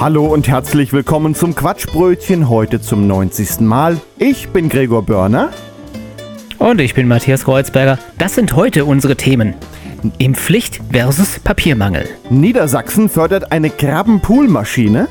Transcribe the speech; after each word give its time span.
Hallo 0.00 0.24
und 0.24 0.48
herzlich 0.48 0.94
willkommen 0.94 1.34
zum 1.34 1.54
Quatschbrötchen, 1.54 2.48
heute 2.48 2.80
zum 2.80 3.06
90. 3.06 3.60
Mal. 3.60 4.00
Ich 4.16 4.48
bin 4.48 4.70
Gregor 4.70 5.02
Börner. 5.02 5.50
Und 6.58 6.80
ich 6.80 6.94
bin 6.94 7.06
Matthias 7.06 7.44
Kreuzberger. 7.44 7.98
Das 8.16 8.34
sind 8.34 8.56
heute 8.56 8.86
unsere 8.86 9.14
Themen. 9.14 9.52
Impfpflicht 10.16 10.80
versus 10.90 11.38
Papiermangel. 11.38 12.08
Niedersachsen 12.30 13.10
fördert 13.10 13.52
eine 13.52 13.68
Krabbenpoolmaschine. 13.68 15.06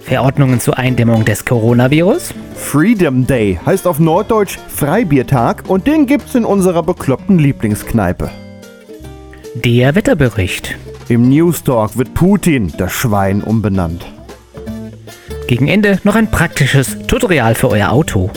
Verordnungen 0.00 0.58
zur 0.58 0.78
Eindämmung 0.78 1.26
des 1.26 1.44
Coronavirus. 1.44 2.32
Freedom 2.54 3.26
Day 3.26 3.60
heißt 3.66 3.86
auf 3.86 3.98
Norddeutsch 3.98 4.56
Freibiertag 4.68 5.64
und 5.68 5.86
den 5.86 6.06
gibt's 6.06 6.34
in 6.34 6.46
unserer 6.46 6.82
bekloppten 6.82 7.38
Lieblingskneipe. 7.38 8.30
Der 9.54 9.94
Wetterbericht. 9.94 10.78
Im 11.10 11.28
Newstalk 11.28 11.98
wird 11.98 12.14
Putin, 12.14 12.72
das 12.78 12.92
Schwein, 12.92 13.42
umbenannt. 13.42 14.06
Gegen 15.48 15.66
Ende 15.66 15.98
noch 16.04 16.14
ein 16.14 16.30
praktisches 16.30 16.98
Tutorial 17.08 17.56
für 17.56 17.68
euer 17.68 17.90
Auto. 17.90 18.30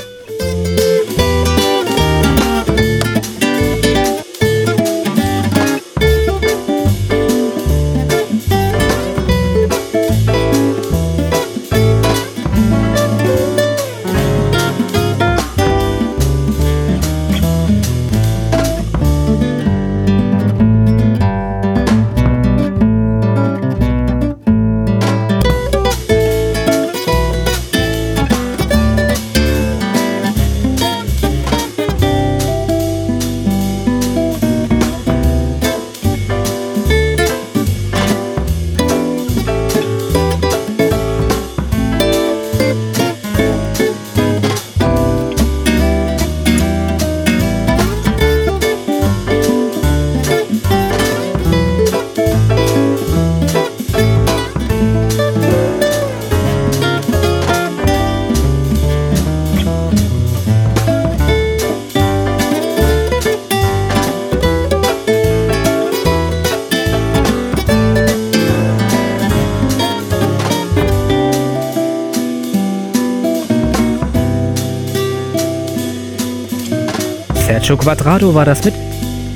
Sergio 77.64 77.78
Quadrado 77.78 78.36
war 78.36 78.44
das 78.44 78.66
mit 78.66 78.74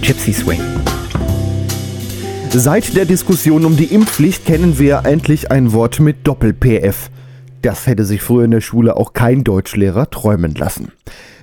Gypsy 0.02 0.34
Swing. 0.34 0.60
Seit 2.50 2.94
der 2.98 3.06
Diskussion 3.06 3.64
um 3.64 3.78
die 3.78 3.86
Impfpflicht 3.86 4.46
kennen 4.46 4.78
wir 4.78 5.04
endlich 5.06 5.50
ein 5.50 5.72
Wort 5.72 6.02
mit 6.02 6.28
Doppel-PF. 6.28 7.10
Das 7.62 7.88
hätte 7.88 8.04
sich 8.04 8.22
früher 8.22 8.44
in 8.44 8.52
der 8.52 8.60
Schule 8.60 8.98
auch 8.98 9.14
kein 9.14 9.46
Deutschlehrer 9.46 10.10
träumen 10.10 10.56
lassen. 10.56 10.92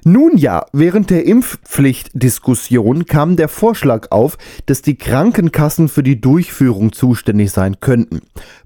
Nun 0.06 0.36
ja, 0.36 0.66
während 0.72 1.08
der 1.08 1.24
Impfpflichtdiskussion 1.26 3.06
kam 3.06 3.36
der 3.36 3.48
Vorschlag 3.48 4.08
auf, 4.10 4.36
dass 4.66 4.82
die 4.82 4.96
Krankenkassen 4.96 5.88
für 5.88 6.02
die 6.02 6.20
Durchführung 6.20 6.92
zuständig 6.92 7.50
sein 7.50 7.80
könnten. 7.80 8.20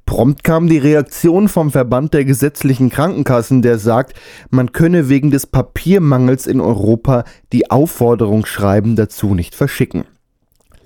Prompt 0.04 0.43
kam 0.43 0.66
die 0.66 0.78
Reaktion 0.78 1.48
vom 1.48 1.71
Verband 1.71 2.12
der 2.12 2.25
gesetzlichen 2.25 2.91
Krankenkassen, 2.91 3.62
der 3.62 3.78
sagt, 3.78 4.15
man 4.50 4.72
könne 4.72 5.09
wegen 5.09 5.31
des 5.31 5.47
Papiermangels 5.47 6.47
in 6.47 6.60
Europa 6.60 7.25
die 7.53 7.71
Aufforderungsschreiben 7.71 8.97
dazu 8.97 9.34
nicht 9.34 9.54
verschicken 9.54 10.04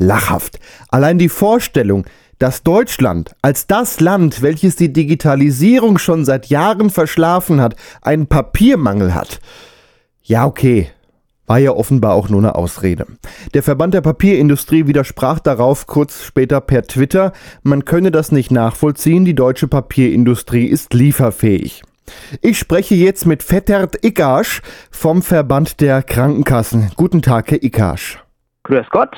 lachhaft. 0.03 0.59
Allein 0.89 1.19
die 1.19 1.29
Vorstellung, 1.29 2.05
dass 2.39 2.63
Deutschland 2.63 3.35
als 3.41 3.67
das 3.67 4.01
Land, 4.01 4.43
welches 4.43 4.77
die 4.77 4.93
Digitalisierung 4.93 5.99
schon 5.99 6.25
seit 6.25 6.47
Jahren 6.47 6.91
verschlafen 6.91 7.61
hat, 7.61 7.77
einen 8.03 8.27
Papiermangel 8.27 9.15
hat. 9.15 9.41
Ja, 10.23 10.47
okay. 10.47 10.89
War 11.47 11.59
ja 11.59 11.73
offenbar 11.73 12.15
auch 12.15 12.29
nur 12.29 12.41
eine 12.41 12.55
Ausrede. 12.55 13.07
Der 13.53 13.63
Verband 13.63 13.95
der 13.95 14.01
Papierindustrie 14.01 14.87
widersprach 14.87 15.41
darauf 15.41 15.87
kurz 15.87 16.23
später 16.23 16.61
per 16.61 16.83
Twitter, 16.85 17.33
man 17.63 17.85
könne 17.85 18.11
das 18.13 18.31
nicht 18.31 18.51
nachvollziehen, 18.51 19.25
die 19.25 19.35
deutsche 19.35 19.67
Papierindustrie 19.67 20.67
ist 20.67 20.95
lieferfähig. 20.95 21.83
Ich 22.41 22.59
spreche 22.59 22.95
jetzt 22.95 23.27
mit 23.27 23.43
Vettert 23.43 24.05
Ikasch 24.05 24.63
vom 24.91 25.23
Verband 25.23 25.81
der 25.81 26.03
Krankenkassen. 26.03 26.93
Guten 26.97 27.23
Tag, 27.23 27.51
Herr 27.51 27.63
Ikasch. 27.63 28.23
Grüß 28.65 28.87
Gott. 28.91 29.17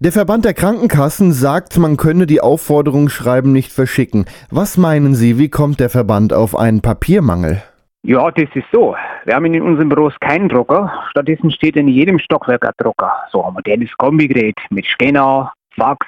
Der 0.00 0.12
Verband 0.12 0.44
der 0.44 0.54
Krankenkassen 0.54 1.32
sagt, 1.32 1.76
man 1.78 1.96
könne 1.96 2.26
die 2.26 2.40
Aufforderungsschreiben 2.40 3.52
nicht 3.52 3.72
verschicken. 3.72 4.26
Was 4.50 4.76
meinen 4.76 5.14
Sie, 5.14 5.38
wie 5.38 5.48
kommt 5.48 5.80
der 5.80 5.90
Verband 5.90 6.32
auf 6.32 6.56
einen 6.56 6.80
Papiermangel? 6.80 7.62
Ja, 8.06 8.30
das 8.30 8.48
ist 8.54 8.68
so. 8.70 8.94
Wir 9.24 9.34
haben 9.34 9.52
in 9.52 9.62
unseren 9.62 9.88
Büros 9.88 10.14
keinen 10.20 10.48
Drucker. 10.48 10.92
Stattdessen 11.10 11.50
steht 11.50 11.74
in 11.74 11.88
jedem 11.88 12.20
Stockwerk 12.20 12.64
ein 12.64 12.72
Drucker. 12.78 13.12
So 13.32 13.44
ein 13.44 13.52
modernes 13.52 13.90
Kombigerät 13.96 14.54
mit 14.70 14.86
Scanner, 14.86 15.52
Fax, 15.74 16.06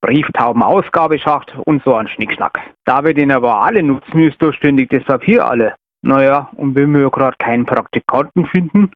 Brieftauben, 0.00 0.60
Ausgabeschacht 0.60 1.54
und 1.64 1.84
so 1.84 1.94
ein 1.94 2.08
Schnickschnack. 2.08 2.58
Da 2.84 3.04
wir 3.04 3.14
den 3.14 3.30
aber 3.30 3.62
alle 3.62 3.80
nutzen, 3.84 4.24
ist 4.24 4.42
durchständig 4.42 4.90
das 4.90 5.04
Papier 5.04 5.46
alle. 5.46 5.74
Naja, 6.02 6.50
und 6.56 6.74
wenn 6.74 6.92
wir 6.92 7.08
gerade 7.10 7.36
keinen 7.38 7.64
Praktikanten 7.64 8.46
finden, 8.46 8.90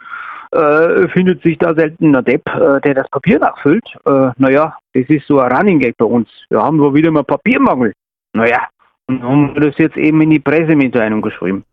äh, 0.51 1.07
findet 1.07 1.45
sich 1.45 1.57
da 1.57 1.73
selten 1.73 2.17
ein 2.17 2.25
Depp, 2.25 2.49
äh, 2.49 2.81
der 2.81 2.95
das 2.95 3.09
Papier 3.11 3.39
nachfüllt. 3.39 3.87
Äh, 4.07 4.31
naja, 4.39 4.77
das 4.93 5.05
ist 5.09 5.29
so 5.29 5.39
ein 5.39 5.53
Running 5.53 5.79
Gag 5.79 5.97
bei 5.97 6.05
uns. 6.05 6.29
Wir 6.49 6.61
haben 6.61 6.81
wohl 6.81 6.95
wieder 6.95 7.13
mal 7.13 7.23
Papiermangel. 7.23 7.93
Naja, 8.33 8.67
und 9.07 9.23
haben 9.23 9.55
das 9.55 9.79
jetzt 9.79 9.97
eben 9.97 10.21
in 10.23 10.31
die 10.31 10.41
Pressemitteilung 10.41 11.23
geschrieben. 11.23 11.65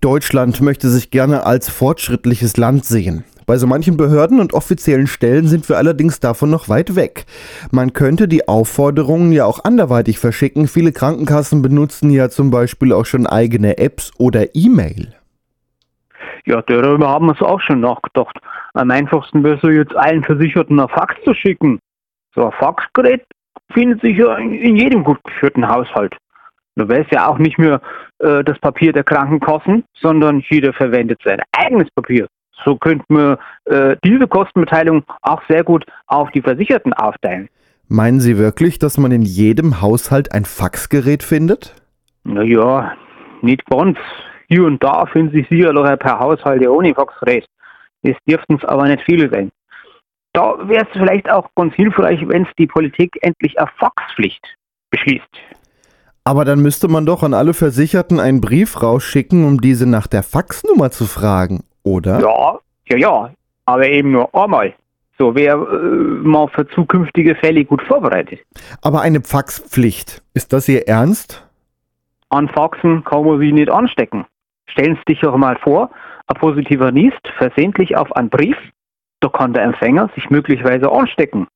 Deutschland 0.00 0.60
möchte 0.60 0.88
sich 0.88 1.10
gerne 1.10 1.46
als 1.46 1.68
fortschrittliches 1.68 2.56
Land 2.56 2.84
sehen. 2.84 3.24
Bei 3.46 3.58
so 3.58 3.66
manchen 3.66 3.96
Behörden 3.96 4.40
und 4.40 4.54
offiziellen 4.54 5.06
Stellen 5.06 5.46
sind 5.46 5.68
wir 5.68 5.76
allerdings 5.76 6.18
davon 6.18 6.50
noch 6.50 6.68
weit 6.68 6.96
weg. 6.96 7.26
Man 7.70 7.92
könnte 7.92 8.26
die 8.26 8.48
Aufforderungen 8.48 9.32
ja 9.32 9.44
auch 9.44 9.64
anderweitig 9.64 10.18
verschicken. 10.18 10.66
Viele 10.66 10.92
Krankenkassen 10.92 11.60
benutzen 11.60 12.10
ja 12.10 12.30
zum 12.30 12.50
Beispiel 12.50 12.92
auch 12.92 13.04
schon 13.04 13.26
eigene 13.26 13.76
Apps 13.76 14.12
oder 14.18 14.54
E-Mail. 14.54 15.14
Ja, 16.46 16.62
darüber 16.62 17.08
haben 17.08 17.26
wir 17.26 17.34
es 17.34 17.42
auch 17.42 17.60
schon 17.60 17.80
nachgedacht. 17.80 18.38
Am 18.72 18.90
einfachsten 18.90 19.44
wäre 19.44 19.58
so 19.60 19.68
jetzt 19.68 19.94
allen 19.94 20.24
Versicherten 20.24 20.80
ein 20.80 20.88
Fax 20.88 21.14
zu 21.24 21.34
schicken. 21.34 21.80
So 22.34 22.46
ein 22.46 22.52
Faxgerät 22.52 23.24
findet 23.72 24.00
sich 24.00 24.16
ja 24.16 24.36
in 24.36 24.76
jedem 24.76 25.04
gut 25.04 25.22
geführten 25.24 25.68
Haushalt. 25.68 26.16
Da 26.76 26.88
wäre 26.88 27.02
es 27.02 27.10
ja 27.10 27.28
auch 27.28 27.38
nicht 27.38 27.58
mehr 27.58 27.80
äh, 28.18 28.42
das 28.42 28.58
Papier 28.58 28.92
der 28.92 29.04
Krankenkassen, 29.04 29.84
sondern 30.00 30.42
jeder 30.48 30.72
verwendet 30.72 31.20
sein 31.24 31.40
eigenes 31.52 31.88
Papier. 31.94 32.26
So 32.64 32.76
könnte 32.76 33.04
man 33.08 33.36
äh, 33.66 33.96
diese 34.04 34.26
Kostenbeteiligung 34.26 35.04
auch 35.22 35.42
sehr 35.48 35.64
gut 35.64 35.84
auf 36.06 36.30
die 36.32 36.42
Versicherten 36.42 36.92
aufteilen. 36.92 37.48
Meinen 37.88 38.20
Sie 38.20 38.38
wirklich, 38.38 38.78
dass 38.78 38.96
man 38.96 39.12
in 39.12 39.22
jedem 39.22 39.82
Haushalt 39.82 40.32
ein 40.32 40.44
Faxgerät 40.44 41.22
findet? 41.22 41.74
Naja, 42.24 42.94
nicht 43.42 43.64
ganz. 43.66 43.98
Hier 44.48 44.64
und 44.64 44.82
da 44.82 45.06
finden 45.06 45.32
sich 45.32 45.48
sicherlich 45.48 45.84
ein 45.84 45.98
paar 45.98 46.18
Haushalte 46.18 46.72
ohne 46.72 46.94
Faxgerät. 46.94 47.46
Es 48.02 48.16
dürften 48.28 48.56
es 48.56 48.64
aber 48.64 48.86
nicht 48.88 49.02
viele 49.04 49.30
sein. 49.30 49.50
Da 50.32 50.56
wäre 50.68 50.84
es 50.84 50.92
vielleicht 50.92 51.30
auch 51.30 51.48
ganz 51.54 51.74
hilfreich, 51.74 52.20
wenn 52.26 52.42
es 52.42 52.48
die 52.58 52.66
Politik 52.66 53.16
endlich 53.22 53.58
eine 53.58 53.70
Faxpflicht 53.78 54.44
beschließt. 54.90 55.28
Aber 56.24 56.46
dann 56.46 56.60
müsste 56.60 56.88
man 56.88 57.04
doch 57.04 57.22
an 57.22 57.34
alle 57.34 57.52
Versicherten 57.52 58.18
einen 58.18 58.40
Brief 58.40 58.82
rausschicken, 58.82 59.44
um 59.44 59.60
diese 59.60 59.86
nach 59.86 60.06
der 60.06 60.22
Faxnummer 60.22 60.90
zu 60.90 61.04
fragen, 61.04 61.64
oder? 61.82 62.18
Ja, 62.20 62.58
ja, 62.88 62.96
ja, 62.96 63.30
aber 63.66 63.86
eben 63.86 64.12
nur 64.12 64.34
einmal. 64.34 64.74
So 65.18 65.34
wäre 65.34 65.58
äh, 65.58 66.26
man 66.26 66.48
für 66.48 66.66
zukünftige 66.68 67.34
Fälle 67.36 67.64
gut 67.64 67.82
vorbereitet. 67.82 68.40
Aber 68.80 69.02
eine 69.02 69.20
Faxpflicht, 69.20 70.22
ist 70.32 70.52
das 70.54 70.66
Ihr 70.68 70.88
Ernst? 70.88 71.46
An 72.30 72.48
Faxen 72.48 73.04
kann 73.04 73.24
man 73.24 73.38
sich 73.38 73.52
nicht 73.52 73.70
anstecken. 73.70 74.24
Stellen 74.66 74.96
Sie 74.96 75.12
sich 75.12 75.20
doch 75.20 75.36
mal 75.36 75.56
vor, 75.62 75.90
ein 76.26 76.40
positiver 76.40 76.90
niest 76.90 77.20
versehentlich 77.36 77.96
auf 77.96 78.10
einen 78.16 78.30
Brief, 78.30 78.56
da 79.20 79.28
kann 79.28 79.52
der 79.52 79.62
Empfänger 79.62 80.10
sich 80.14 80.30
möglicherweise 80.30 80.90
anstecken. 80.90 81.46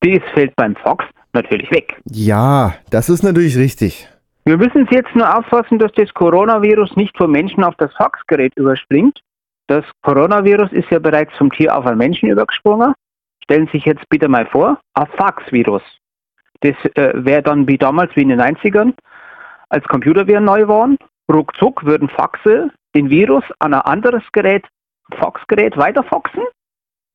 Das 0.00 0.20
fällt 0.34 0.54
beim 0.56 0.74
Fax 0.76 1.04
natürlich 1.32 1.70
weg. 1.70 1.96
Ja, 2.10 2.74
das 2.90 3.08
ist 3.08 3.22
natürlich 3.22 3.56
richtig. 3.56 4.08
Wir 4.46 4.56
müssen 4.56 4.86
es 4.86 4.90
jetzt 4.94 5.12
nur 5.16 5.36
auffassen, 5.36 5.80
dass 5.80 5.90
das 5.94 6.14
Coronavirus 6.14 6.94
nicht 6.94 7.16
vom 7.18 7.32
Menschen 7.32 7.64
auf 7.64 7.74
das 7.78 7.92
Faxgerät 7.94 8.54
überspringt. 8.54 9.20
Das 9.66 9.84
Coronavirus 10.02 10.70
ist 10.70 10.88
ja 10.88 11.00
bereits 11.00 11.34
vom 11.36 11.50
Tier 11.50 11.76
auf 11.76 11.84
einen 11.84 11.98
Menschen 11.98 12.28
übergesprungen. 12.28 12.94
Stellen 13.42 13.66
Sie 13.66 13.78
sich 13.78 13.86
jetzt 13.86 14.08
bitte 14.08 14.28
mal 14.28 14.46
vor, 14.46 14.78
ein 14.94 15.08
Faxvirus. 15.18 15.82
Das 16.60 16.76
äh, 16.94 17.12
wäre 17.14 17.42
dann 17.42 17.66
wie 17.66 17.76
damals, 17.76 18.14
wie 18.14 18.22
in 18.22 18.28
den 18.28 18.40
90ern, 18.40 18.94
als 19.68 19.84
Computerviren 19.88 20.44
neu 20.44 20.68
waren. 20.68 20.96
Ruckzuck 21.28 21.84
würden 21.84 22.08
Faxe 22.08 22.70
den 22.94 23.10
Virus 23.10 23.42
an 23.58 23.74
ein 23.74 23.80
anderes 23.80 24.22
Gerät, 24.30 24.64
Faxgerät, 25.18 25.76
weiterfaxen. 25.76 26.44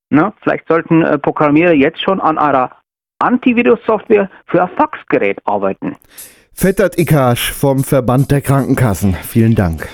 Na, 0.10 0.34
vielleicht 0.42 0.68
sollten 0.68 1.01
äh, 1.01 1.18
Programmierer 1.18 1.72
jetzt 1.72 2.01
schon 2.01 2.19
an 2.19 2.38
einer 2.38 2.72
Antivirus-Software 3.19 4.30
für 4.48 4.63
ein 4.63 4.69
Faxgerät 4.75 5.39
arbeiten. 5.45 5.95
Fettert 6.53 6.98
Ikasch 7.00 7.51
vom 7.51 7.83
Verband 7.83 8.30
der 8.30 8.42
Krankenkassen. 8.42 9.15
Vielen 9.27 9.56
Dank. 9.56 9.88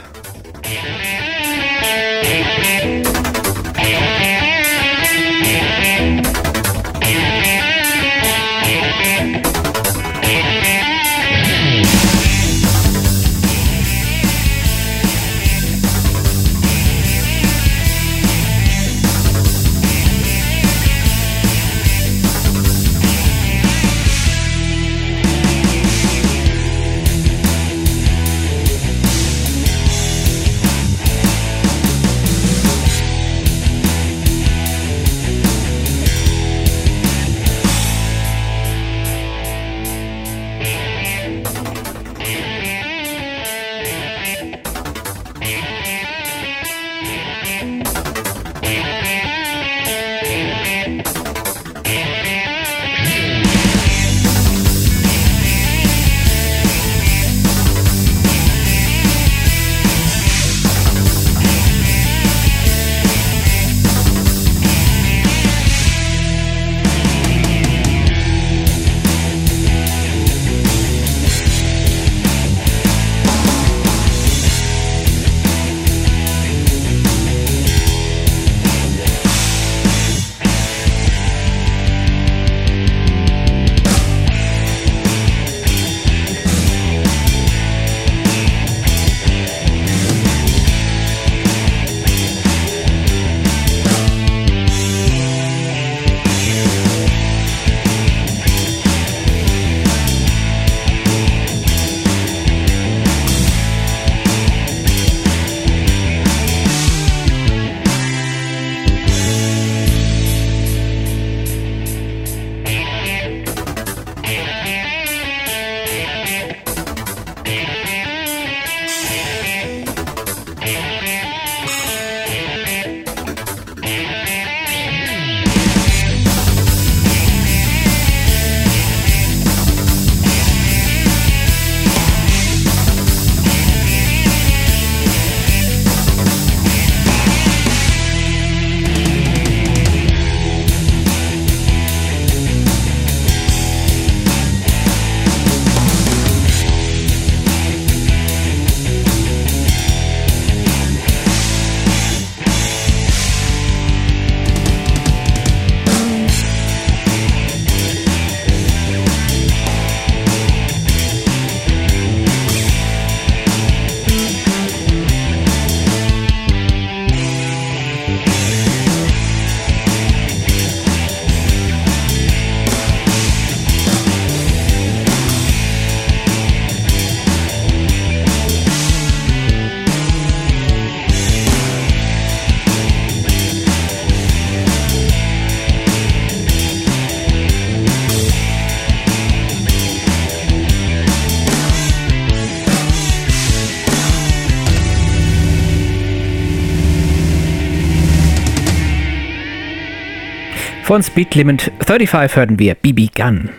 Von 200.88 201.04
Speed 201.04 201.36
Limit 201.36 201.74
35 201.86 202.38
hörten 202.38 202.60
wir 202.60 202.74
BB 202.74 203.14
Gun. 203.14 203.50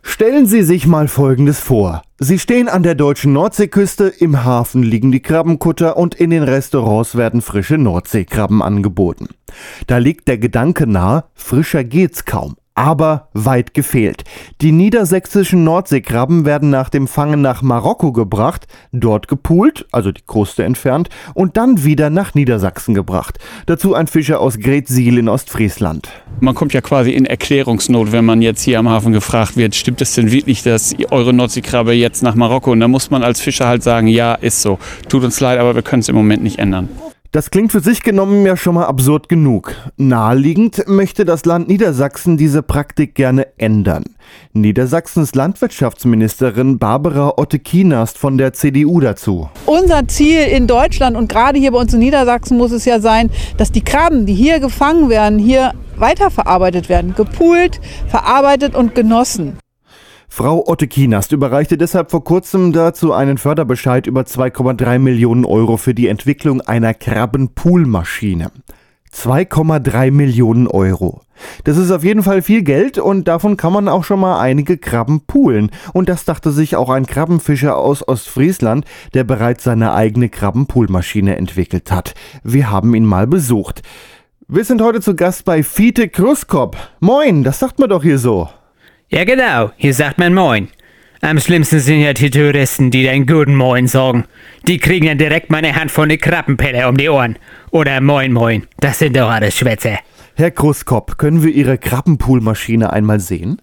Stellen 0.00 0.46
Sie 0.46 0.62
sich 0.62 0.86
mal 0.86 1.08
Folgendes 1.08 1.58
vor. 1.58 2.02
Sie 2.20 2.38
stehen 2.38 2.68
an 2.68 2.84
der 2.84 2.94
deutschen 2.94 3.32
Nordseeküste, 3.32 4.06
im 4.06 4.44
Hafen 4.44 4.84
liegen 4.84 5.10
die 5.10 5.18
Krabbenkutter 5.18 5.96
und 5.96 6.14
in 6.14 6.30
den 6.30 6.44
Restaurants 6.44 7.16
werden 7.16 7.42
frische 7.42 7.78
Nordseekrabben 7.78 8.62
angeboten. 8.62 9.26
Da 9.88 9.98
liegt 9.98 10.28
der 10.28 10.38
Gedanke 10.38 10.86
nahe, 10.86 11.24
frischer 11.34 11.82
geht's 11.82 12.24
kaum. 12.24 12.54
Aber 12.78 13.26
weit 13.32 13.74
gefehlt. 13.74 14.22
Die 14.60 14.70
niedersächsischen 14.70 15.64
Nordseekrabben 15.64 16.44
werden 16.44 16.70
nach 16.70 16.90
dem 16.90 17.08
Fangen 17.08 17.42
nach 17.42 17.60
Marokko 17.60 18.12
gebracht, 18.12 18.68
dort 18.92 19.26
gepult, 19.26 19.86
also 19.90 20.12
die 20.12 20.22
Kruste 20.24 20.62
entfernt, 20.62 21.08
und 21.34 21.56
dann 21.56 21.82
wieder 21.82 22.08
nach 22.08 22.34
Niedersachsen 22.34 22.94
gebracht. 22.94 23.40
Dazu 23.66 23.94
ein 23.94 24.06
Fischer 24.06 24.38
aus 24.38 24.60
Gretsiel 24.60 25.18
in 25.18 25.28
Ostfriesland. 25.28 26.08
Man 26.38 26.54
kommt 26.54 26.72
ja 26.72 26.80
quasi 26.80 27.10
in 27.10 27.26
Erklärungsnot, 27.26 28.12
wenn 28.12 28.24
man 28.24 28.42
jetzt 28.42 28.62
hier 28.62 28.78
am 28.78 28.88
Hafen 28.88 29.12
gefragt 29.12 29.56
wird, 29.56 29.74
stimmt 29.74 30.00
es 30.00 30.14
denn 30.14 30.30
wirklich, 30.30 30.62
dass 30.62 30.94
eure 31.10 31.32
Nordseekrabbe 31.32 31.94
jetzt 31.94 32.22
nach 32.22 32.36
Marokko? 32.36 32.70
Und 32.70 32.78
da 32.78 32.86
muss 32.86 33.10
man 33.10 33.24
als 33.24 33.40
Fischer 33.40 33.66
halt 33.66 33.82
sagen, 33.82 34.06
ja, 34.06 34.34
ist 34.34 34.62
so. 34.62 34.78
Tut 35.08 35.24
uns 35.24 35.40
leid, 35.40 35.58
aber 35.58 35.74
wir 35.74 35.82
können 35.82 36.00
es 36.00 36.08
im 36.08 36.14
Moment 36.14 36.44
nicht 36.44 36.60
ändern. 36.60 36.88
Das 37.30 37.50
klingt 37.50 37.72
für 37.72 37.80
sich 37.80 38.02
genommen 38.02 38.46
ja 38.46 38.56
schon 38.56 38.76
mal 38.76 38.86
absurd 38.86 39.28
genug. 39.28 39.74
Naheliegend 39.98 40.88
möchte 40.88 41.26
das 41.26 41.44
Land 41.44 41.68
Niedersachsen 41.68 42.38
diese 42.38 42.62
Praktik 42.62 43.14
gerne 43.14 43.48
ändern. 43.58 44.04
Niedersachsens 44.54 45.34
Landwirtschaftsministerin 45.34 46.78
Barbara 46.78 47.34
Otte-Kienast 47.36 48.16
von 48.16 48.38
der 48.38 48.54
CDU 48.54 49.00
dazu. 49.00 49.50
Unser 49.66 50.08
Ziel 50.08 50.40
in 50.40 50.66
Deutschland 50.66 51.18
und 51.18 51.28
gerade 51.28 51.58
hier 51.58 51.72
bei 51.72 51.78
uns 51.78 51.92
in 51.92 52.00
Niedersachsen 52.00 52.56
muss 52.56 52.72
es 52.72 52.86
ja 52.86 52.98
sein, 52.98 53.28
dass 53.58 53.72
die 53.72 53.84
Krabben, 53.84 54.24
die 54.24 54.34
hier 54.34 54.58
gefangen 54.58 55.10
werden, 55.10 55.38
hier 55.38 55.74
weiterverarbeitet 55.96 56.88
werden. 56.88 57.14
Gepoolt, 57.14 57.78
verarbeitet 58.08 58.74
und 58.74 58.94
genossen. 58.94 59.58
Frau 60.38 60.68
Otte 60.68 60.86
Kienast 60.86 61.32
überreichte 61.32 61.76
deshalb 61.76 62.12
vor 62.12 62.22
kurzem 62.22 62.72
dazu 62.72 63.12
einen 63.12 63.38
Förderbescheid 63.38 64.06
über 64.06 64.20
2,3 64.20 65.00
Millionen 65.00 65.44
Euro 65.44 65.76
für 65.76 65.94
die 65.94 66.06
Entwicklung 66.06 66.60
einer 66.60 66.94
Krabbenpoolmaschine. 66.94 68.52
2,3 69.12 70.12
Millionen 70.12 70.68
Euro. 70.68 71.22
Das 71.64 71.76
ist 71.76 71.90
auf 71.90 72.04
jeden 72.04 72.22
Fall 72.22 72.42
viel 72.42 72.62
Geld 72.62 72.98
und 72.98 73.26
davon 73.26 73.56
kann 73.56 73.72
man 73.72 73.88
auch 73.88 74.04
schon 74.04 74.20
mal 74.20 74.38
einige 74.38 74.78
Krabben 74.78 75.22
poolen. 75.26 75.72
Und 75.92 76.08
das 76.08 76.24
dachte 76.24 76.52
sich 76.52 76.76
auch 76.76 76.90
ein 76.90 77.06
Krabbenfischer 77.06 77.76
aus 77.76 78.06
Ostfriesland, 78.06 78.84
der 79.14 79.24
bereits 79.24 79.64
seine 79.64 79.92
eigene 79.92 80.28
Krabbenpoolmaschine 80.28 81.34
entwickelt 81.34 81.90
hat. 81.90 82.14
Wir 82.44 82.70
haben 82.70 82.94
ihn 82.94 83.04
mal 83.04 83.26
besucht. 83.26 83.82
Wir 84.46 84.64
sind 84.64 84.82
heute 84.82 85.00
zu 85.00 85.16
Gast 85.16 85.44
bei 85.44 85.64
Fiete 85.64 86.08
Kruskop. 86.08 86.76
Moin, 87.00 87.42
das 87.42 87.58
sagt 87.58 87.80
man 87.80 87.90
doch 87.90 88.04
hier 88.04 88.20
so. 88.20 88.48
Ja, 89.10 89.24
genau. 89.24 89.70
Hier 89.76 89.94
sagt 89.94 90.18
man 90.18 90.34
Moin. 90.34 90.68
Am 91.22 91.40
schlimmsten 91.40 91.80
sind 91.80 92.00
ja 92.00 92.12
die 92.12 92.30
Touristen, 92.30 92.90
die 92.90 93.04
den 93.04 93.26
guten 93.26 93.54
Moin 93.56 93.86
sagen. 93.86 94.24
Die 94.66 94.78
kriegen 94.78 95.06
dann 95.06 95.16
direkt 95.16 95.50
meine 95.50 95.74
Hand 95.74 95.90
von 95.90 96.10
der 96.10 96.18
Krabbenpelle 96.18 96.86
um 96.86 96.96
die 96.96 97.08
Ohren. 97.08 97.38
Oder 97.70 98.00
Moin 98.02 98.32
Moin. 98.32 98.66
Das 98.80 98.98
sind 98.98 99.16
doch 99.16 99.30
alles 99.30 99.56
Schwätze. 99.56 99.98
Herr 100.36 100.50
Kruskop, 100.50 101.16
können 101.16 101.42
wir 101.42 101.50
Ihre 101.50 101.78
Krabbenpoolmaschine 101.78 102.92
einmal 102.92 103.18
sehen? 103.18 103.60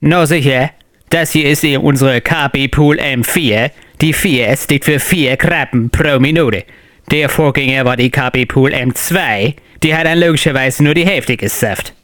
Na 0.00 0.26
sicher. 0.26 0.70
Das 1.08 1.32
hier 1.32 1.48
ist 1.48 1.64
eben 1.64 1.82
unsere 1.82 2.20
KB 2.20 2.68
Pool 2.68 3.00
M4. 3.00 3.70
Die 4.02 4.12
4 4.12 4.54
steht 4.56 4.84
für 4.84 5.00
4 5.00 5.38
Krabben 5.38 5.88
pro 5.88 6.20
Minute. 6.20 6.64
Der 7.10 7.30
Vorgänger 7.30 7.86
war 7.86 7.96
die 7.96 8.10
KB 8.10 8.44
Pool 8.44 8.72
M2. 8.74 9.54
Die 9.82 9.96
hat 9.96 10.04
dann 10.04 10.20
logischerweise 10.20 10.84
nur 10.84 10.92
die 10.92 11.06
Hälfte 11.06 11.38
gesafft. 11.38 11.94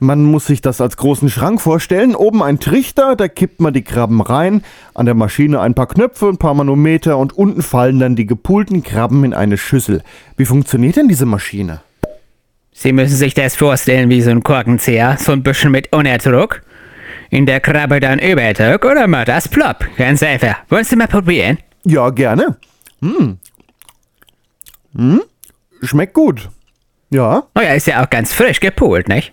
Man 0.00 0.24
muss 0.24 0.46
sich 0.46 0.60
das 0.60 0.80
als 0.80 0.96
großen 0.96 1.30
Schrank 1.30 1.60
vorstellen. 1.60 2.14
Oben 2.14 2.42
ein 2.42 2.60
Trichter, 2.60 3.16
da 3.16 3.28
kippt 3.28 3.60
man 3.60 3.72
die 3.72 3.82
Krabben 3.82 4.20
rein. 4.20 4.62
An 4.92 5.06
der 5.06 5.14
Maschine 5.14 5.60
ein 5.60 5.74
paar 5.74 5.86
Knöpfe, 5.86 6.28
ein 6.28 6.36
paar 6.36 6.54
Manometer 6.54 7.16
und 7.16 7.32
unten 7.32 7.62
fallen 7.62 7.98
dann 8.00 8.16
die 8.16 8.26
gepulten 8.26 8.82
Krabben 8.82 9.24
in 9.24 9.34
eine 9.34 9.56
Schüssel. 9.56 10.02
Wie 10.36 10.44
funktioniert 10.44 10.96
denn 10.96 11.08
diese 11.08 11.26
Maschine? 11.26 11.80
Sie 12.72 12.92
müssen 12.92 13.16
sich 13.16 13.34
das 13.34 13.54
vorstellen 13.54 14.10
wie 14.10 14.20
so 14.20 14.30
ein 14.30 14.42
Korkenzieher, 14.42 15.16
so 15.18 15.32
ein 15.32 15.44
bisschen 15.44 15.70
mit 15.70 15.94
Unterdruck. 15.94 16.62
In 17.30 17.46
der 17.46 17.60
Krabbe 17.60 18.00
dann 18.00 18.18
Überdruck 18.18 18.84
oder 18.84 19.06
mal 19.06 19.24
das 19.24 19.48
plopp. 19.48 19.86
Ganz 19.96 20.22
einfach. 20.22 20.56
Wollen 20.68 20.84
Sie 20.84 20.96
mal 20.96 21.06
probieren? 21.06 21.58
Ja, 21.84 22.10
gerne. 22.10 22.56
Hm. 23.00 23.38
Hm? 24.96 25.22
Schmeckt 25.82 26.14
gut. 26.14 26.48
Ja. 27.10 27.44
Oh 27.54 27.60
ja, 27.60 27.74
ist 27.74 27.86
ja 27.86 28.02
auch 28.02 28.10
ganz 28.10 28.32
frisch 28.32 28.60
gepult, 28.60 29.08
nicht? 29.08 29.32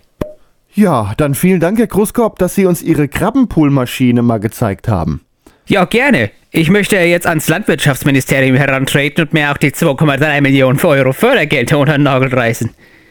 Ja, 0.74 1.12
dann 1.18 1.34
vielen 1.34 1.60
Dank, 1.60 1.78
Herr 1.78 1.86
Kruskop, 1.86 2.38
dass 2.38 2.54
Sie 2.54 2.64
uns 2.64 2.80
Ihre 2.80 3.06
Krabbenpoolmaschine 3.06 4.22
mal 4.22 4.38
gezeigt 4.40 4.88
haben. 4.88 5.20
Ja, 5.66 5.84
gerne. 5.84 6.30
Ich 6.50 6.70
möchte 6.70 6.96
jetzt 6.96 7.26
ans 7.26 7.48
Landwirtschaftsministerium 7.48 8.56
herantreten 8.56 9.24
und 9.24 9.32
mir 9.34 9.50
auch 9.52 9.58
die 9.58 9.70
2,3 9.70 10.40
Millionen 10.40 10.80
Euro 10.80 11.12
Fördergelder 11.12 11.78
unter 11.78 11.92
den 11.92 12.04
Nagel 12.04 12.32
reißen. 12.32 12.70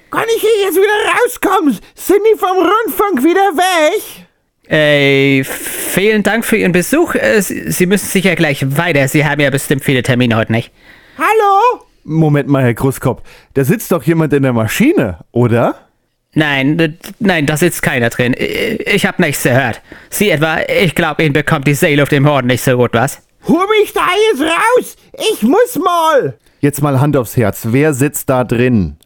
Kann 0.09 0.25
ich 0.35 0.41
hier 0.41 0.65
jetzt 0.65 0.75
wieder 0.75 1.13
rauskommen? 1.23 1.77
Sind 1.95 2.19
die 2.33 2.37
vom 2.37 2.57
Rundfunk 2.57 3.23
wieder 3.23 3.39
weg? 3.55 4.27
Äh, 4.71 5.43
vielen 5.43 6.23
Dank 6.23 6.45
für 6.45 6.57
Ihren 6.57 6.71
Besuch. 6.71 7.15
Äh, 7.15 7.41
Sie 7.41 7.71
Sie 7.71 7.85
müssen 7.85 8.07
sicher 8.07 8.35
gleich 8.35 8.65
weiter. 8.77 9.07
Sie 9.07 9.25
haben 9.25 9.39
ja 9.39 9.49
bestimmt 9.49 9.83
viele 9.83 10.01
Termine 10.01 10.35
heute, 10.35 10.51
nicht? 10.51 10.71
Hallo? 11.17 11.83
Moment 12.03 12.47
mal, 12.47 12.63
Herr 12.63 12.73
Kruskop. 12.73 13.21
Da 13.53 13.63
sitzt 13.63 13.91
doch 13.91 14.03
jemand 14.03 14.33
in 14.33 14.43
der 14.43 14.53
Maschine, 14.53 15.19
oder? 15.31 15.90
Nein, 16.33 16.97
nein, 17.19 17.45
da 17.45 17.57
sitzt 17.57 17.81
keiner 17.81 18.09
drin. 18.09 18.33
Ich, 18.37 19.05
hab 19.05 19.19
nichts 19.19 19.43
gehört. 19.43 19.81
Sie 20.09 20.29
etwa, 20.29 20.59
ich 20.61 20.95
glaube, 20.95 21.23
Ihnen 21.23 21.33
bekommt 21.33 21.67
die 21.67 21.73
Seeluft 21.73 22.13
im 22.13 22.27
Horn 22.27 22.45
nicht 22.45 22.63
so 22.63 22.77
gut, 22.77 22.93
was? 22.93 23.21
Hol 23.47 23.65
mich 23.79 23.91
da 23.91 24.07
jetzt 24.31 24.41
raus! 24.41 24.95
Ich 25.31 25.41
muss 25.41 25.75
mal! 25.75 26.37
Jetzt 26.61 26.81
mal 26.81 27.01
Hand 27.01 27.17
aufs 27.17 27.35
Herz. 27.35 27.61
Wer 27.69 27.93
sitzt 27.93 28.29
da 28.29 28.43
drin? 28.43 28.97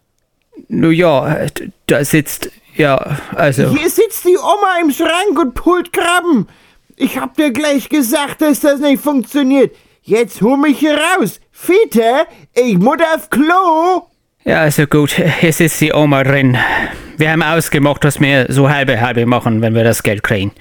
Nun 0.68 0.92
ja, 0.92 1.48
da 1.88 2.04
sitzt, 2.04 2.52
ja, 2.76 3.18
also. 3.34 3.70
Hier 3.70 3.90
sitzt 3.90 4.26
die 4.26 4.38
Oma 4.38 4.80
im 4.82 4.92
Schrank 4.92 5.40
und 5.40 5.54
pult 5.54 5.94
Krabben. 5.94 6.48
Ich 6.96 7.18
hab 7.18 7.36
dir 7.36 7.52
gleich 7.52 7.90
gesagt, 7.90 8.42
dass 8.42 8.60
das 8.60 8.80
nicht 8.80 9.02
funktioniert. 9.02 9.76
Jetzt 10.04 10.42
hol 10.42 10.58
mich 10.58 10.80
hier 10.80 10.98
raus. 10.98 11.40
Fiete, 11.52 12.28
ich 12.54 12.78
muss 12.78 13.00
auf 13.16 13.30
Klo. 13.30 14.10
Ja, 14.48 14.62
also 14.62 14.86
gut, 14.86 15.12
hier 15.40 15.52
sitzt 15.54 15.82
die 15.82 15.92
Oma 15.92 16.24
drin. 16.24 16.56
Wir 17.18 17.32
haben 17.32 17.42
ausgemacht, 17.42 18.04
dass 18.04 18.20
wir 18.20 18.46
so 18.50 18.70
halbe 18.70 19.00
halbe 19.02 19.26
machen, 19.26 19.62
wenn 19.62 19.74
wir 19.74 19.84
das 19.84 20.04
Geld 20.04 20.22
kriegen. 20.22 20.52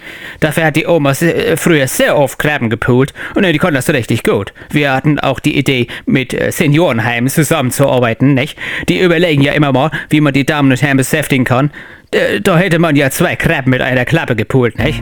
Dafür 0.40 0.66
hat 0.66 0.76
die 0.76 0.86
Oma 0.86 1.12
se- 1.12 1.56
früher 1.56 1.86
sehr 1.88 2.16
oft 2.16 2.38
Krabben 2.38 2.70
gepult 2.70 3.12
und 3.34 3.44
die 3.44 3.58
konnte 3.58 3.74
das 3.74 3.90
richtig 3.90 4.22
gut. 4.22 4.54
Wir 4.70 4.92
hatten 4.92 5.18
auch 5.18 5.40
die 5.40 5.58
Idee, 5.58 5.88
mit 6.06 6.32
äh, 6.32 6.50
Seniorenheimen 6.52 7.28
zusammenzuarbeiten, 7.28 8.34
nicht? 8.34 8.56
Die 8.88 9.00
überlegen 9.00 9.42
ja 9.42 9.52
immer 9.52 9.72
mal, 9.72 9.90
wie 10.08 10.20
man 10.20 10.32
die 10.32 10.46
Damen 10.46 10.70
und 10.70 10.80
Herren 10.80 10.96
beschäftigen 10.96 11.44
kann. 11.44 11.70
Äh, 12.12 12.40
Da 12.40 12.56
hätte 12.56 12.78
man 12.78 12.94
ja 12.96 13.10
zwei 13.10 13.34
Krabben 13.36 13.70
mit 13.70 13.82
einer 13.82 14.04
Klappe 14.04 14.36
gepult, 14.36 14.78
nicht? 14.78 15.00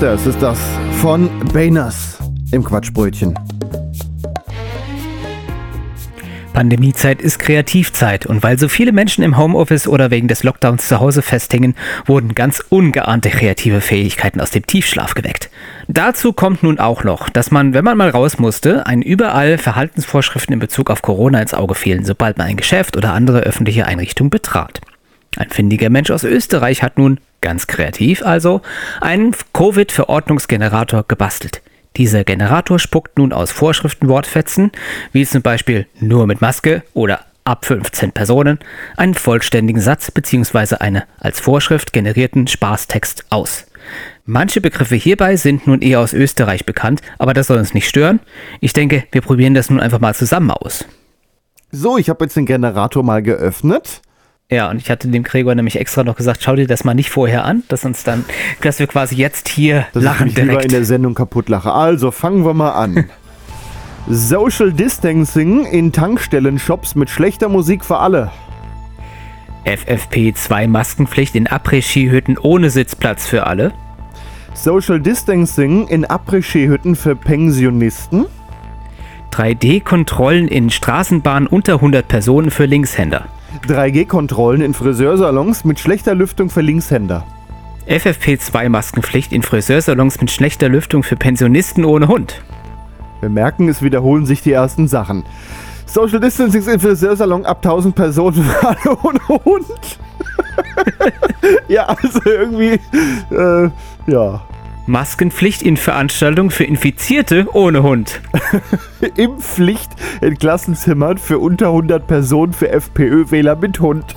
Sisters 0.00 0.24
ist 0.24 0.40
das 0.40 0.58
von 1.02 1.28
Baners 1.52 2.16
im 2.52 2.64
Quatschbrötchen. 2.64 3.38
Pandemiezeit 6.54 7.20
ist 7.20 7.38
Kreativzeit 7.38 8.24
und 8.24 8.42
weil 8.42 8.58
so 8.58 8.68
viele 8.68 8.92
Menschen 8.92 9.22
im 9.22 9.36
Homeoffice 9.36 9.86
oder 9.86 10.10
wegen 10.10 10.26
des 10.26 10.42
Lockdowns 10.42 10.88
zu 10.88 11.00
Hause 11.00 11.20
festhängen, 11.20 11.74
wurden 12.06 12.34
ganz 12.34 12.64
ungeahnte 12.70 13.28
kreative 13.28 13.82
Fähigkeiten 13.82 14.40
aus 14.40 14.50
dem 14.52 14.64
Tiefschlaf 14.64 15.12
geweckt. 15.12 15.50
Dazu 15.86 16.32
kommt 16.32 16.62
nun 16.62 16.78
auch 16.78 17.04
noch, 17.04 17.28
dass 17.28 17.50
man, 17.50 17.74
wenn 17.74 17.84
man 17.84 17.98
mal 17.98 18.08
raus 18.08 18.38
musste, 18.38 18.86
einen 18.86 19.02
überall 19.02 19.58
Verhaltensvorschriften 19.58 20.54
in 20.54 20.60
Bezug 20.60 20.88
auf 20.88 21.02
Corona 21.02 21.42
ins 21.42 21.52
Auge 21.52 21.74
fielen, 21.74 22.06
sobald 22.06 22.38
man 22.38 22.46
ein 22.46 22.56
Geschäft 22.56 22.96
oder 22.96 23.12
andere 23.12 23.40
öffentliche 23.40 23.84
Einrichtung 23.84 24.30
betrat. 24.30 24.80
Ein 25.36 25.50
findiger 25.50 25.90
Mensch 25.90 26.10
aus 26.10 26.24
Österreich 26.24 26.82
hat 26.82 26.96
nun, 26.96 27.20
ganz 27.40 27.66
kreativ 27.66 28.24
also, 28.24 28.60
einen 29.00 29.34
Covid-Verordnungsgenerator 29.52 31.04
gebastelt. 31.06 31.62
Dieser 31.96 32.24
Generator 32.24 32.78
spuckt 32.78 33.18
nun 33.18 33.32
aus 33.32 33.50
Vorschriftenwortfetzen, 33.50 34.70
wie 35.12 35.26
zum 35.26 35.42
Beispiel 35.42 35.86
nur 35.98 36.26
mit 36.26 36.40
Maske 36.40 36.82
oder 36.94 37.20
ab 37.44 37.64
15 37.64 38.12
Personen, 38.12 38.58
einen 38.96 39.14
vollständigen 39.14 39.80
Satz 39.80 40.10
bzw. 40.10 40.76
eine 40.76 41.04
als 41.18 41.40
Vorschrift 41.40 41.92
generierten 41.92 42.46
Spaßtext 42.46 43.26
aus. 43.30 43.66
Manche 44.24 44.60
Begriffe 44.60 44.94
hierbei 44.94 45.36
sind 45.36 45.66
nun 45.66 45.82
eher 45.82 46.00
aus 46.00 46.12
Österreich 46.12 46.64
bekannt, 46.64 47.00
aber 47.18 47.34
das 47.34 47.48
soll 47.48 47.58
uns 47.58 47.74
nicht 47.74 47.88
stören. 47.88 48.20
Ich 48.60 48.72
denke, 48.72 49.04
wir 49.10 49.22
probieren 49.22 49.54
das 49.54 49.70
nun 49.70 49.80
einfach 49.80 49.98
mal 49.98 50.14
zusammen 50.14 50.50
aus. 50.52 50.84
So, 51.72 51.98
ich 51.98 52.08
habe 52.08 52.24
jetzt 52.24 52.36
den 52.36 52.46
Generator 52.46 53.02
mal 53.02 53.22
geöffnet. 53.22 54.02
Ja, 54.50 54.68
und 54.68 54.78
ich 54.78 54.90
hatte 54.90 55.06
dem 55.06 55.22
Gregor 55.22 55.54
nämlich 55.54 55.78
extra 55.78 56.02
noch 56.02 56.16
gesagt, 56.16 56.42
schau 56.42 56.56
dir 56.56 56.66
das 56.66 56.82
mal 56.82 56.94
nicht 56.94 57.10
vorher 57.10 57.44
an, 57.44 57.62
dass 57.68 57.84
uns 57.84 58.02
dann, 58.02 58.24
dass 58.62 58.80
wir 58.80 58.88
quasi 58.88 59.14
jetzt 59.14 59.48
hier 59.48 59.86
Dass 59.92 60.02
lachen 60.02 60.26
ich 60.26 60.34
mich 60.34 60.42
lieber 60.42 60.52
direkt. 60.54 60.64
in 60.72 60.72
der 60.72 60.84
Sendung 60.84 61.14
kaputt 61.14 61.48
lache. 61.48 61.72
Also, 61.72 62.10
fangen 62.10 62.44
wir 62.44 62.52
mal 62.54 62.72
an. 62.72 63.04
Social 64.08 64.72
Distancing 64.72 65.66
in 65.66 65.92
Tankstellen-Shops 65.92 66.96
mit 66.96 67.10
schlechter 67.10 67.48
Musik 67.48 67.84
für 67.84 67.98
alle. 67.98 68.32
FFP2 69.66 70.66
Maskenpflicht 70.66 71.36
in 71.36 71.46
Après-Ski-Hütten 71.46 72.36
ohne 72.38 72.70
Sitzplatz 72.70 73.26
für 73.26 73.46
alle. 73.46 73.72
Social 74.54 74.98
Distancing 75.00 75.86
in 75.86 76.04
Après-Ski-Hütten 76.06 76.96
für 76.96 77.14
Pensionisten. 77.14 78.26
3D-Kontrollen 79.32 80.48
in 80.48 80.70
Straßenbahnen 80.70 81.46
unter 81.46 81.74
100 81.74 82.08
Personen 82.08 82.50
für 82.50 82.64
Linkshänder. 82.64 83.26
3G-Kontrollen 83.66 84.60
in 84.60 84.74
Friseursalons 84.74 85.64
mit 85.64 85.80
schlechter 85.80 86.14
Lüftung 86.14 86.50
für 86.50 86.60
Linkshänder. 86.60 87.26
FFP2 87.88 88.68
Maskenpflicht 88.68 89.32
in 89.32 89.42
Friseursalons 89.42 90.20
mit 90.20 90.30
schlechter 90.30 90.68
Lüftung 90.68 91.02
für 91.02 91.16
Pensionisten 91.16 91.84
ohne 91.84 92.08
Hund. 92.08 92.42
Wir 93.20 93.28
merken, 93.28 93.68
es 93.68 93.82
wiederholen 93.82 94.26
sich 94.26 94.42
die 94.42 94.52
ersten 94.52 94.88
Sachen. 94.88 95.24
Social 95.86 96.20
Distancing 96.20 96.62
im 96.66 96.80
Friseursalon 96.80 97.44
ab 97.44 97.58
1000 97.58 97.94
Personen 97.94 98.48
alle 98.62 98.96
ohne 99.02 99.28
Hund. 99.44 99.98
ja, 101.68 101.86
also 101.86 102.20
irgendwie, 102.24 102.80
äh, 103.30 103.70
ja. 104.06 104.42
Maskenpflicht 104.90 105.62
in 105.62 105.76
Veranstaltungen 105.76 106.50
für 106.50 106.64
Infizierte 106.64 107.46
ohne 107.52 107.82
Hund. 107.82 108.20
Impfpflicht 109.16 109.90
in 110.20 110.36
Klassenzimmern 110.36 111.16
für 111.16 111.38
unter 111.38 111.66
100 111.66 112.06
Personen 112.06 112.52
für 112.52 112.70
FPÖ-Wähler 112.70 113.54
mit 113.56 113.78
Hund. 113.80 114.16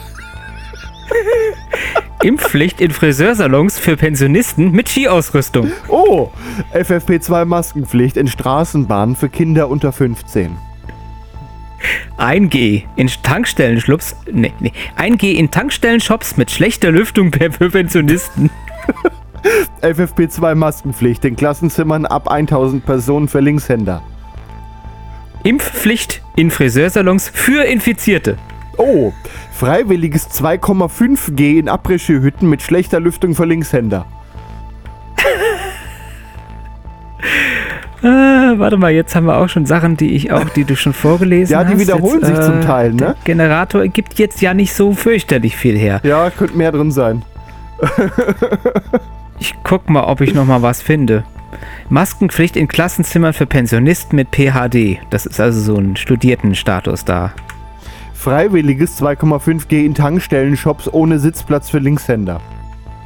Impfpflicht 2.23 2.81
in 2.81 2.89
Friseursalons 2.89 3.77
für 3.77 3.95
Pensionisten 3.97 4.71
mit 4.71 4.89
Skiausrüstung. 4.89 5.71
Oh, 5.89 6.29
FFP2 6.73 7.45
Maskenpflicht 7.45 8.17
in 8.17 8.27
Straßenbahnen 8.27 9.15
für 9.15 9.29
Kinder 9.29 9.69
unter 9.69 9.91
15. 9.91 10.57
1G 12.17 12.83
in 12.95 13.11
Tankstellenschlupps. 13.21 14.15
Nee, 14.31 14.53
nee. 14.59 14.71
1G 14.97 15.33
in 15.33 15.51
Tankstellenshops 15.51 16.37
mit 16.37 16.49
schlechter 16.49 16.91
Lüftung 16.91 17.31
für 17.51 17.69
Pensionisten. 17.69 18.49
FFP2 19.81 20.55
Maskenpflicht 20.55 21.25
in 21.25 21.35
Klassenzimmern 21.35 22.05
ab 22.05 22.29
1000 22.29 22.85
Personen 22.85 23.27
für 23.27 23.39
Linkshänder. 23.39 24.01
Impfpflicht 25.43 26.21
in 26.35 26.51
Friseursalons 26.51 27.29
für 27.33 27.63
Infizierte. 27.65 28.37
Oh, 28.77 29.11
freiwilliges 29.51 30.29
2,5G 30.29 31.59
in 31.59 31.69
Après-Ski-Hütten 31.69 32.49
mit 32.49 32.61
schlechter 32.61 32.99
Lüftung 32.99 33.35
für 33.35 33.45
Linkshänder. 33.45 34.05
Äh, 38.01 38.05
warte 38.57 38.77
mal, 38.77 38.91
jetzt 38.91 39.15
haben 39.15 39.25
wir 39.25 39.37
auch 39.37 39.49
schon 39.49 39.65
Sachen, 39.65 39.97
die 39.97 40.15
ich 40.15 40.31
auch, 40.31 40.49
die 40.49 40.63
du 40.63 40.75
schon 40.75 40.93
vorgelesen 40.93 41.53
Ja, 41.53 41.59
hast. 41.65 41.73
die 41.73 41.79
wiederholen 41.79 42.21
jetzt, 42.21 42.27
sich 42.35 42.45
zum 42.45 42.61
Teil, 42.61 42.91
ne? 42.93 42.97
Der 42.97 43.15
Generator 43.25 43.85
gibt 43.87 44.17
jetzt 44.17 44.41
ja 44.41 44.53
nicht 44.53 44.73
so 44.73 44.93
fürchterlich 44.93 45.55
viel 45.55 45.77
her. 45.77 45.99
Ja, 46.03 46.29
könnte 46.29 46.57
mehr 46.57 46.71
drin 46.71 46.91
sein. 46.91 47.21
Ich 49.39 49.53
guck 49.63 49.89
mal, 49.89 50.03
ob 50.03 50.21
ich 50.21 50.33
noch 50.33 50.45
mal 50.45 50.61
was 50.61 50.81
finde. 50.81 51.23
Maskenpflicht 51.89 52.55
in 52.55 52.67
Klassenzimmern 52.67 53.33
für 53.33 53.45
Pensionisten 53.45 54.15
mit 54.15 54.29
PhD. 54.29 54.99
Das 55.09 55.25
ist 55.25 55.39
also 55.39 55.59
so 55.59 55.79
ein 55.79 55.95
Studiertenstatus 55.95 57.05
da. 57.05 57.33
Freiwilliges 58.13 59.01
2,5G 59.01 59.85
in 59.85 59.93
Tankstellen-Shops 59.93 60.91
ohne 60.91 61.19
Sitzplatz 61.19 61.69
für 61.69 61.79
Linkshänder. 61.79 62.41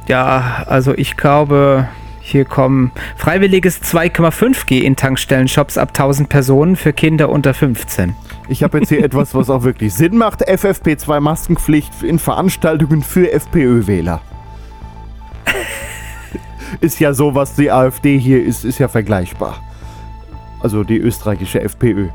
Ja, 0.06 0.64
also 0.66 0.94
ich 0.96 1.16
glaube, 1.16 1.88
hier 2.20 2.44
kommen 2.44 2.92
freiwilliges 3.16 3.82
2,5G 3.82 4.82
in 4.82 4.96
Tankstellenshops 4.96 5.76
ab 5.76 5.88
1000 5.88 6.28
Personen 6.28 6.76
für 6.76 6.92
Kinder 6.92 7.30
unter 7.30 7.52
15. 7.52 8.14
Ich 8.48 8.62
habe 8.62 8.78
jetzt 8.78 8.90
hier 8.90 9.02
etwas, 9.04 9.34
was 9.34 9.50
auch 9.50 9.64
wirklich 9.64 9.92
Sinn 9.94 10.16
macht. 10.16 10.48
FFP2 10.48 11.20
Maskenpflicht 11.20 12.02
in 12.02 12.18
Veranstaltungen 12.18 13.02
für 13.02 13.32
FPÖ-Wähler. 13.32 14.20
Ist 16.80 17.00
ja 17.00 17.12
so, 17.14 17.34
was 17.34 17.54
die 17.54 17.70
AfD 17.70 18.18
hier 18.18 18.42
ist, 18.42 18.64
ist 18.64 18.78
ja 18.78 18.88
vergleichbar. 18.88 19.56
Also 20.60 20.84
die 20.84 20.98
österreichische 20.98 21.60
FPÖ. 21.60 22.08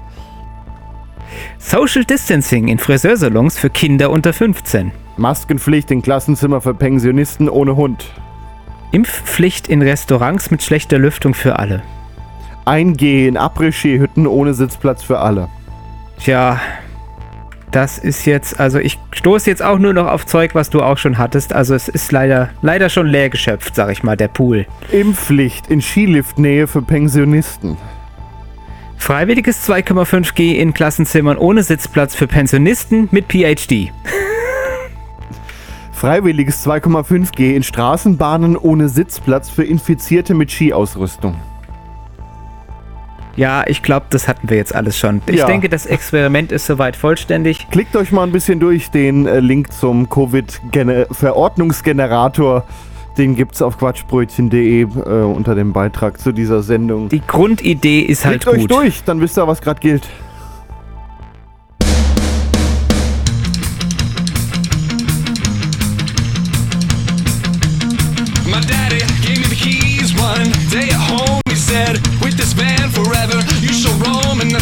Social 1.57 2.03
Distancing 2.03 2.67
in 2.67 2.77
Friseursalons 2.77 3.57
für 3.57 3.69
Kinder 3.69 4.09
unter 4.09 4.33
15. 4.33 4.91
Maskenpflicht 5.17 5.91
in 5.91 6.01
Klassenzimmer 6.01 6.61
für 6.61 6.73
Pensionisten 6.73 7.49
ohne 7.49 7.75
Hund. 7.75 8.05
Impfpflicht 8.91 9.67
in 9.67 9.81
Restaurants 9.81 10.51
mit 10.51 10.61
schlechter 10.61 10.99
Lüftung 10.99 11.33
für 11.33 11.57
alle. 11.57 11.81
1G 12.65 13.27
in 13.27 13.37
Après-Ski-Hütten 13.37 14.27
ohne 14.27 14.53
Sitzplatz 14.53 15.03
für 15.03 15.19
alle. 15.19 15.49
Tja, 16.19 16.59
das 17.73 17.97
ist 17.97 18.25
jetzt, 18.25 18.59
also 18.59 18.77
ich 18.77 18.99
stoße 19.11 19.49
jetzt 19.49 19.63
auch 19.63 19.79
nur 19.79 19.93
noch 19.93 20.07
auf 20.07 20.25
Zeug, 20.25 20.53
was 20.53 20.69
du 20.69 20.81
auch 20.81 20.97
schon 20.97 21.17
hattest. 21.17 21.53
Also 21.53 21.73
es 21.73 21.89
ist 21.89 22.11
leider, 22.11 22.51
leider 22.61 22.89
schon 22.89 23.07
leer 23.07 23.29
geschöpft, 23.29 23.75
sag 23.75 23.91
ich 23.91 24.03
mal, 24.03 24.15
der 24.15 24.27
Pool. 24.27 24.67
Impfpflicht 24.91 25.67
in 25.67 25.81
Skiliftnähe 25.81 26.67
für 26.67 26.83
Pensionisten. 26.83 27.77
Freiwilliges 28.97 29.67
2,5G 29.67 30.53
in 30.53 30.73
Klassenzimmern 30.73 31.37
ohne 31.37 31.63
Sitzplatz 31.63 32.15
für 32.15 32.27
Pensionisten 32.27 33.09
mit 33.11 33.25
PhD. 33.31 33.91
Freiwilliges 35.91 36.65
2,5G 36.65 37.55
in 37.55 37.63
Straßenbahnen 37.63 38.55
ohne 38.55 38.87
Sitzplatz 38.87 39.49
für 39.49 39.63
Infizierte 39.63 40.35
mit 40.35 40.51
Skiausrüstung. 40.51 41.35
Ja, 43.35 43.63
ich 43.67 43.81
glaube, 43.81 44.05
das 44.11 44.27
hatten 44.27 44.47
wir 44.49 44.57
jetzt 44.57 44.75
alles 44.75 44.95
schon. 44.97 45.21
Ich 45.25 45.37
Ja. 45.37 45.47
denke, 45.47 45.67
das 45.69 45.85
Experiment 45.87 46.51
ist 46.51 46.67
soweit 46.67 46.95
vollständig. 46.95 47.67
Klickt 47.71 47.95
euch 47.95 48.11
mal 48.11 48.21
ein 48.23 48.31
bisschen 48.31 48.59
durch 48.59 48.91
den 48.91 49.25
äh, 49.25 49.39
Link 49.39 49.73
zum 49.73 50.07
Covid-Verordnungsgenerator. 50.09 52.63
Den 53.17 53.35
gibt's 53.35 53.61
auf 53.61 53.77
quatschbrötchen.de 53.77 54.81
äh, 54.81 54.85
unter 54.85 55.53
dem 55.55 55.71
Beitrag 55.73 56.19
zu 56.19 56.31
dieser 56.31 56.63
Sendung. 56.63 57.09
Die 57.09 57.21
Grundidee 57.25 58.01
ist 58.01 58.25
halt 58.25 58.41
Klickt 58.41 58.55
euch 58.55 58.61
gut. 58.61 58.71
durch, 58.71 59.03
dann 59.03 59.21
wisst 59.21 59.37
ihr, 59.37 59.47
was 59.47 59.61
gerade 59.61 59.79
gilt. 59.79 60.07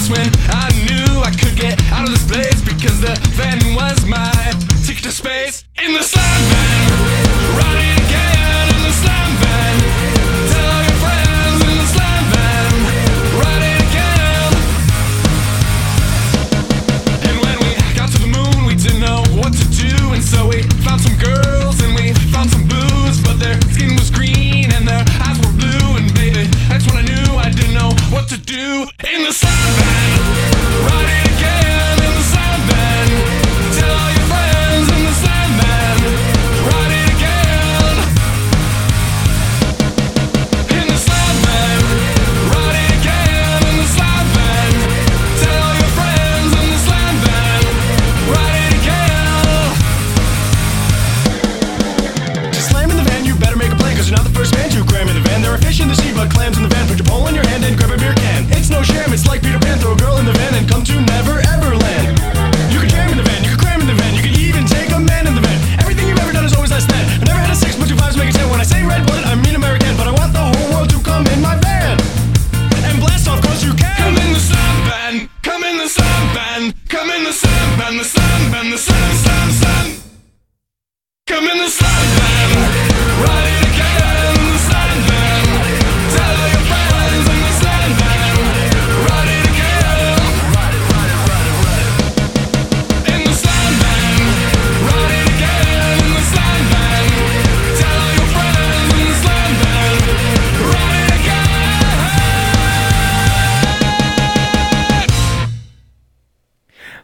That's 0.02 0.10
when 0.10 0.32
I 0.50 0.70
knew 0.86 1.22
I 1.22 1.32
could 1.32 1.56
get 1.56 1.82
out 1.92 2.04
of 2.04 2.10
this 2.10 2.26
place 2.26 2.62
because 2.62 3.02
the 3.02 3.14
van 3.34 3.76
was 3.76 4.06
my 4.06 4.32
ticket 4.84 5.04
to 5.04 5.12
space. 5.12 5.64
In 5.84 5.94
the 5.94 6.02
van, 6.02 7.31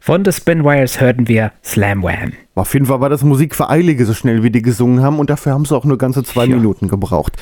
Von 0.08 0.24
The 0.24 0.32
Spinwires 0.32 1.02
hörten 1.02 1.28
wir 1.28 1.52
Slam 1.66 2.02
Wham. 2.02 2.32
Auf 2.56 2.74
jeden 2.74 2.86
Fall 2.86 3.02
war 3.02 3.10
das 3.10 3.26
Musik 3.26 3.54
für 3.54 3.70
Eilige, 3.70 4.06
so 4.06 4.14
schnell 4.14 4.42
wie 4.42 4.50
die 4.50 4.62
gesungen 4.62 5.04
haben 5.04 5.20
und 5.20 5.30
dafür 5.30 5.52
haben 5.52 5.66
sie 5.66 5.76
auch 5.76 5.84
nur 5.84 5.98
ganze 5.98 6.24
zwei 6.24 6.46
Ja. 6.46 6.56
Minuten 6.56 6.88
gebraucht. 6.88 7.34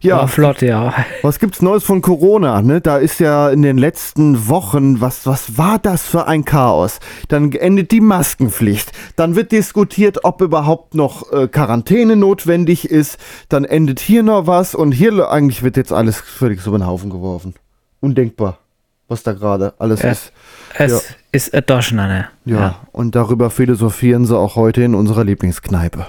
Ja, 0.00 0.20
Ja, 0.20 0.26
flott, 0.26 0.62
ja. 0.62 0.94
was 1.20 1.38
gibt's 1.38 1.60
Neues 1.60 1.84
von 1.84 2.00
Corona? 2.00 2.62
Ne? 2.62 2.80
Da 2.80 2.96
ist 2.96 3.20
ja 3.20 3.50
in 3.50 3.60
den 3.60 3.76
letzten 3.76 4.48
Wochen, 4.48 5.02
was, 5.02 5.26
was 5.26 5.58
war 5.58 5.78
das 5.78 6.06
für 6.06 6.26
ein 6.26 6.46
Chaos? 6.46 7.00
Dann 7.28 7.52
endet 7.52 7.90
die 7.90 8.00
Maskenpflicht. 8.00 8.92
Dann 9.16 9.36
wird 9.36 9.52
diskutiert, 9.52 10.24
ob 10.24 10.40
überhaupt 10.40 10.94
noch 10.94 11.30
äh, 11.34 11.48
Quarantäne 11.48 12.16
notwendig 12.16 12.90
ist. 12.90 13.18
Dann 13.50 13.66
endet 13.66 14.00
hier 14.00 14.22
noch 14.22 14.46
was 14.46 14.74
und 14.74 14.92
hier 14.92 15.30
eigentlich 15.30 15.62
wird 15.62 15.76
jetzt 15.76 15.92
alles 15.92 16.18
völlig 16.18 16.62
so 16.62 16.70
über 16.70 16.78
den 16.78 16.86
Haufen 16.86 17.10
geworfen. 17.10 17.52
Undenkbar, 18.00 18.58
was 19.08 19.22
da 19.22 19.32
gerade 19.32 19.72
alles 19.78 20.02
Ja. 20.02 20.10
ist. 20.10 20.32
Es 20.78 20.92
Ja. 20.92 21.00
ist 21.32 21.54
ein 21.54 21.62
Doschnanne. 21.66 22.28
Ja, 22.44 22.80
und 22.92 23.14
darüber 23.14 23.48
philosophieren 23.50 24.26
sie 24.26 24.36
auch 24.36 24.56
heute 24.56 24.82
in 24.82 24.94
unserer 24.94 25.24
Lieblingskneipe. 25.24 26.06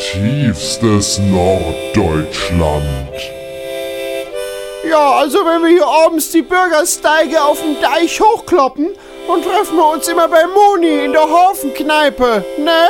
Tiefstes 0.00 1.18
Norddeutschland. 1.18 2.84
Ja, 4.88 5.10
also 5.18 5.38
wenn 5.38 5.60
wir 5.62 5.70
hier 5.70 5.86
abends 5.86 6.30
die 6.30 6.42
Bürgersteige 6.42 7.42
auf 7.42 7.60
dem 7.60 7.80
Deich 7.82 8.20
hochkloppen, 8.20 8.86
dann 9.26 9.42
treffen 9.42 9.76
wir 9.76 9.90
uns 9.92 10.06
immer 10.08 10.28
bei 10.28 10.44
Moni 10.46 11.04
in 11.04 11.12
der 11.12 11.28
Hafenkneipe, 11.28 12.44
ne? 12.58 12.86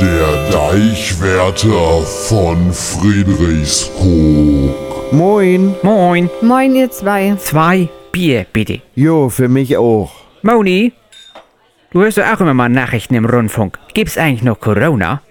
Der 0.00 0.50
Deichwärter 0.50 2.00
von 2.02 2.72
Friedrichskoog. 2.72 4.87
Moin. 5.12 5.74
Moin. 5.82 6.28
Moin, 6.42 6.74
ihr 6.74 6.90
zwei. 6.90 7.34
Zwei 7.38 7.88
Bier, 8.12 8.44
bitte. 8.52 8.82
Jo, 8.94 9.30
für 9.30 9.48
mich 9.48 9.76
auch. 9.76 10.12
Moni, 10.42 10.92
du 11.90 12.00
hörst 12.02 12.18
doch 12.18 12.26
auch 12.26 12.40
immer 12.40 12.52
mal 12.52 12.68
Nachrichten 12.68 13.14
im 13.14 13.24
Rundfunk. 13.24 13.78
Gibt's 13.94 14.18
eigentlich 14.18 14.42
noch 14.42 14.60
Corona? 14.60 15.22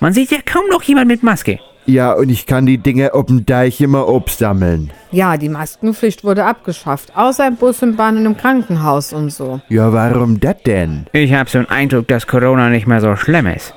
Man 0.00 0.12
sieht 0.14 0.30
ja 0.30 0.38
kaum 0.44 0.64
noch 0.70 0.82
jemand 0.82 1.08
mit 1.08 1.22
Maske. 1.22 1.58
Ja, 1.84 2.14
und 2.14 2.30
ich 2.30 2.46
kann 2.46 2.64
die 2.66 2.78
Dinge 2.78 3.12
auf 3.14 3.26
dem 3.26 3.44
Deich 3.46 3.80
immer 3.80 4.08
obsammeln. 4.08 4.90
Ja, 5.12 5.36
die 5.36 5.48
Maskenpflicht 5.50 6.24
wurde 6.24 6.44
abgeschafft. 6.44 7.14
Außer 7.14 7.46
im 7.46 7.56
Bus 7.56 7.82
und 7.82 7.96
Bahn 7.96 8.16
und 8.16 8.26
im 8.26 8.36
Krankenhaus 8.36 9.12
und 9.12 9.30
so. 9.30 9.60
Ja, 9.68 9.92
warum 9.92 10.40
das 10.40 10.62
denn? 10.64 11.06
Ich 11.12 11.32
habe 11.32 11.48
so 11.48 11.58
einen 11.58 11.68
Eindruck, 11.68 12.08
dass 12.08 12.26
Corona 12.26 12.70
nicht 12.70 12.86
mehr 12.86 13.00
so 13.00 13.14
schlimm 13.14 13.46
ist. 13.46 13.74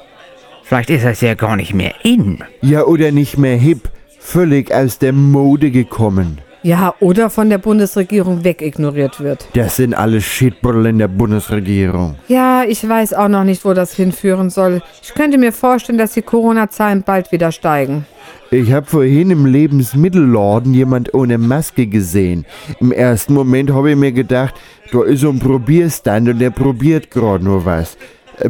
Vielleicht 0.63 0.89
ist 0.89 1.03
das 1.05 1.21
ja 1.21 1.34
gar 1.36 1.55
nicht 1.55 1.73
mehr 1.73 1.93
in. 2.03 2.43
Ja, 2.62 2.84
oder 2.84 3.12
nicht 3.12 3.38
mehr 3.38 3.58
hip. 3.58 3.89
Völlig 4.31 4.71
aus 4.71 4.99
der 4.99 5.11
Mode 5.11 5.71
gekommen. 5.71 6.37
Ja, 6.61 6.93
oder 6.99 7.31
von 7.31 7.49
der 7.49 7.57
Bundesregierung 7.57 8.43
wegignoriert 8.43 9.19
wird. 9.21 9.47
Das 9.55 9.77
sind 9.77 9.95
alles 9.95 10.23
Shitbrille 10.23 10.89
in 10.89 10.99
der 10.99 11.07
Bundesregierung. 11.07 12.13
Ja, 12.27 12.63
ich 12.63 12.87
weiß 12.87 13.15
auch 13.15 13.27
noch 13.27 13.43
nicht, 13.43 13.65
wo 13.65 13.73
das 13.73 13.95
hinführen 13.95 14.51
soll. 14.51 14.83
Ich 15.01 15.15
könnte 15.15 15.39
mir 15.39 15.51
vorstellen, 15.51 15.97
dass 15.97 16.13
die 16.13 16.21
Corona-Zahlen 16.21 17.01
bald 17.01 17.31
wieder 17.31 17.51
steigen. 17.51 18.05
Ich 18.51 18.71
hab 18.71 18.87
vorhin 18.87 19.31
im 19.31 19.47
Lebensmittelladen 19.47 20.75
jemand 20.75 21.11
ohne 21.15 21.39
Maske 21.39 21.87
gesehen. 21.87 22.45
Im 22.79 22.91
ersten 22.91 23.33
Moment 23.33 23.71
habe 23.71 23.89
ich 23.89 23.97
mir 23.97 24.11
gedacht, 24.11 24.53
da 24.91 25.01
ist 25.05 25.21
so 25.21 25.29
ein 25.29 25.39
Probierstand 25.39 26.29
und 26.29 26.37
der 26.37 26.51
probiert 26.51 27.09
gerade 27.09 27.43
nur 27.43 27.65
was. 27.65 27.97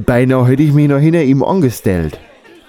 Beinahe 0.05 0.45
hätte 0.45 0.63
ich 0.63 0.73
mich 0.73 0.89
noch 0.89 0.99
hinter 0.99 1.23
ihm 1.23 1.41
angestellt. 1.41 2.19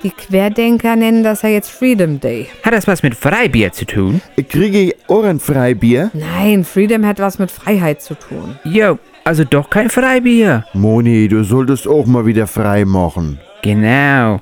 Die 0.02 0.10
Querdenker 0.10 0.96
nennen 0.96 1.22
das 1.22 1.42
ja 1.42 1.50
jetzt 1.50 1.70
Freedom 1.70 2.20
Day. 2.20 2.48
Hat 2.62 2.72
das 2.72 2.86
was 2.86 3.02
mit 3.02 3.14
Freibier 3.14 3.70
zu 3.72 3.84
tun? 3.84 4.22
Kriege 4.48 4.80
ich 4.80 4.94
Ohrenfreibier? 5.08 6.10
Nein, 6.14 6.64
Freedom 6.64 7.04
hat 7.04 7.18
was 7.18 7.38
mit 7.38 7.50
Freiheit 7.50 8.00
zu 8.00 8.14
tun. 8.14 8.58
Jo, 8.64 8.98
also 9.24 9.44
doch 9.44 9.68
kein 9.68 9.90
Freibier. 9.90 10.64
Moni, 10.72 11.28
du 11.28 11.44
solltest 11.44 11.86
auch 11.86 12.06
mal 12.06 12.24
wieder 12.24 12.46
frei 12.46 12.86
machen. 12.86 13.40
Genau. 13.62 14.40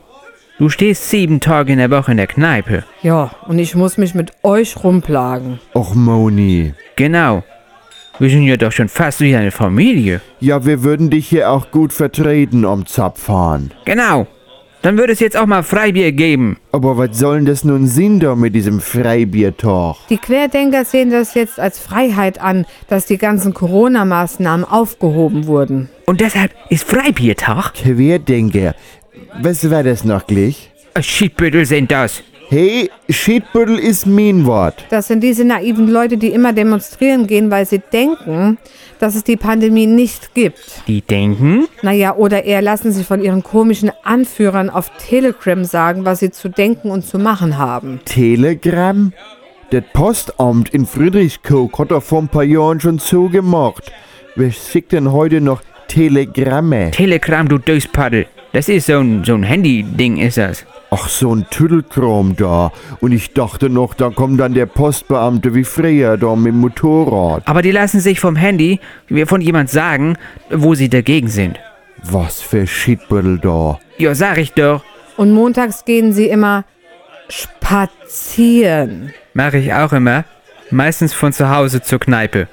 Du 0.58 0.68
stehst 0.68 1.10
sieben 1.10 1.40
Tage 1.40 1.72
in 1.72 1.78
der 1.78 1.90
Woche 1.90 2.12
in 2.12 2.18
der 2.18 2.28
Kneipe. 2.28 2.84
Ja, 3.02 3.32
und 3.48 3.58
ich 3.58 3.74
muss 3.74 3.98
mich 3.98 4.14
mit 4.14 4.32
euch 4.44 4.76
rumplagen. 4.84 5.58
Och, 5.74 5.94
Moni. 5.96 6.72
Genau. 6.94 7.42
Wir 8.20 8.30
sind 8.30 8.42
ja 8.44 8.56
doch 8.56 8.72
schon 8.72 8.88
fast 8.88 9.20
wie 9.20 9.34
eine 9.34 9.50
Familie. 9.50 10.20
Ja, 10.38 10.64
wir 10.64 10.84
würden 10.84 11.10
dich 11.10 11.28
hier 11.28 11.50
auch 11.50 11.72
gut 11.72 11.92
vertreten 11.92 12.64
am 12.64 12.86
Zapfhahn. 12.86 13.72
Genau. 13.84 14.28
Dann 14.82 14.96
würde 14.96 15.12
es 15.12 15.20
jetzt 15.20 15.36
auch 15.36 15.46
mal 15.46 15.64
Freibier 15.64 16.12
geben. 16.12 16.56
Aber 16.70 16.96
was 16.96 17.18
soll 17.18 17.36
denn 17.38 17.46
das 17.46 17.64
nun 17.64 17.86
Sinn 17.88 18.20
da 18.20 18.36
mit 18.36 18.54
diesem 18.54 18.80
Freibiertalk? 18.80 19.96
Die 20.08 20.18
Querdenker 20.18 20.84
sehen 20.84 21.10
das 21.10 21.34
jetzt 21.34 21.58
als 21.58 21.80
Freiheit 21.80 22.40
an, 22.40 22.64
dass 22.88 23.06
die 23.06 23.18
ganzen 23.18 23.54
Corona-Maßnahmen 23.54 24.64
aufgehoben 24.64 25.46
wurden. 25.46 25.88
Und 26.06 26.20
deshalb 26.20 26.52
ist 26.68 26.84
Freibiertag? 26.84 27.74
Querdenker. 27.74 28.74
Was 29.42 29.68
war 29.68 29.82
das 29.82 30.04
noch 30.04 30.26
gleich? 30.26 30.70
Schiedbüttel 31.00 31.66
sind 31.66 31.90
das. 31.90 32.22
Hey, 32.50 32.90
Schiedbüttel 33.10 33.78
ist 33.78 34.06
mein 34.06 34.46
Wort. 34.46 34.86
Das 34.88 35.08
sind 35.08 35.22
diese 35.22 35.44
naiven 35.44 35.86
Leute, 35.86 36.16
die 36.16 36.28
immer 36.28 36.54
demonstrieren 36.54 37.26
gehen, 37.26 37.50
weil 37.50 37.66
sie 37.66 37.78
denken, 37.92 38.56
dass 38.98 39.14
es 39.16 39.22
die 39.22 39.36
Pandemie 39.36 39.84
nicht 39.84 40.34
gibt. 40.34 40.80
Die 40.86 41.02
denken? 41.02 41.68
Naja, 41.82 42.16
oder 42.16 42.44
eher 42.44 42.62
lassen 42.62 42.90
sie 42.90 43.04
von 43.04 43.22
ihren 43.22 43.42
komischen 43.42 43.92
Anführern 44.02 44.70
auf 44.70 44.90
Telegram 44.96 45.62
sagen, 45.66 46.06
was 46.06 46.20
sie 46.20 46.30
zu 46.30 46.48
denken 46.48 46.90
und 46.90 47.04
zu 47.04 47.18
machen 47.18 47.58
haben. 47.58 48.00
Telegram? 48.06 49.12
Das 49.68 49.84
Postamt 49.92 50.70
in 50.70 50.86
Friedrichskoog 50.86 51.78
hat 51.78 51.90
doch 51.90 52.02
vor 52.02 52.22
ein 52.22 52.28
paar 52.28 52.44
Jahren 52.44 52.80
schon 52.80 52.98
zugemacht. 52.98 53.92
Wer 54.36 54.52
schickt 54.52 54.92
denn 54.92 55.12
heute 55.12 55.42
noch 55.42 55.60
Telegramme? 55.88 56.92
Telegram, 56.92 57.46
du 57.46 57.58
Döspaddel. 57.58 58.26
Das 58.54 58.70
ist 58.70 58.86
so 58.86 59.00
ein, 59.00 59.22
so 59.22 59.34
ein 59.34 59.42
Handy-Ding, 59.42 60.16
ist 60.16 60.38
das. 60.38 60.64
Ach, 60.90 61.08
so 61.08 61.34
ein 61.34 61.46
Tüdelkram 61.50 62.34
da. 62.36 62.72
Und 63.00 63.12
ich 63.12 63.34
dachte 63.34 63.68
noch, 63.68 63.92
da 63.92 64.08
kommt 64.08 64.40
dann 64.40 64.54
der 64.54 64.66
Postbeamte 64.66 65.54
wie 65.54 65.64
früher 65.64 66.16
da 66.16 66.34
mit 66.34 66.52
dem 66.52 66.60
Motorrad. 66.60 67.42
Aber 67.46 67.60
die 67.60 67.72
lassen 67.72 68.00
sich 68.00 68.20
vom 68.20 68.36
Handy 68.36 68.80
von 69.26 69.42
jemand 69.42 69.68
sagen, 69.68 70.16
wo 70.50 70.74
sie 70.74 70.88
dagegen 70.88 71.28
sind. 71.28 71.58
Was 72.02 72.40
für 72.40 72.66
Schiedbüttel 72.66 73.38
da. 73.38 73.78
Ja, 73.98 74.14
sag 74.14 74.38
ich 74.38 74.52
doch. 74.52 74.82
Und 75.16 75.32
montags 75.32 75.84
gehen 75.84 76.12
sie 76.12 76.28
immer 76.28 76.64
spazieren. 77.28 79.12
Mache 79.34 79.58
ich 79.58 79.74
auch 79.74 79.92
immer. 79.92 80.24
Meistens 80.70 81.12
von 81.12 81.32
zu 81.32 81.50
Hause 81.50 81.82
zur 81.82 81.98
Kneipe. 81.98 82.48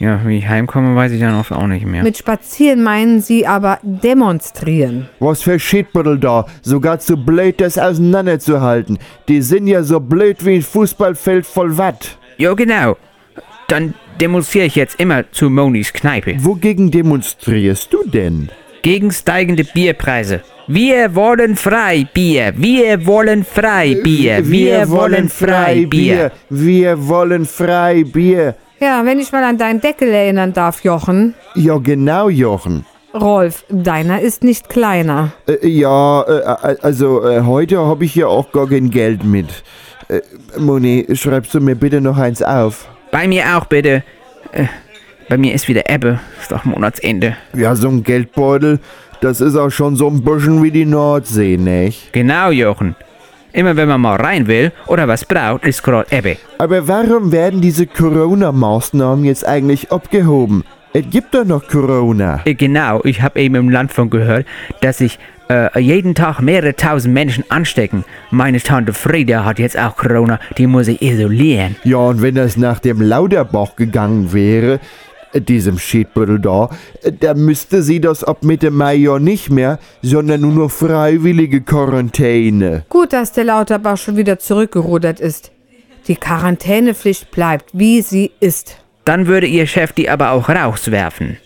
Ja, 0.00 0.18
wie 0.24 0.38
ich 0.38 0.48
heimkomme, 0.48 0.96
weiß 0.96 1.12
ich 1.12 1.20
dann 1.20 1.38
oft 1.38 1.52
auch 1.52 1.66
nicht 1.66 1.84
mehr. 1.84 2.02
Mit 2.02 2.16
spazieren 2.16 2.82
meinen 2.82 3.20
sie 3.20 3.46
aber 3.46 3.78
demonstrieren. 3.82 5.10
Was 5.18 5.42
für 5.42 5.58
Schiedbüttel 5.58 6.18
da. 6.18 6.46
Sogar 6.62 7.00
zu 7.00 7.18
blöd, 7.18 7.60
das 7.60 7.76
auseinanderzuhalten. 7.76 8.98
Die 9.28 9.42
sind 9.42 9.66
ja 9.66 9.82
so 9.82 10.00
blöd 10.00 10.42
wie 10.46 10.54
ein 10.54 10.62
Fußballfeld 10.62 11.44
voll 11.44 11.76
Watt. 11.76 12.16
Ja, 12.38 12.54
genau. 12.54 12.96
Dann 13.68 13.92
demonstriere 14.18 14.64
ich 14.64 14.74
jetzt 14.74 14.98
immer 14.98 15.30
zu 15.32 15.50
Monis 15.50 15.92
Kneipe. 15.92 16.34
Wogegen 16.38 16.90
demonstrierst 16.90 17.92
du 17.92 18.02
denn? 18.08 18.48
Gegen 18.80 19.10
steigende 19.10 19.64
Bierpreise. 19.64 20.40
Wir 20.66 21.14
wollen 21.14 21.56
Freibier. 21.56 22.54
Wir 22.56 23.04
wollen 23.04 23.44
Freibier. 23.44 24.48
Wir 24.48 24.88
wollen 24.88 25.28
Freibier. 25.28 26.32
Wir 26.48 27.06
wollen 27.06 27.44
Freibier. 27.44 28.54
Ja, 28.80 29.04
wenn 29.04 29.18
ich 29.18 29.30
mal 29.30 29.44
an 29.44 29.58
deinen 29.58 29.82
Deckel 29.82 30.08
erinnern 30.08 30.54
darf, 30.54 30.82
Jochen. 30.82 31.34
Ja, 31.54 31.76
genau, 31.76 32.30
Jochen. 32.30 32.86
Rolf, 33.12 33.64
deiner 33.68 34.22
ist 34.22 34.42
nicht 34.42 34.70
kleiner. 34.70 35.32
Äh, 35.46 35.68
ja, 35.68 36.22
äh, 36.22 36.76
also 36.80 37.28
äh, 37.28 37.42
heute 37.42 37.78
habe 37.78 38.06
ich 38.06 38.14
ja 38.14 38.28
auch 38.28 38.52
gar 38.52 38.68
kein 38.68 38.90
Geld 38.90 39.22
mit. 39.22 39.48
Äh, 40.08 40.20
Moni, 40.58 41.06
schreibst 41.12 41.52
du 41.52 41.60
mir 41.60 41.74
bitte 41.74 42.00
noch 42.00 42.16
eins 42.16 42.42
auf? 42.42 42.88
Bei 43.10 43.28
mir 43.28 43.44
auch 43.56 43.66
bitte. 43.66 44.02
Äh, 44.52 44.64
bei 45.28 45.36
mir 45.36 45.52
ist 45.52 45.68
wieder 45.68 45.90
Ebbe. 45.90 46.18
Ist 46.40 46.50
doch 46.50 46.64
Monatsende. 46.64 47.36
Ja, 47.52 47.74
so 47.76 47.88
ein 47.88 48.02
Geldbeutel, 48.02 48.80
das 49.20 49.42
ist 49.42 49.56
auch 49.56 49.70
schon 49.70 49.96
so 49.96 50.08
ein 50.08 50.22
bisschen 50.22 50.62
wie 50.62 50.70
die 50.70 50.86
Nordsee, 50.86 51.58
nicht? 51.58 52.12
Genau, 52.12 52.50
Jochen. 52.50 52.96
Immer 53.52 53.76
wenn 53.76 53.88
man 53.88 54.00
mal 54.00 54.16
rein 54.16 54.46
will 54.46 54.72
oder 54.86 55.08
was 55.08 55.24
braucht, 55.24 55.64
ist 55.64 55.82
gerade 55.82 56.06
Ebbe. 56.10 56.36
Aber 56.58 56.86
warum 56.86 57.32
werden 57.32 57.60
diese 57.60 57.86
Corona-Maßnahmen 57.86 59.24
jetzt 59.24 59.46
eigentlich 59.46 59.90
abgehoben? 59.90 60.64
Es 60.92 61.04
gibt 61.08 61.34
doch 61.34 61.44
noch 61.44 61.66
Corona. 61.68 62.40
Äh, 62.44 62.54
Genau, 62.54 63.00
ich 63.04 63.22
habe 63.22 63.40
eben 63.40 63.54
im 63.54 63.70
Land 63.70 63.92
von 63.92 64.10
gehört, 64.10 64.46
dass 64.80 64.98
sich 64.98 65.18
äh, 65.48 65.80
jeden 65.80 66.14
Tag 66.14 66.40
mehrere 66.40 66.74
tausend 66.74 67.14
Menschen 67.14 67.44
anstecken. 67.48 68.04
Meine 68.30 68.60
Tante 68.60 68.92
Frieda 68.92 69.44
hat 69.44 69.58
jetzt 69.58 69.78
auch 69.78 69.96
Corona, 69.96 70.38
die 70.58 70.66
muss 70.66 70.86
sich 70.86 71.02
isolieren. 71.02 71.76
Ja, 71.84 71.98
und 71.98 72.22
wenn 72.22 72.34
das 72.36 72.56
nach 72.56 72.78
dem 72.78 73.00
Lauterbach 73.00 73.76
gegangen 73.76 74.32
wäre, 74.32 74.80
diesem 75.34 75.78
Schiedbüttel 75.78 76.40
da, 76.40 76.70
äh, 77.02 77.12
dann 77.12 77.44
müsste 77.44 77.82
sie 77.82 78.00
das 78.00 78.24
ab 78.24 78.42
Mitte 78.42 78.70
Mai 78.70 78.94
ja 78.94 79.18
nicht 79.18 79.50
mehr, 79.50 79.78
sondern 80.02 80.40
nur 80.40 80.52
noch 80.52 80.70
freiwillige 80.70 81.60
Quarantäne. 81.60 82.84
Gut, 82.88 83.12
dass 83.12 83.32
der 83.32 83.44
Lauterbach 83.44 83.96
schon 83.96 84.16
wieder 84.16 84.38
zurückgerudert 84.38 85.20
ist. 85.20 85.52
Die 86.08 86.16
Quarantänepflicht 86.16 87.30
bleibt, 87.30 87.70
wie 87.72 88.02
sie 88.02 88.32
ist. 88.40 88.76
Dann 89.04 89.26
würde 89.26 89.46
ihr 89.46 89.66
Chef 89.66 89.92
die 89.92 90.08
aber 90.10 90.32
auch 90.32 90.48
rauswerfen. 90.48 91.36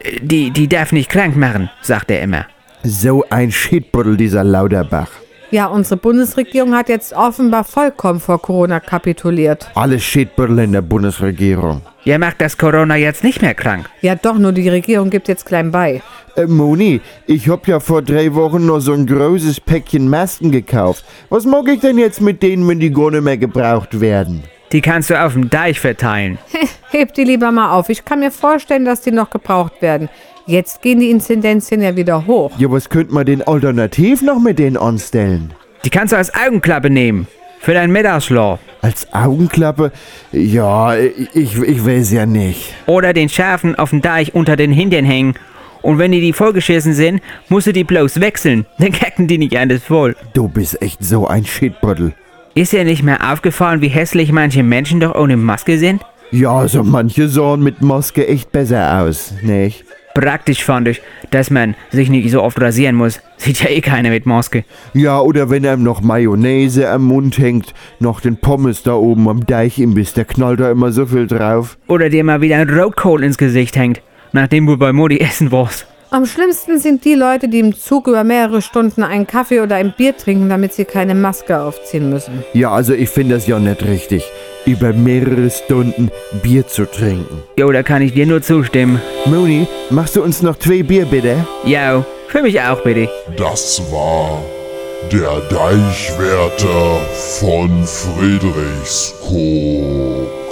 Äh, 0.00 0.20
Die, 0.20 0.50
die 0.50 0.68
darf 0.68 0.92
nicht 0.92 1.10
krank 1.10 1.36
machen, 1.36 1.70
sagt 1.82 2.10
er 2.10 2.20
immer. 2.22 2.46
So 2.82 3.24
ein 3.30 3.50
Schiedbüttel, 3.50 4.16
dieser 4.18 4.44
Lauterbach. 4.44 5.08
Ja, 5.54 5.66
unsere 5.66 5.98
Bundesregierung 5.98 6.74
hat 6.74 6.88
jetzt 6.88 7.12
offenbar 7.12 7.62
vollkommen 7.62 8.18
vor 8.18 8.42
Corona 8.42 8.80
kapituliert. 8.80 9.70
Alle 9.76 10.00
Schiedbüttel 10.00 10.58
in 10.58 10.72
der 10.72 10.82
Bundesregierung. 10.82 11.80
Ihr 12.04 12.18
macht 12.18 12.40
das 12.40 12.58
Corona 12.58 12.96
jetzt 12.96 13.22
nicht 13.22 13.40
mehr 13.40 13.54
krank. 13.54 13.88
Ja, 14.00 14.16
doch, 14.16 14.36
nur 14.36 14.50
die 14.50 14.68
Regierung 14.68 15.10
gibt 15.10 15.28
jetzt 15.28 15.46
klein 15.46 15.70
bei. 15.70 16.02
Äh, 16.34 16.46
Moni, 16.46 17.00
ich 17.28 17.48
hab 17.48 17.68
ja 17.68 17.78
vor 17.78 18.02
drei 18.02 18.34
Wochen 18.34 18.66
noch 18.66 18.80
so 18.80 18.94
ein 18.94 19.06
großes 19.06 19.60
Päckchen 19.60 20.08
Masken 20.08 20.50
gekauft. 20.50 21.04
Was 21.28 21.46
mag 21.46 21.68
ich 21.68 21.78
denn 21.78 21.98
jetzt 21.98 22.20
mit 22.20 22.42
denen, 22.42 22.66
wenn 22.66 22.80
die 22.80 22.90
gar 22.90 23.12
nicht 23.12 23.22
mehr 23.22 23.36
gebraucht 23.36 24.00
werden? 24.00 24.42
Die 24.72 24.80
kannst 24.80 25.10
du 25.10 25.24
auf 25.24 25.34
dem 25.34 25.50
Deich 25.50 25.78
verteilen. 25.78 26.36
Heb 26.90 27.14
die 27.14 27.22
lieber 27.22 27.52
mal 27.52 27.70
auf. 27.70 27.90
Ich 27.90 28.04
kann 28.04 28.18
mir 28.18 28.32
vorstellen, 28.32 28.84
dass 28.84 29.02
die 29.02 29.12
noch 29.12 29.30
gebraucht 29.30 29.80
werden. 29.82 30.08
Jetzt 30.46 30.82
gehen 30.82 31.00
die 31.00 31.10
Inzidenzien 31.10 31.80
ja 31.80 31.96
wieder 31.96 32.26
hoch. 32.26 32.50
Ja, 32.58 32.70
was 32.70 32.90
könnte 32.90 33.14
man 33.14 33.24
denn 33.24 33.40
alternativ 33.40 34.20
noch 34.20 34.38
mit 34.38 34.58
denen 34.58 34.76
anstellen? 34.76 35.54
Die 35.84 35.90
kannst 35.90 36.12
du 36.12 36.16
als 36.16 36.32
Augenklappe 36.34 36.90
nehmen. 36.90 37.26
Für 37.60 37.72
deinen 37.72 37.92
Mittagsschlaf. 37.92 38.60
Als 38.82 39.10
Augenklappe? 39.14 39.90
Ja, 40.32 40.94
ich, 40.96 41.58
ich 41.58 41.86
weiß 41.86 42.12
ja 42.12 42.26
nicht. 42.26 42.74
Oder 42.84 43.14
den 43.14 43.30
Schafen 43.30 43.74
auf 43.74 43.88
dem 43.88 44.02
Deich 44.02 44.34
unter 44.34 44.56
den 44.56 44.70
Hintern 44.70 45.06
hängen. 45.06 45.34
Und 45.80 45.98
wenn 45.98 46.12
die 46.12 46.20
die 46.20 46.34
vollgeschissen 46.34 46.92
sind, 46.92 47.22
musst 47.48 47.66
du 47.66 47.72
die 47.72 47.84
bloß 47.84 48.20
wechseln. 48.20 48.66
Dann 48.78 48.92
kacken 48.92 49.26
die 49.26 49.38
nicht 49.38 49.56
alles 49.56 49.82
voll. 49.82 50.14
Du 50.34 50.48
bist 50.48 50.82
echt 50.82 51.02
so 51.02 51.26
ein 51.26 51.46
Shitbottle. 51.46 52.12
Ist 52.54 52.74
dir 52.74 52.84
nicht 52.84 53.02
mehr 53.02 53.32
aufgefallen, 53.32 53.80
wie 53.80 53.88
hässlich 53.88 54.30
manche 54.30 54.62
Menschen 54.62 55.00
doch 55.00 55.14
ohne 55.14 55.38
Maske 55.38 55.78
sind? 55.78 56.02
Ja, 56.30 56.52
also 56.52 56.82
manche 56.82 57.28
sahen 57.28 57.62
mit 57.62 57.80
Maske 57.80 58.26
echt 58.28 58.52
besser 58.52 59.00
aus, 59.00 59.32
nicht? 59.42 59.84
Praktisch 60.14 60.62
fand 60.62 60.86
ich, 60.86 61.02
dass 61.32 61.50
man 61.50 61.74
sich 61.90 62.08
nicht 62.08 62.30
so 62.30 62.40
oft 62.40 62.60
rasieren 62.60 62.94
muss. 62.94 63.20
Sieht 63.36 63.60
ja 63.62 63.68
eh 63.68 63.80
keiner 63.80 64.10
mit 64.10 64.26
Maske. 64.26 64.64
Ja, 64.92 65.20
oder 65.20 65.50
wenn 65.50 65.66
einem 65.66 65.82
noch 65.82 66.02
Mayonnaise 66.02 66.88
am 66.88 67.02
Mund 67.02 67.36
hängt, 67.38 67.74
noch 67.98 68.20
den 68.20 68.36
Pommes 68.36 68.84
da 68.84 68.94
oben 68.94 69.28
am 69.28 69.44
Deichimbiss, 69.44 70.14
der 70.14 70.24
knallt 70.24 70.60
da 70.60 70.70
immer 70.70 70.92
so 70.92 71.06
viel 71.06 71.26
drauf. 71.26 71.76
Oder 71.88 72.10
dir 72.10 72.22
mal 72.22 72.40
wieder 72.40 72.58
ein 72.58 72.70
Rotkohl 72.70 73.24
ins 73.24 73.38
Gesicht 73.38 73.76
hängt, 73.76 74.02
nachdem 74.32 74.66
du 74.66 74.76
bei 74.76 74.92
Modi 74.92 75.18
essen 75.20 75.50
warst. 75.50 75.86
Am 76.14 76.26
schlimmsten 76.26 76.78
sind 76.78 77.04
die 77.04 77.14
Leute, 77.14 77.48
die 77.48 77.58
im 77.58 77.74
Zug 77.74 78.06
über 78.06 78.22
mehrere 78.22 78.62
Stunden 78.62 79.02
einen 79.02 79.26
Kaffee 79.26 79.62
oder 79.62 79.74
ein 79.74 79.92
Bier 79.96 80.16
trinken, 80.16 80.48
damit 80.48 80.72
sie 80.72 80.84
keine 80.84 81.16
Maske 81.16 81.60
aufziehen 81.60 82.08
müssen. 82.08 82.44
Ja, 82.52 82.70
also 82.70 82.94
ich 82.94 83.10
finde 83.10 83.34
das 83.34 83.48
ja 83.48 83.58
nicht 83.58 83.84
richtig, 83.84 84.22
über 84.64 84.92
mehrere 84.92 85.50
Stunden 85.50 86.12
Bier 86.40 86.68
zu 86.68 86.88
trinken. 86.88 87.42
Jo, 87.58 87.72
da 87.72 87.82
kann 87.82 88.00
ich 88.00 88.14
dir 88.14 88.26
nur 88.26 88.42
zustimmen. 88.42 89.02
Moni, 89.26 89.66
machst 89.90 90.14
du 90.14 90.22
uns 90.22 90.40
noch 90.40 90.56
zwei 90.56 90.84
Bier 90.84 91.04
bitte? 91.04 91.44
Jo, 91.64 92.04
für 92.28 92.42
mich 92.42 92.60
auch 92.60 92.80
bitte. 92.84 93.08
Das 93.36 93.82
war 93.90 94.40
der 95.10 95.40
Deichwärter 95.50 97.00
von 97.40 97.84
Friedrichskoog. 97.84 100.43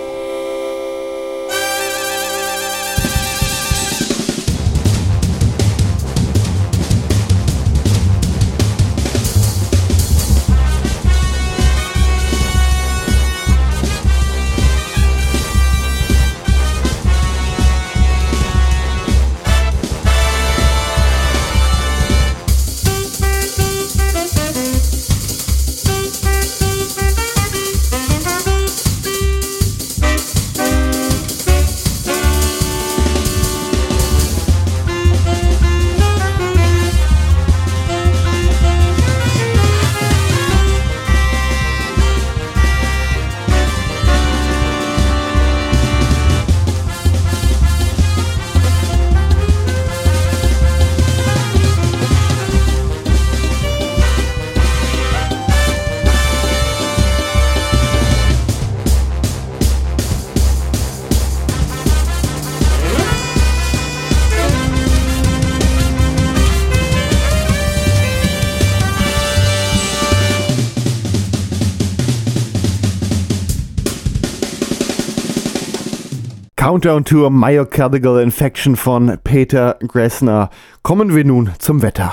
Countdown 76.83 77.05
to 77.05 77.27
a 77.27 77.31
Myocardial 77.31 78.21
Infection 78.21 78.75
von 78.75 79.17
Peter 79.23 79.77
Gressner. 79.87 80.51
Kommen 80.83 81.15
wir 81.15 81.25
nun 81.25 81.53
zum 81.61 81.81
Wetter. 81.81 82.13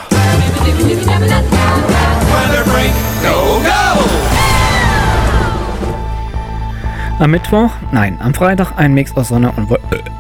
Am 7.17 7.31
Mittwoch, 7.31 7.71
nein, 7.91 8.19
am 8.21 8.35
Freitag 8.35 8.77
ein 8.77 8.93
Mix 8.93 9.17
aus 9.17 9.29
Sonne 9.29 9.51
und 9.53 9.71
äh, 9.71 9.77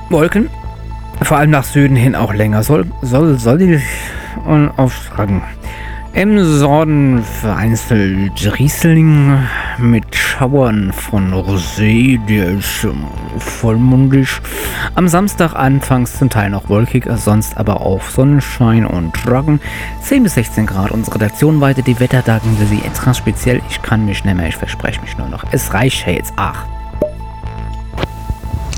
Wolken. 0.09 0.49
Vor 1.21 1.37
allem 1.37 1.51
nach 1.51 1.63
Süden 1.63 1.95
hin 1.95 2.15
auch 2.15 2.33
länger. 2.33 2.63
Soll, 2.63 2.87
soll, 3.03 3.37
soll 3.37 3.79
und 4.47 4.71
auftragen. 4.77 5.43
Im 6.13 6.33
Norden 6.59 7.21
vereinzelt 7.21 8.57
Riesling 8.57 9.37
mit 9.81 10.15
Schauern 10.15 10.91
von 10.93 11.33
Rosé, 11.33 12.23
der 12.27 12.49
ist 12.51 12.83
ähm, 12.83 13.05
vollmundig. 13.37 14.41
Am 14.95 15.07
Samstag 15.07 15.53
anfangs 15.53 16.17
zum 16.17 16.29
Teil 16.29 16.49
noch 16.49 16.69
wolkig, 16.69 17.05
sonst 17.15 17.57
aber 17.57 17.81
auch 17.81 18.01
Sonnenschein 18.01 18.85
und 18.85 19.13
Trocken. 19.13 19.59
10 20.01 20.23
bis 20.23 20.35
16 20.35 20.65
Grad. 20.65 20.91
Unsere 20.91 21.15
Redaktion 21.15 21.61
weitet 21.61 21.87
die 21.87 21.99
Wetterdaten 21.99 22.57
für 22.57 22.65
Sie 22.65 22.81
extra 22.81 23.13
speziell. 23.13 23.61
Ich 23.69 23.81
kann 23.81 24.05
mich 24.05 24.23
nicht 24.23 24.35
mehr, 24.35 24.47
ich 24.47 24.57
verspreche 24.57 25.01
mich 25.01 25.17
nur 25.17 25.27
noch. 25.27 25.43
Es 25.51 25.73
reicht 25.73 26.05
ja 26.07 26.13
jetzt. 26.13 26.33
Ach. 26.35 26.65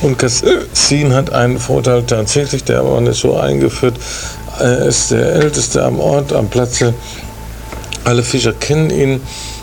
Und 0.00 0.16
Cassin 0.18 1.12
hat 1.12 1.32
einen 1.32 1.58
Vorteil 1.58 2.04
tatsächlich, 2.04 2.64
der 2.64 2.82
man 2.82 3.06
ist 3.06 3.20
so 3.20 3.36
eingeführt, 3.36 3.94
er 4.58 4.86
ist 4.86 5.10
der 5.10 5.34
älteste 5.34 5.84
am 5.84 5.98
Ort, 6.00 6.32
am 6.32 6.48
Platze. 6.48 6.94
Alle 8.04 8.22
Fischer 8.22 8.52
kennen 8.52 8.90
ihn 8.90 9.20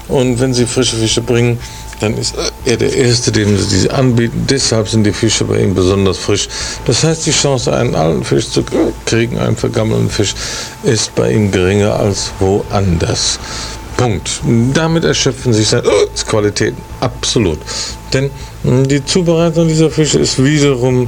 und 0.08 0.40
wenn 0.40 0.54
sie 0.54 0.66
frische 0.66 0.98
Fische 0.98 1.22
bringen, 1.22 1.58
dann 2.00 2.18
ist 2.18 2.36
er 2.66 2.78
der 2.78 2.94
Erste, 2.94 3.32
dem 3.32 3.58
sie 3.58 3.68
diese 3.68 3.94
anbieten. 3.94 4.46
Deshalb 4.50 4.90
sind 4.90 5.04
die 5.06 5.14
Fische 5.14 5.46
bei 5.46 5.60
ihm 5.60 5.74
besonders 5.74 6.18
frisch. 6.18 6.48
Das 6.86 7.04
heißt, 7.04 7.26
die 7.26 7.32
Chance, 7.32 7.74
einen 7.74 7.96
alten 7.96 8.24
Fisch 8.24 8.50
zu 8.50 8.64
kriegen, 9.06 9.40
einen 9.40 9.56
vergammelten 9.56 10.10
Fisch, 10.10 10.36
ist 10.84 11.16
bei 11.16 11.32
ihm 11.32 11.52
geringer 11.52 11.96
als 11.96 12.32
woanders. 12.40 13.40
Punkt. 13.98 14.42
Damit 14.74 15.04
erschöpfen 15.04 15.54
sich 15.54 15.68
seine 15.68 15.84
Qualitäten. 16.28 16.82
Absolut. 17.00 17.60
Denn 18.14 18.30
die 18.64 19.04
Zubereitung 19.04 19.68
dieser 19.68 19.90
Fische 19.90 20.20
ist 20.20 20.44
wiederum 20.44 21.08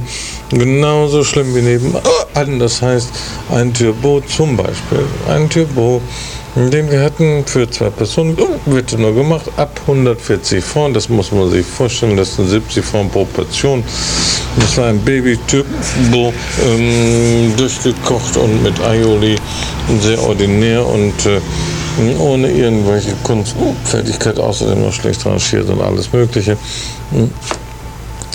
genauso 0.50 1.24
schlimm 1.24 1.54
wie 1.54 1.62
nebenan. 1.62 2.58
Das 2.58 2.82
heißt, 2.82 3.10
ein 3.50 3.72
Turbo 3.74 4.20
zum 4.20 4.56
Beispiel, 4.56 5.04
ein 5.28 5.48
Turbo 5.50 6.00
den 6.56 6.90
wir 6.90 7.02
hatten 7.02 7.44
für 7.46 7.70
zwei 7.70 7.90
Personen, 7.90 8.36
wird 8.66 8.98
nur 8.98 9.14
gemacht, 9.14 9.46
ab 9.56 9.80
140 9.82 10.64
Franc, 10.64 10.94
das 10.94 11.08
muss 11.08 11.30
man 11.30 11.50
sich 11.50 11.64
vorstellen, 11.64 12.16
das 12.16 12.34
sind 12.34 12.48
70 12.48 12.84
Franc 12.84 13.12
pro 13.12 13.24
Portion. 13.26 13.84
Das 14.58 14.76
war 14.76 14.86
ein 14.86 14.98
Baby-Typ, 15.04 15.66
ähm, 16.66 17.54
durchgekocht 17.56 18.36
und 18.36 18.62
mit 18.62 18.80
Aioli, 18.80 19.36
sehr 20.00 20.20
ordinär 20.20 20.84
und 20.84 21.26
äh, 21.26 21.40
ohne 22.18 22.50
irgendwelche 22.50 23.12
Kunstfertigkeit, 23.24 24.38
außerdem 24.38 24.82
noch 24.82 24.92
schlecht 24.92 25.24
rangiert 25.26 25.68
und 25.68 25.80
alles 25.80 26.12
Mögliche. 26.12 26.56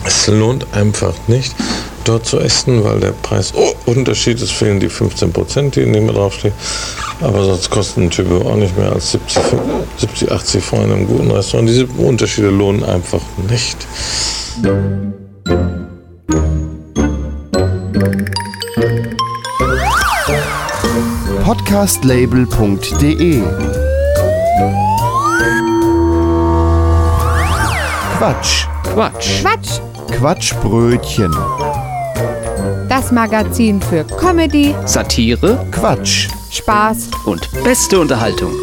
Es 0.06 0.28
lohnt 0.28 0.66
einfach 0.74 1.14
nicht, 1.28 1.56
dort 2.04 2.26
zu 2.26 2.40
essen, 2.40 2.84
weil 2.84 3.00
der 3.00 3.12
Preisunterschied 3.12 4.42
ist, 4.42 4.52
fehlen 4.52 4.80
die 4.80 4.90
15 4.90 5.32
Prozent, 5.32 5.76
die 5.76 5.82
in 5.82 5.94
dem 5.94 6.08
draufstehen. 6.08 6.54
Aber 7.22 7.44
sonst 7.46 7.70
kosten 7.70 8.04
ein 8.04 8.10
Typ 8.10 8.30
auch 8.46 8.56
nicht 8.56 8.78
mehr 8.78 8.92
als 8.92 9.12
70, 9.12 9.42
70 9.98 10.32
80 10.32 10.64
Franc 10.64 10.84
in 10.84 10.92
einem 10.92 11.08
guten 11.08 11.32
Restaurant. 11.32 11.70
Diese 11.70 11.86
Unterschiede 11.86 12.50
lohnen 12.50 12.84
einfach 12.84 13.22
nicht. 13.50 13.78
Podcastlabel.de 21.44 23.44
Quatsch. 28.18 28.68
Quatsch. 28.84 29.42
Quatsch. 29.42 29.82
Quatschbrötchen. 30.10 31.36
Das 32.88 33.12
Magazin 33.12 33.82
für 33.82 34.06
Comedy, 34.06 34.74
Satire, 34.86 35.68
Quatsch. 35.72 36.30
Spaß 36.50 37.10
und 37.26 37.50
beste 37.66 38.00
Unterhaltung. 38.00 38.54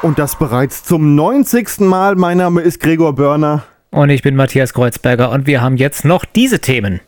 Und 0.00 0.18
das 0.18 0.38
bereits 0.38 0.82
zum 0.82 1.14
90. 1.14 1.80
Mal. 1.80 2.16
Mein 2.16 2.38
Name 2.38 2.62
ist 2.62 2.80
Gregor 2.80 3.14
Börner. 3.14 3.64
Und 3.90 4.10
ich 4.10 4.22
bin 4.22 4.36
Matthias 4.36 4.74
Kreuzberger 4.74 5.30
und 5.30 5.46
wir 5.46 5.62
haben 5.62 5.78
jetzt 5.78 6.04
noch 6.04 6.24
diese 6.26 6.60
Themen. 6.60 7.00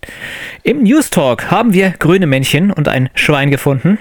Im 0.63 0.83
News 0.83 1.11
Talk 1.11 1.51
haben 1.51 1.75
wir 1.75 1.91
grüne 1.91 2.27
Männchen 2.27 2.73
und 2.73 2.89
ein 2.89 3.11
Schwein 3.15 3.51
gefunden. 3.51 3.99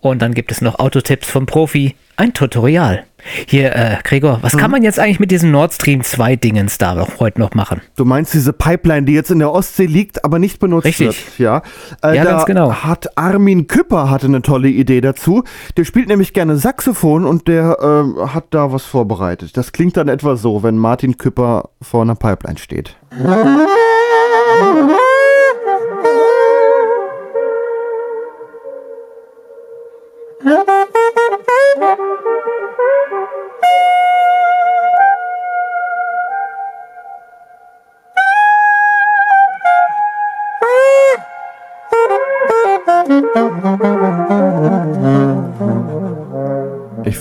Und 0.00 0.22
dann 0.22 0.32
gibt 0.32 0.50
es 0.50 0.60
noch 0.60 0.78
Autotipps 0.78 1.30
vom 1.30 1.46
Profi, 1.46 1.94
ein 2.16 2.32
Tutorial. 2.32 3.04
Hier, 3.46 3.74
äh, 3.74 3.96
Gregor, 4.02 4.38
was 4.42 4.56
kann 4.56 4.70
man 4.70 4.82
jetzt 4.82 4.98
eigentlich 4.98 5.20
mit 5.20 5.30
diesem 5.30 5.50
Nord 5.50 5.74
Stream 5.74 6.02
2 6.02 6.36
Dingens 6.36 6.78
da 6.78 6.94
noch, 6.94 7.20
heute 7.20 7.40
noch 7.40 7.54
machen? 7.54 7.80
Du 7.96 8.04
meinst 8.04 8.34
diese 8.34 8.52
Pipeline, 8.52 9.06
die 9.06 9.12
jetzt 9.12 9.30
in 9.30 9.38
der 9.38 9.52
Ostsee 9.52 9.86
liegt, 9.86 10.24
aber 10.24 10.38
nicht 10.38 10.58
benutzt 10.58 10.86
Richtig. 10.86 11.06
wird. 11.06 11.38
Ja, 11.38 11.62
äh, 12.02 12.16
Ja, 12.16 12.24
da 12.24 12.30
ganz 12.32 12.44
genau. 12.46 12.72
Hat 12.72 13.16
Armin 13.16 13.66
Küpper 13.66 14.10
hatte 14.10 14.26
eine 14.26 14.42
tolle 14.42 14.68
Idee 14.68 15.00
dazu. 15.00 15.44
Der 15.76 15.84
spielt 15.84 16.08
nämlich 16.08 16.32
gerne 16.32 16.56
Saxophon 16.56 17.24
und 17.24 17.48
der 17.48 17.78
ähm, 17.82 18.34
hat 18.34 18.46
da 18.50 18.72
was 18.72 18.84
vorbereitet. 18.84 19.56
Das 19.56 19.72
klingt 19.72 19.96
dann 19.96 20.08
etwa 20.08 20.36
so, 20.36 20.62
wenn 20.62 20.76
Martin 20.76 21.16
Küpper 21.16 21.70
vor 21.82 22.02
einer 22.02 22.14
Pipeline 22.14 22.58
steht. 22.58 22.96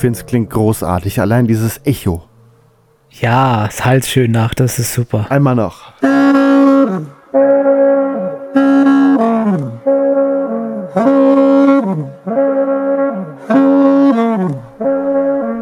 finde 0.06 0.20
es 0.20 0.26
klingt 0.28 0.52
großartig, 0.52 1.20
allein 1.20 1.48
dieses 1.48 1.82
Echo. 1.84 2.22
Ja, 3.10 3.66
es 3.66 3.84
halt 3.84 4.06
schön 4.06 4.30
nach, 4.30 4.54
das 4.54 4.78
ist 4.78 4.94
super. 4.94 5.26
Einmal 5.32 5.56
noch. 5.56 5.94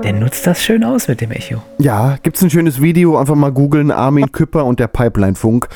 Der 0.03 0.11
nutzt 0.11 0.45
das 0.45 0.61
schön 0.61 0.83
aus 0.83 1.07
mit 1.07 1.21
dem 1.21 1.31
Echo. 1.31 1.61
Ja, 1.77 2.17
gibt's 2.21 2.43
ein 2.43 2.49
schönes 2.49 2.81
Video, 2.81 3.17
einfach 3.17 3.35
mal 3.35 3.53
googeln, 3.53 3.91
Armin 3.91 4.29
Küpper 4.33 4.65
und 4.65 4.77
der 4.77 4.87
Pipeline-Funk. 4.87 5.69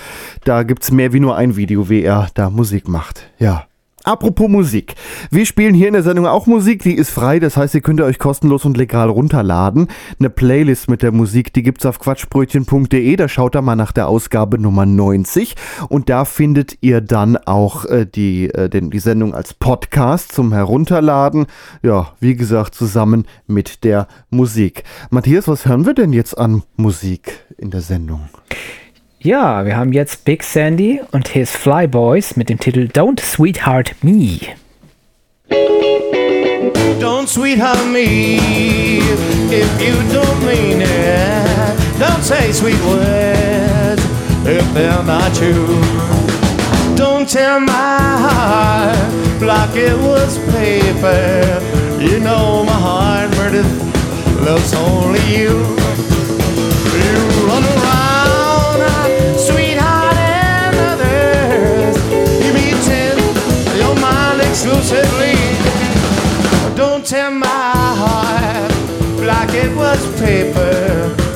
Da 0.43 0.63
gibt's 0.63 0.91
mehr 0.91 1.13
wie 1.13 1.22
nur 1.22 1.38
ein 1.38 1.55
Video, 1.55 1.88
wie 1.88 2.01
er 2.01 2.28
da 2.34 2.49
Musik 2.49 2.89
macht. 2.89 3.30
Ja. 3.39 3.66
Apropos 4.08 4.47
Musik. 4.47 4.95
Wir 5.32 5.45
spielen 5.45 5.76
hier 5.76 5.88
in 5.88 5.93
der 5.93 6.01
Sendung 6.01 6.28
auch 6.28 6.47
Musik, 6.47 6.82
die 6.82 6.95
ist 6.95 7.10
frei, 7.10 7.39
das 7.39 7.58
heißt, 7.58 7.76
ihr 7.76 7.82
könnt 7.82 7.99
euch 7.99 8.20
kostenlos 8.20 8.64
und 8.64 8.78
legal 8.78 9.10
runterladen. 9.10 9.88
Eine 10.18 10.30
Playlist 10.30 10.89
mit 10.89 11.01
der 11.01 11.12
Musik, 11.12 11.51
die 11.51 11.62
gibt's 11.62 11.86
auf 11.86 11.99
quatschbrötchen.de, 11.99 13.18
da 13.18 13.28
schaut 13.28 13.53
da 13.53 13.62
mal 13.62 13.76
nach 13.76 13.91
der 13.91 14.08
Ausgabe 14.08 14.60
Nummer 14.60 14.86
90 14.86 15.55
und 15.89 16.08
da 16.08 16.24
findet 16.24 16.78
ihr 16.80 17.01
dann 17.01 17.36
auch 17.36 17.84
äh, 17.84 18.05
die, 18.05 18.45
äh, 18.45 18.70
den, 18.70 18.91
die 18.91 18.99
Sendung 18.99 19.36
als 19.36 19.53
Podcast 19.53 20.32
zum 20.32 20.53
Herunterladen. 20.53 21.45
Ja, 21.84 22.14
wie 22.22 22.38
gesagt, 22.38 22.76
zusammen 22.76 23.26
mit 23.45 23.84
der 23.84 24.08
Musik. 24.30 24.86
Matthias, 25.10 25.49
was 25.49 25.66
hören 25.66 25.86
wir 25.86 25.93
denn 25.93 26.14
jetzt 26.14 26.38
an 26.38 26.64
Musik 26.78 27.45
in 27.58 27.72
der 27.72 27.82
Sendung? 27.82 28.30
Ja, 29.20 29.65
wir 29.65 29.76
haben 29.76 29.93
jetzt 29.93 30.26
Big 30.26 30.43
Sandy 30.43 31.01
und 31.11 31.28
his 31.30 31.49
Flyboys 31.49 32.36
mit 32.36 32.49
dem 32.49 32.59
Titel 32.59 32.88
Don't 32.93 33.20
Sweetheart 33.20 33.95
Me. 34.03 34.38
Don't 36.99 37.28
sweetheart 37.28 37.84
me 37.91 38.38
if 39.49 39.82
you 39.82 39.95
don't 40.13 40.39
mean 40.45 40.82
it. 40.82 41.99
Don't 41.99 42.22
say 42.22 42.51
sweet 42.53 42.80
words 42.86 44.03
if 44.45 44.63
they're 44.76 45.03
not 45.03 45.34
true. 45.34 45.82
Don't 46.95 47.28
tear 47.28 47.59
my 47.59 47.74
heart 47.74 49.41
like 49.41 49.76
it 49.76 49.97
was 49.97 50.38
paper. 50.53 51.59
You 51.99 52.20
know 52.20 52.63
my 52.63 52.72
heart 52.72 53.32
murdered 53.36 53.65
loves 54.45 54.76
only. 54.76 55.20
You 55.36 55.76
Don't 66.75 67.05
tear 67.05 67.29
my 67.29 67.45
heart 67.45 68.71
like 69.19 69.53
it 69.53 69.75
was 69.75 69.99
paper. 70.17 71.26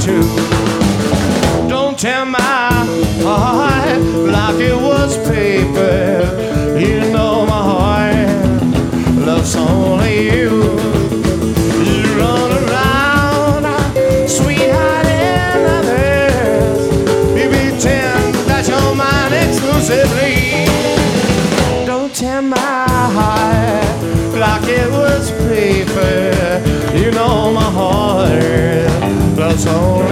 True. 0.00 0.28
Don't 1.68 1.98
tear 1.98 2.24
my 2.24 2.70
heart 3.22 4.00
like 4.36 4.60
it 4.60 4.76
was 4.76 5.16
paper. 5.28 6.78
You 6.78 7.00
know 7.12 7.44
my 7.46 7.62
heart 7.72 9.26
loves 9.26 9.56
only 9.56 10.30
you. 10.36 10.78
You 11.84 12.18
it's 29.58 30.07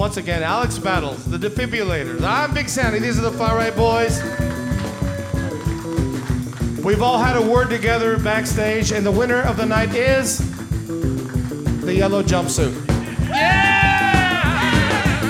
Once 0.00 0.16
again, 0.16 0.42
Alex 0.42 0.78
Battles, 0.78 1.22
the 1.26 1.36
defibrillators. 1.36 2.22
I'm 2.22 2.54
Big 2.54 2.70
Sandy. 2.70 3.00
These 3.00 3.18
are 3.18 3.20
the 3.20 3.32
Far 3.32 3.54
Right 3.54 3.76
Boys. 3.76 4.22
We've 6.82 7.02
all 7.02 7.18
had 7.18 7.36
a 7.36 7.42
word 7.42 7.68
together 7.68 8.18
backstage, 8.18 8.92
and 8.92 9.04
the 9.04 9.10
winner 9.10 9.42
of 9.42 9.58
the 9.58 9.66
night 9.66 9.94
is 9.94 10.38
the 11.82 11.94
yellow 11.94 12.22
jumpsuit. 12.22 12.72
Yeah! 13.28 15.22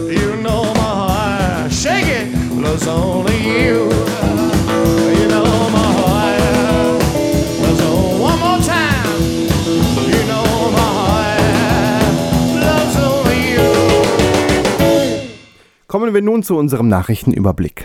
You 0.00 0.42
know 0.42 0.64
my 0.74 0.80
heart, 0.80 1.72
shake 1.72 2.08
it, 2.08 2.34
loves 2.54 2.88
only 2.88 3.36
you. 3.36 3.84
You 3.84 4.39
Kommen 15.90 16.14
wir 16.14 16.22
nun 16.22 16.44
zu 16.44 16.56
unserem 16.56 16.86
Nachrichtenüberblick. 16.86 17.84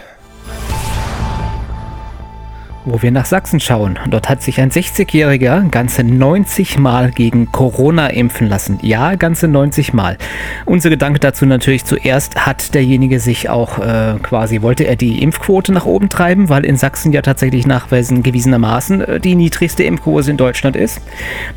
Wo 2.86 3.02
wir 3.02 3.10
nach 3.10 3.26
Sachsen 3.26 3.60
schauen, 3.60 3.98
dort 4.12 4.30
hat 4.30 4.44
sich 4.44 4.62
ein 4.62 4.70
60-Jähriger 4.70 5.68
ganze 5.72 6.04
90 6.04 6.78
Mal 6.78 7.10
gegen 7.10 7.52
Corona 7.52 8.10
impfen 8.10 8.48
lassen. 8.48 8.78
Ja, 8.84 9.16
ganze 9.16 9.48
90 9.48 9.94
Mal. 9.94 10.20
Unser 10.68 10.92
Gedanke 10.92 11.20
dazu 11.20 11.48
natürlich 11.48 11.84
zuerst, 11.84 12.46
hat 12.46 12.76
derjenige 12.76 13.20
sich 13.20 13.50
auch 13.50 13.80
äh, 13.80 14.20
quasi, 14.22 14.62
wollte 14.62 14.84
er 14.84 14.98
die 14.98 15.24
Impfquote 15.24 15.72
nach 15.72 15.88
oben 15.88 16.08
treiben, 16.08 16.48
weil 16.48 16.64
in 16.64 16.78
Sachsen 16.78 17.12
ja 17.12 17.24
tatsächlich 17.24 17.66
nachweisendermaßen 17.66 19.02
äh, 19.02 19.20
die 19.20 19.34
niedrigste 19.34 19.84
Impfquote 19.84 20.30
in 20.30 20.38
Deutschland 20.38 20.76
ist. 20.76 21.02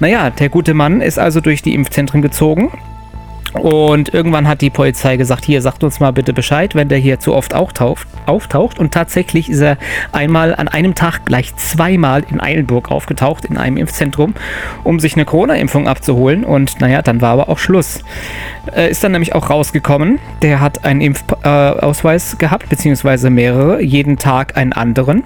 Naja, 0.01 0.30
der 0.30 0.49
gute 0.49 0.72
Mann 0.72 1.03
ist 1.03 1.18
also 1.18 1.42
durch 1.42 1.61
die 1.61 1.74
Impfzentren 1.74 2.22
gezogen. 2.22 2.72
Und 3.55 4.12
irgendwann 4.12 4.46
hat 4.49 4.61
die 4.61 4.70
Polizei 4.70 5.16
gesagt, 5.16 5.44
hier, 5.44 5.62
sagt 5.62 5.84
uns 5.84 6.01
mal 6.01 6.12
bitte 6.12 6.32
Bescheid, 6.32 6.74
wenn 6.74 6.88
der 6.88 6.99
hier 6.99 7.20
zu 7.20 7.34
oft 7.34 7.55
auftaucht. 7.55 8.07
auftaucht. 8.26 8.78
Und 8.78 8.92
tatsächlich 8.92 9.49
ist 9.49 9.61
er 9.61 9.78
einmal 10.12 10.55
an 10.55 10.68
einem 10.68 10.94
Tag 10.94 11.24
gleich 11.24 11.55
zweimal 11.57 12.24
in 12.30 12.40
Eilenburg 12.40 12.90
aufgetaucht, 12.90 13.44
in 13.44 13.57
einem 13.57 13.76
Impfzentrum, 13.76 14.34
um 14.84 15.01
sich 15.01 15.14
eine 15.14 15.24
Corona-Impfung 15.24 15.88
abzuholen. 15.88 16.44
Und 16.44 16.80
naja, 16.80 17.03
dann 17.03 17.20
war 17.20 17.32
aber 17.32 17.49
auch 17.49 17.59
Schluss. 17.59 18.03
Äh, 18.74 18.90
ist 18.90 19.03
dann 19.03 19.12
nämlich 19.12 19.34
auch 19.34 19.51
rausgekommen, 19.51 20.18
der 20.42 20.61
hat 20.61 20.84
einen 20.84 21.01
Impfausweis 21.01 22.38
gehabt, 22.38 22.68
beziehungsweise 22.68 23.30
mehrere, 23.30 23.82
jeden 23.82 24.18
Tag 24.18 24.57
einen 24.57 24.72
anderen 24.72 25.24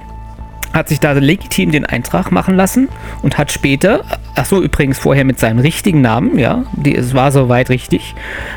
hat 0.72 0.88
sich 0.88 1.00
da 1.00 1.12
legitim 1.12 1.70
den 1.70 1.84
Eintrag 1.84 2.30
machen 2.32 2.56
lassen 2.56 2.88
und 3.22 3.38
hat 3.38 3.52
später, 3.52 4.04
ach 4.34 4.46
so 4.46 4.62
übrigens 4.62 4.98
vorher 4.98 5.24
mit 5.24 5.38
seinem 5.38 5.58
richtigen 5.58 6.00
Namen, 6.00 6.38
ja, 6.38 6.64
die, 6.72 6.94
es 6.96 7.14
war 7.14 7.32
soweit 7.32 7.70
richtig, 7.70 8.14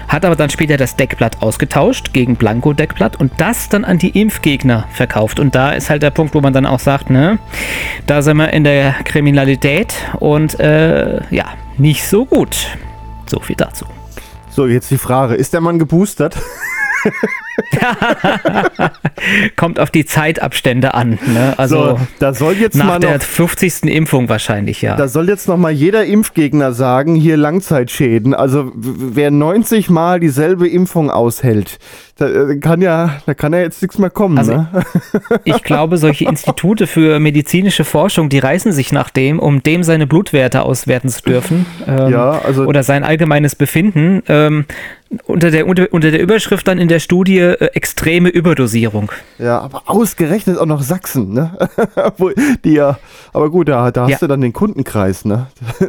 hat 0.08 0.26
aber 0.26 0.36
dann 0.36 0.50
später 0.50 0.78
das 0.78 0.96
Deckblatt 0.96 1.42
ausgetauscht 1.42 2.14
gegen 2.14 2.36
Blanko-Deckblatt 2.36 3.20
und 3.20 3.34
das 3.38 3.70
dann 3.70 3.86
an 3.86 3.98
die 3.98 4.20
Impfgegner 4.20 4.88
verkauft. 4.92 5.40
Und 5.40 5.56
da 5.56 5.72
ist 5.72 5.90
halt 5.90 6.04
der 6.04 6.12
Punkt, 6.12 6.34
wo 6.34 6.42
man 6.42 6.54
dann 6.54 6.66
auch 6.66 6.80
sagt, 6.80 7.10
ne, 7.10 7.40
da 8.08 8.22
sind 8.22 8.38
wir 8.38 8.54
in 8.54 8.64
der 8.64 8.94
Kriminalität 9.04 9.94
und 10.20 10.60
äh, 10.60 11.22
ja, 11.30 11.46
nicht 11.78 12.06
so 12.08 12.26
gut. 12.26 12.68
So 13.28 13.40
viel 13.40 13.56
dazu. 13.56 13.86
So, 14.50 14.68
jetzt 14.68 14.90
die 14.92 14.98
Frage, 14.98 15.36
ist 15.36 15.54
der 15.54 15.62
Mann 15.62 15.80
geboostert? 15.80 16.38
Kommt 19.56 19.80
auf 19.80 19.92
die 19.92 20.06
Zeitabstände 20.06 20.94
an. 20.94 21.18
Ne? 21.26 21.54
Also 21.58 21.98
So, 21.98 22.00
da 22.20 22.34
soll 22.34 22.54
jetzt 22.54 22.76
nach 22.76 22.86
mal 22.86 23.00
der 23.00 23.16
noch- 23.16 23.22
50. 23.24 23.84
Impfung 23.84 24.30
wahrscheinlich, 24.30 24.82
ja. 24.82 24.96
Da 24.96 25.08
soll 25.08 25.30
jetzt 25.30 25.48
noch 25.48 25.58
mal 25.58 25.72
jeder 25.72 26.06
Impfgegner 26.06 26.74
sagen, 26.74 27.16
hier 27.16 27.38
Langzeitschäden. 27.38 28.34
Also 28.34 28.72
wer 28.76 29.32
90 29.32 29.90
Mal 29.90 30.20
dieselbe 30.20 30.68
Impfung 30.68 31.10
aushält, 31.10 31.78
da 32.18 32.28
äh, 32.28 32.58
kann 32.60 32.82
ja, 32.82 33.18
da 33.26 33.34
kann 33.34 33.54
ja 33.54 33.60
jetzt 33.60 33.82
nichts 33.82 33.98
mehr 33.98 34.10
kommen. 34.10 34.38
Also, 34.38 34.54
ne? 34.54 34.68
Ich 35.44 35.64
glaube, 35.64 35.98
solche 35.98 36.26
Institute 36.26 36.88
für 36.88 37.20
medizinische 37.20 37.84
Forschung, 37.84 38.30
die 38.30 38.40
reißen 38.40 38.72
sich 38.72 38.92
nach 38.92 39.10
dem, 39.10 39.40
um 39.40 39.64
dem 39.64 39.84
seine 39.84 40.08
Blutwerte 40.08 40.64
auswerten 40.64 41.10
zu 41.10 41.22
dürfen. 41.24 41.66
Ähm, 41.88 42.10
Ja, 42.12 42.42
also- 42.44 42.66
oder 42.66 42.84
sein 42.84 43.04
allgemeines 43.04 43.56
Befinden. 43.56 44.22
Ähm, 44.28 44.66
unter, 45.26 45.52
der, 45.52 45.68
unter, 45.68 45.88
unter 45.92 46.12
der 46.12 46.22
Überschrift 46.22 46.68
dann 46.68 46.78
in 46.78 46.88
der 46.88 47.00
Studie 47.00 47.40
äh, 47.40 47.66
extreme 47.74 48.30
Überdosierung. 48.30 49.12
Ja, 49.40 49.60
aber 49.62 49.84
ausgerechnet 49.86 50.58
auch 50.58 50.66
noch 50.66 50.82
Sachsen, 50.82 51.34
ne? 51.34 51.58
Die 52.64 52.74
ja, 52.74 52.98
aber 53.34 53.50
gut, 53.50 53.70
da, 53.70 53.92
da 53.92 54.04
hast 54.04 54.12
Ja. 54.12 54.18
du 54.20 54.28
dann 54.28 54.42
den 54.42 54.54
Kundenkreis, 54.54 55.26
ne? 55.26 55.48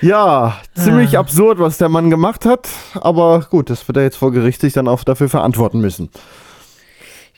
ja, 0.00 0.56
ziemlich 0.74 1.16
Ah. 1.16 1.20
absurd, 1.20 1.58
was 1.58 1.78
der 1.78 1.88
Mann 1.88 2.10
gemacht 2.10 2.44
hat, 2.46 2.68
aber 2.94 3.46
gut, 3.50 3.70
das 3.70 3.86
wird 3.88 3.96
er 3.96 4.04
jetzt 4.04 4.16
vor 4.16 4.32
Gericht 4.32 4.60
sich 4.60 4.72
dann 4.72 4.88
auch 4.88 5.04
dafür 5.04 5.28
verantworten 5.28 5.80
müssen. 5.80 6.10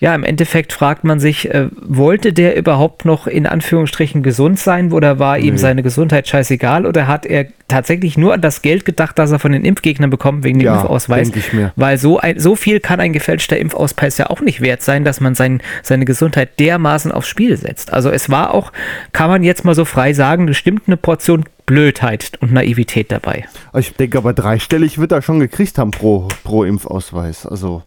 Ja, 0.01 0.15
im 0.15 0.25
Endeffekt 0.25 0.73
fragt 0.73 1.05
man 1.05 1.21
sich, 1.21 1.51
äh, 1.55 1.69
wollte 1.83 2.33
der 2.33 2.57
überhaupt 2.57 3.05
noch 3.05 3.27
in 3.27 3.47
Anführungsstrichen 3.47 4.23
gesund 4.23 4.59
sein 4.59 4.93
oder 4.93 5.19
war 5.19 5.39
ihm 5.39 5.55
Nee. 5.55 5.61
seine 5.61 5.83
Gesundheit 5.83 6.27
scheißegal 6.27 6.87
oder 6.87 7.07
hat 7.07 7.27
er 7.27 7.49
tatsächlich 7.69 8.17
nur 8.17 8.33
an 8.33 8.41
das 8.41 8.63
Geld 8.63 8.87
gedacht, 8.87 9.19
das 9.19 9.31
er 9.31 9.39
von 9.39 9.53
den 9.53 9.63
Impfgegnern 9.65 10.09
bekommt 10.09 10.43
wegen 10.43 10.59
dem 10.59 10.65
Ja, 10.65 10.81
Impfausweis? 10.81 11.31
ich 11.37 11.53
mir. 11.53 11.73
Weil 11.77 11.99
so, 11.99 12.19
ein, 12.19 12.39
so 12.41 12.57
viel 12.57 12.81
kann 12.81 12.99
ein 12.99 13.13
gefälschter 13.13 13.59
Impfausweis 13.59 14.17
ja 14.17 14.31
auch 14.31 14.41
nicht 14.41 14.63
wert 14.63 14.81
sein, 14.83 15.05
dass 15.05 15.21
man 15.21 15.35
sein, 15.35 15.61
seine 15.83 16.07
Gesundheit 16.07 16.59
dermaßen 16.59 17.13
aufs 17.13 17.29
Spiel 17.29 17.59
setzt. 17.59 17.93
Also 17.93 18.09
es 18.11 18.31
war 18.31 18.55
auch, 18.55 18.73
kann 19.13 19.29
man 19.29 19.43
jetzt 19.43 19.67
mal 19.67 19.75
so 19.75 19.85
frei 19.85 20.15
sagen, 20.15 20.47
bestimmt 20.47 20.85
eine 20.87 20.97
Portion 20.97 21.45
Blödheit 21.67 22.33
und 22.41 22.53
Naivität 22.53 23.13
dabei. 23.13 23.45
Ich 23.79 23.95
denke 23.95 24.17
aber 24.19 24.33
dreistellig 24.33 24.99
wird 24.99 25.13
er 25.13 25.21
schon 25.23 25.39
gekriegt 25.41 25.77
haben 25.79 25.91
pro, 25.93 26.27
pro 26.43 26.65
Impfausweis. 26.65 27.47
Also. 27.47 27.83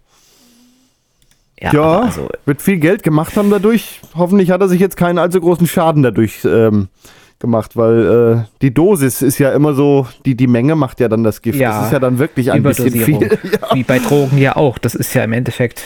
Ja, 1.63 1.73
Ja, 1.73 1.99
also, 2.01 2.27
wird 2.45 2.61
viel 2.61 2.77
Geld 2.77 3.03
gemacht 3.03 3.37
haben 3.37 3.49
dadurch. 3.49 4.01
Hoffentlich 4.15 4.51
hat 4.51 4.61
er 4.61 4.67
sich 4.67 4.79
jetzt 4.79 4.97
keinen 4.97 5.17
allzu 5.17 5.39
großen 5.39 5.65
Schaden 5.65 6.03
dadurch 6.03 6.43
ähm, 6.43 6.89
gemacht, 7.39 7.75
weil 7.75 8.43
äh, 8.43 8.49
die 8.61 8.73
Dosis 8.73 9.21
ist 9.21 9.37
ja 9.37 9.51
immer 9.53 9.73
so, 9.73 10.07
die, 10.25 10.35
die 10.35 10.47
Menge 10.47 10.75
macht 10.75 10.99
ja 10.99 11.07
dann 11.07 11.23
das 11.23 11.41
Gift. 11.41 11.59
Ja, 11.59 11.77
das 11.77 11.85
ist 11.87 11.93
ja 11.93 11.99
dann 11.99 12.19
wirklich 12.19 12.51
ein 12.51 12.63
bisschen 12.63 12.91
viel. 12.91 13.21
ja. 13.43 13.75
Wie 13.75 13.83
bei 13.83 13.99
Drogen 13.99 14.37
ja 14.37 14.55
auch. 14.55 14.77
Das 14.77 14.93
ist 14.93 15.13
ja 15.13 15.23
im 15.23 15.33
Endeffekt 15.33 15.83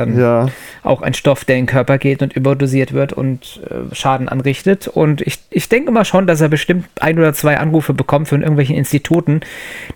dann 0.00 0.18
Ja. 0.18 0.48
auch 0.82 1.02
ein 1.02 1.14
Stoff, 1.14 1.44
der 1.44 1.56
in 1.56 1.62
den 1.62 1.66
Körper 1.70 1.98
geht 1.98 2.22
und 2.22 2.32
überdosiert 2.32 2.92
wird 2.92 3.12
und 3.12 3.60
äh, 3.70 3.94
Schaden 3.94 4.28
anrichtet. 4.28 4.88
Und 4.88 5.20
ich, 5.20 5.38
ich 5.50 5.68
denke 5.68 5.90
mal 5.92 6.04
schon, 6.04 6.26
dass 6.26 6.40
er 6.40 6.48
bestimmt 6.48 6.86
ein 7.00 7.18
oder 7.18 7.32
zwei 7.34 7.58
Anrufe 7.58 7.94
bekommt 7.94 8.28
von 8.28 8.40
irgendwelchen 8.40 8.76
Instituten, 8.76 9.40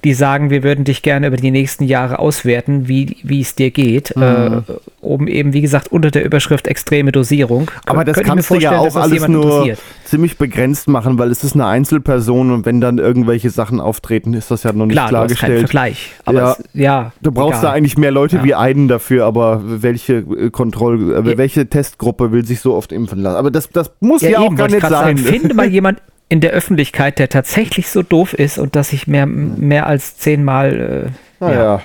die 0.05 0.15
sagen, 0.15 0.51
wir 0.51 0.63
würden 0.63 0.85
dich 0.85 1.03
gerne 1.03 1.27
über 1.29 1.37
die 1.37 1.51
nächsten 1.51 1.85
Jahre 1.85 2.19
auswerten, 2.19 2.89
wie 2.89 3.17
wie 3.23 3.41
es 3.41 3.55
dir 3.55 3.71
geht. 3.71 4.15
Mhm. 4.17 4.23
Äh, 4.23 4.73
oben 5.01 5.29
eben, 5.29 5.53
wie 5.53 5.61
gesagt, 5.61 5.89
unter 5.89 6.11
der 6.11 6.25
Überschrift 6.25 6.67
extreme 6.67 7.13
Dosierung. 7.13 7.71
Aber 7.87 8.05
das 8.05 8.17
mir 8.17 8.23
kannst 8.23 8.51
du 8.51 8.55
ja 8.57 8.79
auch 8.79 8.97
alles 8.97 9.29
nur 9.29 9.77
ziemlich 10.05 10.39
begrenzt 10.39 10.89
machen, 10.89 11.19
weil 11.19 11.31
es 11.31 11.45
ist 11.45 11.55
eine 11.55 11.67
Einzelperson 11.67 12.51
und 12.51 12.67
wenn 12.67 12.81
dann 12.81 12.99
irgendwelche 12.99 13.51
Sachen 13.51 13.81
auftreten, 13.81 14.35
ist 14.35 14.51
das 14.51 14.63
ja 14.63 14.73
noch 14.73 14.87
nicht 14.87 14.95
Klar, 14.97 15.09
klargestellt. 15.09 15.59
Vergleich. 15.61 16.13
Aber 16.25 16.39
ja, 16.39 16.51
es, 16.53 16.65
ja, 16.75 17.13
du 17.23 17.33
brauchst 17.33 17.61
egal. 17.61 17.71
da 17.71 17.73
eigentlich 17.73 17.97
mehr 17.99 18.11
Leute 18.11 18.37
Ja. 18.37 18.45
wie 18.45 18.55
einen 18.55 18.89
dafür, 18.89 19.25
aber 19.27 19.63
welche 19.95 20.15
äh, 20.15 20.51
Kontroll, 20.51 21.13
äh, 21.13 21.31
Ja. 21.31 21.39
welche 21.39 21.67
Testgruppe 21.69 22.33
will 22.33 22.45
sich 22.45 22.61
so 22.61 22.75
oft 22.75 22.93
impfen 22.93 23.21
lassen? 23.21 23.37
Aber 23.37 23.51
das, 23.51 23.71
das 23.71 23.93
muss 24.01 24.23
ja, 24.23 24.39
auch 24.41 24.47
eben, 24.47 24.57
gar 24.57 24.65
wollte 24.65 24.77
ich 24.79 24.83
nicht 24.83 24.91
sein. 24.91 25.17
Sagen, 25.17 25.19
finde 25.19 25.55
mal 25.55 25.67
jemand 25.71 26.03
in 26.29 26.41
der 26.41 26.51
Öffentlichkeit, 26.53 27.19
der 27.19 27.29
tatsächlich 27.29 27.89
so 27.89 28.03
doof 28.03 28.35
ist 28.35 28.59
und 28.59 28.75
dass 28.77 28.89
sich 28.91 29.07
mehr, 29.07 29.27
mehr 29.27 29.87
als 29.87 30.17
zehnmal 30.17 31.13
äh, 31.41 31.45
Naja. 31.45 31.63
ja, 31.63 31.83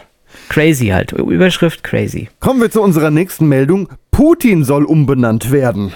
crazy 0.50 0.88
halt. 0.88 1.12
Überschrift 1.12 1.84
crazy. 1.84 2.30
Kommen 2.40 2.62
wir 2.62 2.72
zu 2.72 2.82
unserer 2.82 3.12
nächsten 3.12 3.48
Meldung. 3.48 3.90
Putin 4.12 4.64
soll 4.64 4.86
umbenannt 4.86 5.52
werden. 5.52 5.92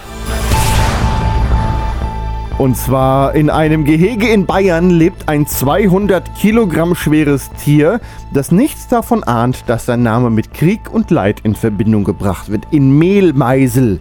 Und 2.64 2.78
zwar 2.78 3.36
in 3.36 3.50
einem 3.50 3.84
Gehege 3.84 4.30
in 4.30 4.46
Bayern 4.46 4.90
lebt 4.90 5.28
ein 5.28 5.46
200 5.46 6.34
Kilogramm 6.36 6.96
schweres 6.96 7.52
Tier, 7.62 8.00
das 8.32 8.54
nichts 8.54 8.88
davon 8.88 9.22
ahnt, 9.22 9.66
dass 9.68 9.86
sein 9.86 10.02
Name 10.02 10.30
mit 10.30 10.54
Krieg 10.54 10.90
und 10.90 11.12
Leid 11.12 11.42
in 11.44 11.56
Verbindung 11.56 12.06
gebracht 12.06 12.50
wird. 12.50 12.64
In 12.72 12.98
Mehlmeisel. 12.98 14.00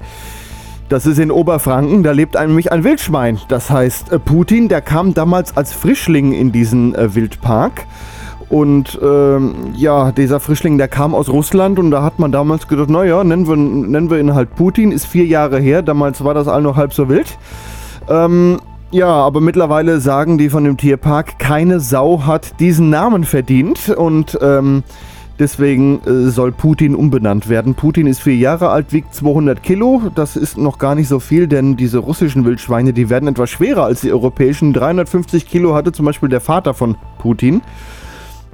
Das 0.88 1.06
ist 1.06 1.18
in 1.18 1.32
Oberfranken, 1.32 2.04
da 2.04 2.12
lebt 2.12 2.36
nämlich 2.36 2.70
ein 2.70 2.84
Wildschwein. 2.84 3.40
Das 3.48 3.68
heißt, 3.68 4.12
äh, 4.12 4.20
Putin, 4.20 4.68
der 4.68 4.80
kam 4.80 5.12
damals 5.12 5.56
als 5.56 5.72
Frischling 5.72 6.32
in 6.32 6.52
diesen 6.52 6.94
äh, 6.94 7.16
Wildpark. 7.16 7.86
Und 8.48 8.96
ähm, 9.02 9.72
ja, 9.74 10.12
dieser 10.12 10.38
Frischling, 10.38 10.78
der 10.78 10.86
kam 10.86 11.16
aus 11.16 11.28
Russland 11.28 11.80
und 11.80 11.90
da 11.90 12.04
hat 12.04 12.20
man 12.20 12.30
damals 12.30 12.68
gedacht, 12.68 12.90
naja, 12.90 13.24
nennen 13.24 13.48
wir, 13.48 13.56
nennen 13.56 14.08
wir 14.08 14.20
ihn 14.20 14.36
halt 14.36 14.54
Putin, 14.54 14.92
ist 14.92 15.06
vier 15.06 15.26
Jahre 15.26 15.58
her, 15.58 15.82
damals 15.82 16.22
war 16.22 16.34
das 16.34 16.46
all 16.46 16.62
noch 16.62 16.76
halb 16.76 16.94
so 16.94 17.08
wild. 17.08 17.36
Ähm, 18.08 18.60
ja, 18.90 19.08
aber 19.08 19.40
mittlerweile 19.40 20.00
sagen 20.00 20.36
die 20.36 20.50
von 20.50 20.64
dem 20.64 20.76
Tierpark, 20.76 21.38
keine 21.38 21.80
Sau 21.80 22.26
hat 22.26 22.60
diesen 22.60 22.90
Namen 22.90 23.24
verdient 23.24 23.88
und 23.88 24.38
ähm, 24.42 24.82
deswegen 25.38 26.00
äh, 26.04 26.28
soll 26.30 26.52
Putin 26.52 26.94
umbenannt 26.94 27.48
werden. 27.48 27.74
Putin 27.74 28.06
ist 28.06 28.20
vier 28.20 28.36
Jahre 28.36 28.68
alt, 28.68 28.92
wiegt 28.92 29.14
200 29.14 29.62
Kilo. 29.62 30.02
Das 30.14 30.36
ist 30.36 30.58
noch 30.58 30.78
gar 30.78 30.94
nicht 30.94 31.08
so 31.08 31.20
viel, 31.20 31.46
denn 31.46 31.76
diese 31.76 31.98
russischen 31.98 32.44
Wildschweine, 32.44 32.92
die 32.92 33.08
werden 33.08 33.28
etwas 33.28 33.48
schwerer 33.48 33.84
als 33.84 34.02
die 34.02 34.12
europäischen. 34.12 34.74
350 34.74 35.48
Kilo 35.48 35.74
hatte 35.74 35.92
zum 35.92 36.04
Beispiel 36.04 36.28
der 36.28 36.42
Vater 36.42 36.74
von 36.74 36.96
Putin. 37.18 37.62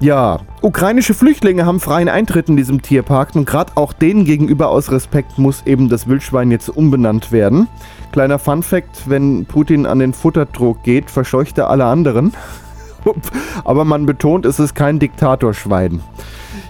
Ja, 0.00 0.38
ukrainische 0.62 1.12
Flüchtlinge 1.12 1.66
haben 1.66 1.80
freien 1.80 2.08
Eintritt 2.08 2.48
in 2.48 2.56
diesem 2.56 2.82
Tierpark 2.82 3.34
und 3.34 3.46
gerade 3.46 3.72
auch 3.74 3.92
denen 3.92 4.24
gegenüber 4.24 4.68
aus 4.68 4.92
Respekt 4.92 5.38
muss 5.38 5.64
eben 5.66 5.88
das 5.88 6.06
Wildschwein 6.06 6.52
jetzt 6.52 6.68
umbenannt 6.68 7.32
werden. 7.32 7.66
Kleiner 8.12 8.38
Fun 8.38 8.62
Fact, 8.62 9.08
wenn 9.08 9.44
Putin 9.44 9.86
an 9.86 9.98
den 9.98 10.12
Futterdruck 10.12 10.84
geht, 10.84 11.10
verscheucht 11.10 11.58
er 11.58 11.68
alle 11.68 11.84
anderen. 11.84 12.32
Aber 13.64 13.84
man 13.84 14.06
betont, 14.06 14.46
es 14.46 14.60
ist 14.60 14.76
kein 14.76 15.00
Diktatorschwein. 15.00 16.00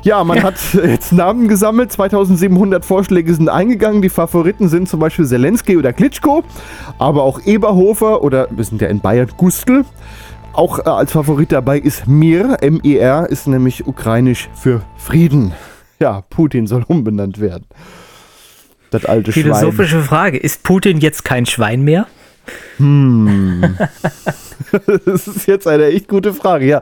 Ja, 0.03 0.25
man 0.25 0.43
hat 0.43 0.57
jetzt 0.73 1.13
Namen 1.13 1.49
gesammelt. 1.49 1.93
2700 1.93 2.83
Vorschläge 2.83 3.35
sind 3.35 3.51
eingegangen. 3.51 4.01
Die 4.01 4.09
Favoriten 4.09 4.69
sind 4.69 4.89
zum 4.89 5.01
Beispiel 5.01 5.27
Zelensky 5.27 5.77
oder 5.77 5.93
Klitschko, 5.93 6.45
aber 6.99 7.25
auch 7.25 7.41
Eberhofer 7.45 8.23
oder, 8.23 8.49
wir 8.51 8.65
sind 8.65 8.81
ja 8.81 8.89
in 8.89 9.01
Bayern, 9.01 9.29
Gustl. 9.37 9.85
Auch 10.59 10.81
äh, 10.81 10.89
als 10.89 11.13
Favorit 11.13 11.53
dabei 11.53 11.79
ist 11.79 12.09
Mir, 12.09 12.57
M-I-R, 12.63 13.29
ist 13.31 13.47
nämlich 13.47 13.87
ukrainisch 13.87 14.51
für 14.55 14.83
Frieden. 14.97 15.53
Ja, 16.01 16.21
Putin 16.21 16.69
soll 16.69 16.85
umbenannt 16.87 17.41
werden. 17.41 17.67
Das 18.93 19.05
alte 19.05 19.33
Schwein. 19.33 19.43
Philosophische 19.43 20.01
Frage. 20.01 20.39
Ist 20.39 20.63
Putin 20.63 20.99
jetzt 20.99 21.25
kein 21.25 21.45
Schwein 21.45 21.83
mehr? 21.83 22.07
Hm. 22.77 23.77
das 25.05 25.27
ist 25.27 25.49
jetzt 25.49 25.67
eine 25.67 25.87
echt 25.87 26.07
gute 26.07 26.33
Frage, 26.33 26.67
ja. 26.67 26.81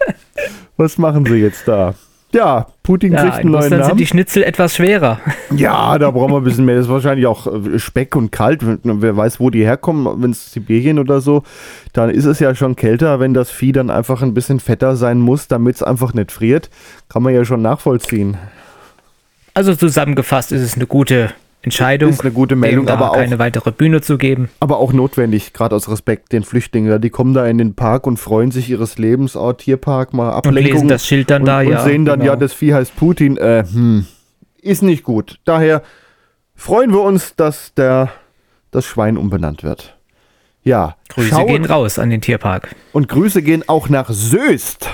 Was 0.78 0.96
machen 0.96 1.26
sie 1.26 1.34
jetzt 1.34 1.68
da? 1.68 1.94
Ja, 2.32 2.66
Putin 2.84 3.12
Ja, 3.12 3.22
kriegt 3.22 3.34
einen 3.38 3.46
in 3.46 3.50
neuen 3.50 3.62
Russland 3.62 3.82
sind 3.82 3.88
Namen. 3.88 3.98
die 3.98 4.06
Schnitzel 4.06 4.42
etwas 4.44 4.76
schwerer. 4.76 5.20
Ja, 5.56 5.98
da 5.98 6.12
brauchen 6.12 6.32
wir 6.32 6.36
ein 6.38 6.44
bisschen 6.44 6.64
mehr. 6.64 6.76
Das 6.76 6.84
ist 6.86 6.90
wahrscheinlich 6.92 7.26
auch 7.26 7.48
äh, 7.48 7.78
Speck 7.80 8.14
und 8.14 8.30
kalt. 8.30 8.60
Wer 8.84 9.16
weiß, 9.16 9.40
wo 9.40 9.50
die 9.50 9.64
herkommen, 9.64 10.22
wenn 10.22 10.30
es 10.30 10.52
Sibirien 10.52 11.00
oder 11.00 11.20
so, 11.20 11.42
dann 11.92 12.08
ist 12.08 12.24
es 12.24 12.38
ja 12.38 12.54
schon 12.54 12.76
kälter, 12.76 13.18
wenn 13.18 13.34
das 13.34 13.50
Vieh 13.50 13.72
dann 13.72 13.90
einfach 13.90 14.22
ein 14.22 14.32
bisschen 14.32 14.60
fetter 14.60 14.94
sein 14.94 15.18
muss, 15.18 15.48
damit 15.48 15.74
es 15.76 15.82
einfach 15.82 16.14
nicht 16.14 16.30
friert. 16.30 16.70
Kann 17.08 17.24
man 17.24 17.34
ja 17.34 17.44
schon 17.44 17.62
nachvollziehen. 17.62 18.36
Also 19.54 19.74
zusammengefasst 19.74 20.52
ist 20.52 20.62
es 20.62 20.76
eine 20.76 20.86
gute 20.86 21.30
Entscheidung. 21.62 22.10
Ist 22.10 22.22
eine 22.22 22.30
gute 22.30 22.56
Meldung, 22.56 22.88
aber 22.88 23.10
auch- 23.10 23.16
keine 23.16 23.38
weitere 23.38 23.70
Bühne 23.70 24.00
zu 24.00 24.16
geben. 24.16 24.48
Aber 24.60 24.78
auch 24.78 24.92
notwendig, 24.94 25.52
gerade 25.52 25.76
aus 25.76 25.90
Respekt 25.90 26.32
den 26.32 26.42
Flüchtlingen. 26.42 27.00
Die 27.00 27.10
kommen 27.10 27.34
da 27.34 27.46
in 27.46 27.58
den 27.58 27.74
Park 27.74 28.06
und 28.06 28.16
freuen 28.18 28.50
sich 28.50 28.70
ihres 28.70 28.96
Lebens. 28.96 29.36
Oh, 29.36 29.52
Tierpark, 29.52 30.14
mal 30.14 30.30
Ablenkung. 30.32 30.72
lesen 30.72 30.88
das 30.88 31.06
Schild 31.06 31.30
dann 31.30 31.42
und, 31.42 31.46
da, 31.46 31.60
und 31.60 31.68
ja, 31.68 31.82
sehen 31.84 32.04
dann, 32.06 32.20
genau. 32.20 32.32
ja, 32.32 32.36
das 32.36 32.54
Vieh 32.54 32.72
heißt 32.72 32.96
Putin. 32.96 33.36
Äh, 33.36 33.64
hm, 33.70 34.06
ist 34.62 34.82
nicht 34.82 35.02
gut. 35.04 35.38
Daher 35.44 35.82
freuen 36.54 36.92
wir 36.92 37.02
uns, 37.02 37.36
dass 37.36 37.74
der, 37.74 38.10
das 38.70 38.86
Schwein 38.86 39.18
umbenannt 39.18 39.62
wird. 39.62 39.96
Ja, 40.62 40.96
Grüße 41.08 41.28
schaut- 41.30 41.46
gehen 41.48 41.64
raus 41.66 41.98
an 41.98 42.08
den 42.10 42.20
Tierpark. 42.22 42.74
Und 42.92 43.08
Grüße 43.08 43.42
gehen 43.42 43.64
auch 43.66 43.88
nach 43.88 44.08
Soest. 44.10 44.88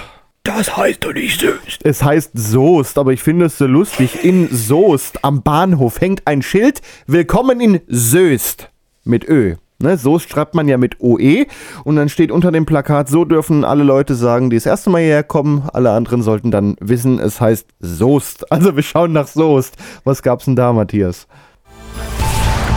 Das 0.46 0.76
heißt 0.76 1.02
doch 1.02 1.12
nicht 1.12 1.40
Soest. 1.40 1.80
Es 1.82 2.04
heißt 2.04 2.30
Soest, 2.34 2.98
aber 2.98 3.12
ich 3.12 3.20
finde 3.20 3.46
es 3.46 3.58
so 3.58 3.66
lustig. 3.66 4.24
In 4.24 4.48
Soest 4.48 5.24
am 5.24 5.42
Bahnhof 5.42 6.00
hängt 6.00 6.22
ein 6.28 6.40
Schild. 6.40 6.82
Willkommen 7.08 7.60
in 7.60 7.80
Soest. 7.88 8.70
Mit 9.02 9.28
Ö. 9.28 9.56
Ne, 9.80 9.98
Soest 9.98 10.30
schreibt 10.30 10.54
man 10.54 10.68
ja 10.68 10.78
mit 10.78 11.00
OE. 11.00 11.46
Und 11.82 11.96
dann 11.96 12.08
steht 12.08 12.30
unter 12.30 12.52
dem 12.52 12.64
Plakat, 12.64 13.08
so 13.08 13.24
dürfen 13.24 13.64
alle 13.64 13.82
Leute 13.82 14.14
sagen, 14.14 14.48
die 14.48 14.56
das 14.56 14.66
erste 14.66 14.88
Mal 14.88 15.00
hierher 15.02 15.24
kommen. 15.24 15.68
Alle 15.72 15.90
anderen 15.90 16.22
sollten 16.22 16.52
dann 16.52 16.76
wissen, 16.78 17.18
es 17.18 17.40
heißt 17.40 17.66
Soest. 17.80 18.52
Also 18.52 18.76
wir 18.76 18.84
schauen 18.84 19.12
nach 19.12 19.26
Soest. 19.26 19.76
Was 20.04 20.22
gab's 20.22 20.44
denn 20.44 20.54
da, 20.54 20.72
Matthias? 20.72 21.26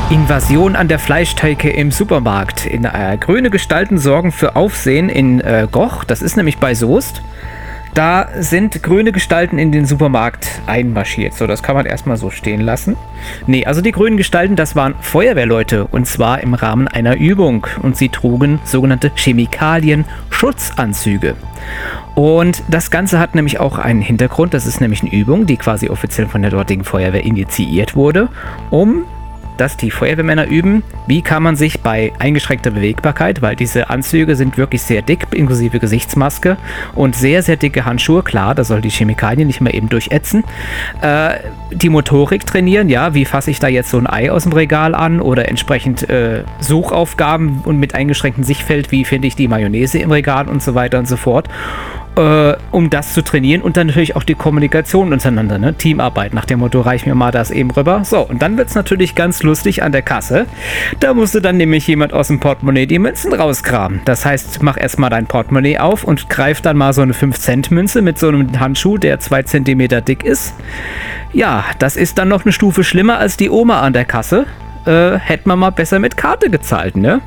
Invasion 0.09 0.75
an 0.75 0.87
der 0.87 0.97
Fleischtheke 0.97 1.69
im 1.69 1.91
Supermarkt. 1.91 2.65
In, 2.65 2.83
äh, 2.83 3.15
grüne 3.19 3.51
Gestalten 3.51 3.99
sorgen 3.99 4.31
für 4.31 4.55
Aufsehen 4.55 5.07
in 5.07 5.39
äh, 5.39 5.67
Goch. 5.71 6.03
Das 6.03 6.23
ist 6.23 6.35
nämlich 6.35 6.57
bei 6.57 6.73
Soest. 6.73 7.21
Da 7.93 8.29
sind 8.39 8.81
grüne 8.83 9.11
Gestalten 9.11 9.57
in 9.57 9.71
den 9.71 9.85
Supermarkt 9.85 10.61
einmarschiert. 10.67 11.33
So, 11.33 11.47
das 11.47 11.63
kann 11.63 11.75
man 11.75 11.85
erstmal 11.85 12.17
so 12.17 12.29
stehen 12.29 12.61
lassen. 12.61 12.95
Nee, 13.47 13.65
also 13.65 13.81
die 13.81 13.91
grünen 13.91 14.17
Gestalten, 14.17 14.55
das 14.55 14.75
waren 14.75 14.93
Feuerwehrleute. 15.01 15.85
Und 15.85 16.05
zwar 16.05 16.41
im 16.41 16.53
Rahmen 16.53 16.87
einer 16.87 17.17
Übung. 17.17 17.65
Und 17.81 17.97
sie 17.97 18.09
trugen 18.09 18.59
sogenannte 18.63 19.11
Chemikalien-Schutzanzüge. 19.15 21.35
Und 22.15 22.63
das 22.67 22.91
Ganze 22.91 23.19
hat 23.19 23.35
nämlich 23.35 23.59
auch 23.59 23.77
einen 23.77 24.01
Hintergrund. 24.01 24.53
Das 24.53 24.65
ist 24.65 24.81
nämlich 24.81 25.01
eine 25.01 25.11
Übung, 25.11 25.45
die 25.45 25.57
quasi 25.57 25.89
offiziell 25.89 26.27
von 26.27 26.41
der 26.41 26.51
dortigen 26.51 26.83
Feuerwehr 26.83 27.23
initiiert 27.23 27.95
wurde, 27.95 28.29
um 28.69 29.05
dass 29.59 29.77
die 29.77 29.91
Feuerwehrmänner 29.91 30.47
üben, 30.47 30.83
wie 31.07 31.21
kann 31.21 31.43
man 31.43 31.55
sich 31.55 31.81
bei 31.81 32.13
eingeschränkter 32.19 32.71
Bewegbarkeit, 32.71 33.41
weil 33.41 33.55
diese 33.55 33.89
Anzüge 33.89 34.35
sind 34.35 34.57
wirklich 34.57 34.81
sehr 34.81 35.01
dick, 35.01 35.27
inklusive 35.31 35.79
Gesichtsmaske 35.79 36.57
und 36.95 37.15
sehr, 37.15 37.43
sehr 37.43 37.57
dicke 37.57 37.85
Handschuhe, 37.85 38.23
klar, 38.23 38.55
da 38.55 38.63
soll 38.63 38.81
die 38.81 38.89
Chemikalien 38.89 39.47
nicht 39.47 39.61
mehr 39.61 39.73
eben 39.73 39.89
durchätzen, 39.89 40.43
äh, 41.01 41.35
die 41.71 41.89
Motorik 41.89 42.45
trainieren, 42.45 42.89
ja, 42.89 43.13
wie 43.13 43.25
fasse 43.25 43.51
ich 43.51 43.59
da 43.59 43.67
jetzt 43.67 43.89
so 43.89 43.97
ein 43.97 44.07
Ei 44.07 44.31
aus 44.31 44.43
dem 44.43 44.53
Regal 44.53 44.95
an 44.95 45.19
oder 45.19 45.49
entsprechend 45.49 46.09
äh, 46.09 46.43
Suchaufgaben 46.59 47.61
und 47.65 47.79
mit 47.79 47.95
eingeschränktem 47.95 48.43
Sichtfeld, 48.43 48.91
wie 48.91 49.05
finde 49.05 49.27
ich 49.27 49.35
die 49.35 49.47
Mayonnaise 49.47 49.99
im 49.99 50.11
Regal 50.11 50.47
und 50.47 50.63
so 50.63 50.75
weiter 50.75 50.99
und 50.99 51.07
so 51.07 51.17
fort 51.17 51.49
äh, 52.19 52.57
um 52.71 52.89
das 52.89 53.13
zu 53.13 53.23
trainieren 53.23 53.61
und 53.61 53.77
dann 53.77 53.87
natürlich 53.87 54.15
auch 54.15 54.23
die 54.23 54.35
Kommunikation 54.35 55.13
untereinander, 55.13 55.57
ne? 55.57 55.73
Teamarbeit, 55.73 56.33
nach 56.33 56.43
dem 56.43 56.59
Motto, 56.59 56.81
reich 56.81 57.05
mir 57.05 57.15
mal 57.15 57.31
das 57.31 57.49
eben 57.49 57.71
rüber. 57.71 58.01
So, 58.03 58.19
und 58.19 58.41
dann 58.41 58.57
wird 58.57 58.67
es 58.67 58.75
natürlich 58.75 59.15
ganz 59.15 59.41
lustig 59.41 59.83
an 59.83 59.93
der 59.93 60.01
Kasse. 60.01 60.45
Da 60.99 61.13
musste 61.13 61.41
dann 61.41 61.55
nämlich 61.55 61.87
jemand 61.87 62.11
aus 62.11 62.27
dem 62.27 62.41
Portemonnaie 62.41 62.87
die 62.87 62.99
Münzen 62.99 63.33
rauskramen. 63.33 64.01
Das 64.03 64.25
heißt, 64.25 64.61
mach 64.61 64.77
erstmal 64.77 65.09
dein 65.09 65.27
Portemonnaie 65.27 65.77
auf 65.77 66.03
und 66.03 66.29
greif 66.29 66.59
dann 66.59 66.75
mal 66.75 66.91
so 66.91 67.01
eine 67.01 67.13
5-Cent-Münze 67.13 68.01
mit 68.01 68.19
so 68.19 68.27
einem 68.27 68.59
Handschuh, 68.59 68.97
der 68.97 69.19
2 69.19 69.43
cm 69.43 70.03
dick 70.05 70.25
ist. 70.25 70.53
Ja, 71.31 71.63
das 71.79 71.95
ist 71.95 72.17
dann 72.17 72.27
noch 72.27 72.43
eine 72.43 72.51
Stufe 72.51 72.83
schlimmer 72.83 73.17
als 73.17 73.37
die 73.37 73.49
Oma 73.49 73.79
an 73.79 73.93
der 73.93 74.05
Kasse. 74.05 74.45
Äh, 74.85 75.17
hätte 75.19 75.47
man 75.47 75.59
mal 75.59 75.69
besser 75.69 75.99
mit 75.99 76.17
Karte 76.17 76.49
gezahlt, 76.49 76.97
ne? 76.97 77.21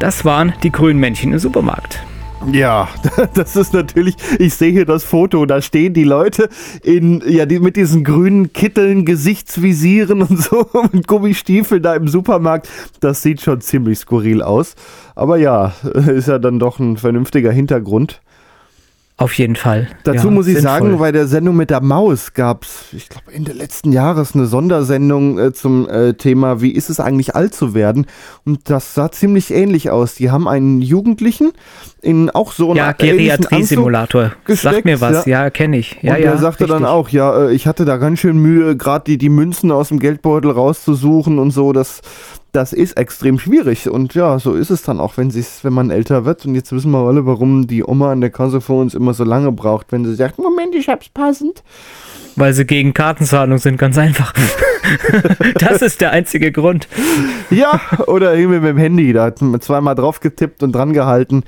Das 0.00 0.24
waren 0.24 0.54
die 0.62 0.72
grünen 0.72 0.98
Männchen 0.98 1.32
im 1.32 1.38
Supermarkt. 1.38 2.00
Ja, 2.46 2.88
das 3.34 3.56
ist 3.56 3.74
natürlich, 3.74 4.16
ich 4.38 4.54
sehe 4.54 4.72
hier 4.72 4.84
das 4.84 5.04
Foto, 5.04 5.44
da 5.44 5.60
stehen 5.60 5.92
die 5.92 6.04
Leute 6.04 6.48
in, 6.82 7.22
ja, 7.26 7.46
die 7.46 7.58
mit 7.58 7.76
diesen 7.76 8.04
grünen 8.04 8.52
Kitteln, 8.52 9.04
Gesichtsvisieren 9.04 10.22
und 10.22 10.42
so 10.42 10.66
und 10.72 11.06
Gummistiefeln 11.06 11.82
da 11.82 11.94
im 11.94 12.08
Supermarkt. 12.08 12.68
Das 13.00 13.22
sieht 13.22 13.40
schon 13.40 13.60
ziemlich 13.60 13.98
skurril 13.98 14.42
aus. 14.42 14.76
Aber 15.14 15.36
ja, 15.36 15.74
ist 16.06 16.28
ja 16.28 16.38
dann 16.38 16.58
doch 16.58 16.78
ein 16.78 16.96
vernünftiger 16.96 17.50
Hintergrund. 17.50 18.20
Auf 19.20 19.34
jeden 19.36 19.56
Fall. 19.56 19.88
Dazu 20.04 20.28
Ja, 20.28 20.32
muss 20.32 20.46
ich 20.46 20.54
sinnvoll. 20.54 20.70
sagen, 20.78 20.98
bei 20.98 21.10
der 21.10 21.26
Sendung 21.26 21.56
mit 21.56 21.70
der 21.70 21.80
Maus 21.82 22.34
gab 22.34 22.62
es, 22.62 22.84
ich 22.92 23.08
glaube, 23.08 23.32
Ende 23.32 23.52
letzten 23.52 23.90
Jahres 23.90 24.34
eine 24.36 24.46
Sondersendung 24.46 25.40
äh, 25.40 25.52
zum 25.52 25.88
äh, 25.88 26.14
Thema, 26.14 26.60
wie 26.60 26.70
ist 26.70 26.88
es 26.88 27.00
eigentlich 27.00 27.34
alt 27.34 27.52
zu 27.52 27.74
werden? 27.74 28.06
Und 28.44 28.70
das 28.70 28.94
sah 28.94 29.10
ziemlich 29.10 29.52
ähnlich 29.52 29.90
aus. 29.90 30.14
Die 30.14 30.30
haben 30.30 30.46
einen 30.46 30.80
Jugendlichen 30.80 31.50
in 32.00 32.30
auch 32.30 32.52
so 32.52 32.76
Ja, 32.76 32.84
einer 32.84 33.00
ähnlichen 33.00 33.38
Geriatrie-Simulator. 33.40 34.32
Sagt 34.46 34.84
mir 34.84 35.00
was, 35.00 35.26
ja. 35.26 35.42
ja, 35.42 35.50
kenne 35.50 35.78
ich. 35.78 35.98
Ja, 36.00 36.14
und 36.14 36.20
ja, 36.22 36.30
er 36.30 36.38
sagte 36.38 36.66
dann 36.66 36.84
richtig. 36.84 36.90
auch, 36.92 37.08
ja, 37.08 37.48
äh, 37.48 37.52
ich 37.52 37.66
hatte 37.66 37.84
da 37.84 37.96
ganz 37.96 38.20
schön 38.20 38.38
Mühe, 38.38 38.76
gerade 38.76 39.04
die, 39.04 39.18
die 39.18 39.30
Münzen 39.30 39.72
aus 39.72 39.88
dem 39.88 39.98
Geldbeutel 39.98 40.52
rauszusuchen 40.52 41.40
und 41.40 41.50
so. 41.50 41.72
Das, 41.72 42.02
das 42.52 42.72
ist 42.72 42.96
extrem 42.96 43.38
schwierig. 43.38 43.88
Und 43.88 44.14
ja, 44.14 44.38
so 44.38 44.54
ist 44.54 44.70
es 44.70 44.82
dann 44.82 45.00
auch, 45.00 45.16
wenn, 45.16 45.30
sie's, 45.30 45.60
wenn 45.62 45.72
man 45.72 45.90
älter 45.90 46.24
wird. 46.24 46.46
Und 46.46 46.54
jetzt 46.54 46.72
wissen 46.72 46.90
wir 46.90 46.98
alle, 46.98 47.26
warum 47.26 47.66
die 47.66 47.84
Oma 47.84 48.12
an 48.12 48.20
der 48.20 48.30
Kasse 48.30 48.60
vor 48.60 48.80
uns 48.80 48.94
immer 48.94 49.14
so 49.14 49.24
lange 49.24 49.52
braucht, 49.52 49.92
wenn 49.92 50.04
sie 50.04 50.14
sagt, 50.14 50.38
Moment, 50.38 50.74
ich 50.74 50.88
hab's 50.88 51.08
passend. 51.08 51.62
Weil 52.36 52.52
sie 52.52 52.64
gegen 52.64 52.94
Kartenzahlung 52.94 53.58
sind, 53.58 53.78
ganz 53.78 53.98
einfach. 53.98 54.32
das 55.58 55.82
ist 55.82 56.00
der 56.00 56.12
einzige 56.12 56.52
Grund. 56.52 56.88
Ja, 57.50 57.80
oder 58.06 58.34
irgendwie 58.34 58.60
mit 58.60 58.70
dem 58.70 58.78
Handy. 58.78 59.12
Da 59.12 59.24
hat 59.24 59.42
man 59.42 59.60
zweimal 59.60 59.94
drauf 59.94 60.20
getippt 60.20 60.62
und 60.62 60.72
dran 60.72 60.92
gehalten. 60.92 61.42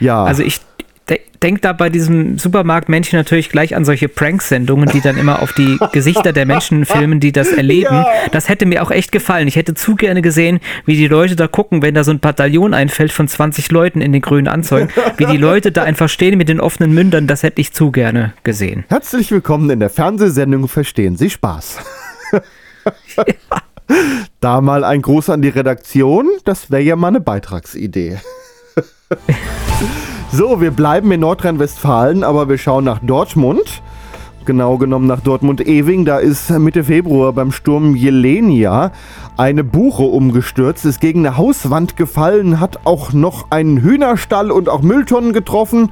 Ja. 0.00 0.24
Also 0.24 0.42
ich 0.42 0.60
de 1.08 1.20
denke 1.42 1.60
da 1.60 1.72
bei 1.72 1.90
diesem 1.90 2.38
Supermarktmännchen 2.38 3.18
natürlich 3.18 3.50
gleich 3.50 3.76
an 3.76 3.84
solche 3.84 4.08
Prank-Sendungen, 4.08 4.88
die 4.88 5.00
dann 5.00 5.16
immer 5.16 5.42
auf 5.42 5.52
die 5.52 5.78
Gesichter 5.92 6.32
der 6.32 6.46
Menschen 6.46 6.84
filmen, 6.86 7.20
die 7.20 7.30
das 7.30 7.52
erleben. 7.52 7.94
Ja. 7.94 8.06
Das 8.32 8.48
hätte 8.48 8.66
mir 8.66 8.82
auch 8.82 8.90
echt 8.90 9.12
gefallen. 9.12 9.46
Ich 9.46 9.56
hätte 9.56 9.74
zu 9.74 9.94
gerne 9.94 10.22
gesehen, 10.22 10.60
wie 10.86 10.96
die 10.96 11.06
Leute 11.06 11.36
da 11.36 11.46
gucken, 11.46 11.82
wenn 11.82 11.94
da 11.94 12.04
so 12.04 12.10
ein 12.10 12.20
Bataillon 12.20 12.74
einfällt 12.74 13.12
von 13.12 13.28
20 13.28 13.70
Leuten 13.70 14.00
in 14.00 14.12
den 14.12 14.22
grünen 14.22 14.48
Anzeigen. 14.48 14.88
Wie 15.18 15.26
die 15.26 15.36
Leute 15.36 15.72
da 15.72 15.82
einfach 15.82 16.08
stehen 16.08 16.36
mit 16.38 16.48
den 16.48 16.60
offenen 16.60 16.92
Mündern, 16.92 17.26
das 17.26 17.42
hätte 17.42 17.60
ich 17.60 17.72
zu 17.72 17.90
gerne 17.90 18.32
gesehen. 18.42 18.84
Herzlich 18.88 19.30
willkommen 19.30 19.70
in 19.70 19.80
der 19.80 19.90
Fernsehsendung 19.90 20.68
Verstehen 20.68 21.16
Sie 21.16 21.30
Spaß. 21.30 21.78
Da 24.40 24.60
mal 24.60 24.82
ein 24.82 25.00
Gruß 25.00 25.30
an 25.30 25.42
die 25.42 25.48
Redaktion, 25.48 26.28
das 26.44 26.72
wäre 26.72 26.82
ja 26.82 26.96
mal 26.96 27.08
eine 27.08 27.20
Beitragsidee. 27.20 28.18
So, 30.32 30.60
wir 30.60 30.70
bleiben 30.70 31.10
in 31.12 31.20
Nordrhein-Westfalen, 31.20 32.24
aber 32.24 32.48
wir 32.48 32.58
schauen 32.58 32.84
nach 32.84 32.98
Dortmund. 32.98 33.82
Genau 34.44 34.76
genommen 34.76 35.06
nach 35.06 35.20
Dortmund-Ewing. 35.20 36.04
Da 36.04 36.18
ist 36.18 36.50
Mitte 36.50 36.84
Februar 36.84 37.32
beim 37.32 37.52
Sturm 37.52 37.96
Jelenia 37.96 38.92
eine 39.36 39.64
Buche 39.64 40.04
umgestürzt, 40.04 40.84
ist 40.84 41.00
gegen 41.00 41.26
eine 41.26 41.36
Hauswand 41.36 41.96
gefallen, 41.96 42.60
hat 42.60 42.80
auch 42.84 43.12
noch 43.12 43.50
einen 43.50 43.82
Hühnerstall 43.82 44.50
und 44.50 44.68
auch 44.68 44.82
Mülltonnen 44.82 45.32
getroffen. 45.32 45.90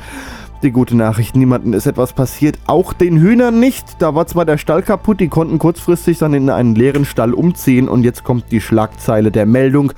Die 0.63 0.71
gute 0.71 0.97
Nachricht, 0.97 1.37
niemandem 1.37 1.75
ist 1.75 1.87
etwas 1.87 2.13
passiert, 2.13 2.59
auch 2.67 2.93
den 2.93 3.19
Hühnern 3.19 3.61
nicht. 3.61 3.97
Da 3.99 4.15
war 4.15 4.27
zwar 4.27 4.45
der 4.45 4.57
Stall 4.57 4.83
kaputt, 4.83 5.21
die 5.21 5.29
konnten 5.29 5.59
kurzfristig 5.59 6.19
dann 6.19 6.33
in 6.33 6.49
einen 6.49 6.75
leeren 6.75 7.05
Stall 7.05 7.35
umziehen 7.35 7.89
und 7.89 8.03
jetzt 8.03 8.25
kommt 8.25 8.51
die 8.51 8.61
Schlagzeile 8.61 9.31
der 9.31 9.47
Meldung. 9.47 9.93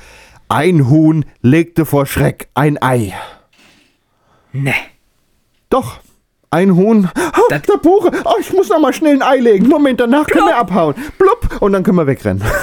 Ein 0.48 0.88
Huhn 0.88 1.24
legte 1.42 1.84
vor 1.84 2.06
Schreck 2.06 2.48
ein 2.54 2.82
Ei. 2.82 3.12
Ne. 4.52 4.74
Doch, 5.68 5.98
ein 6.50 6.74
Huhn. 6.74 7.10
Oh, 7.16 7.48
der 7.50 7.58
Buche. 7.78 8.10
Oh, 8.24 8.34
ich 8.40 8.52
muss 8.52 8.68
noch 8.68 8.78
mal 8.78 8.92
schnell 8.92 9.14
ein 9.14 9.22
Ei 9.22 9.36
legen. 9.36 9.68
Moment, 9.68 10.00
danach 10.00 10.26
können 10.26 10.46
wir 10.46 10.56
abhauen. 10.56 10.94
Blub. 11.18 11.60
Und 11.60 11.72
dann 11.72 11.82
können 11.82 11.98
wir 11.98 12.06
wegrennen. 12.06 12.42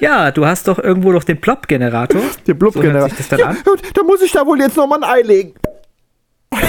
Ja, 0.00 0.30
du 0.30 0.44
hast 0.44 0.68
doch 0.68 0.78
irgendwo 0.78 1.12
noch 1.12 1.24
den 1.24 1.40
Plop-Generator. 1.40 2.20
Der 2.46 2.52
Blub-Generator. 2.52 3.08
So 3.08 3.16
das 3.16 3.28
dann 3.28 3.38
ja, 3.38 3.46
an. 3.46 3.56
und 3.64 3.96
da 3.96 4.02
muss 4.02 4.20
ich 4.20 4.32
da 4.32 4.44
wohl 4.44 4.60
jetzt 4.60 4.76
noch 4.76 4.86
mal 4.86 5.02
ein 5.02 5.04
Ei 5.04 5.22
legen. 5.22 5.54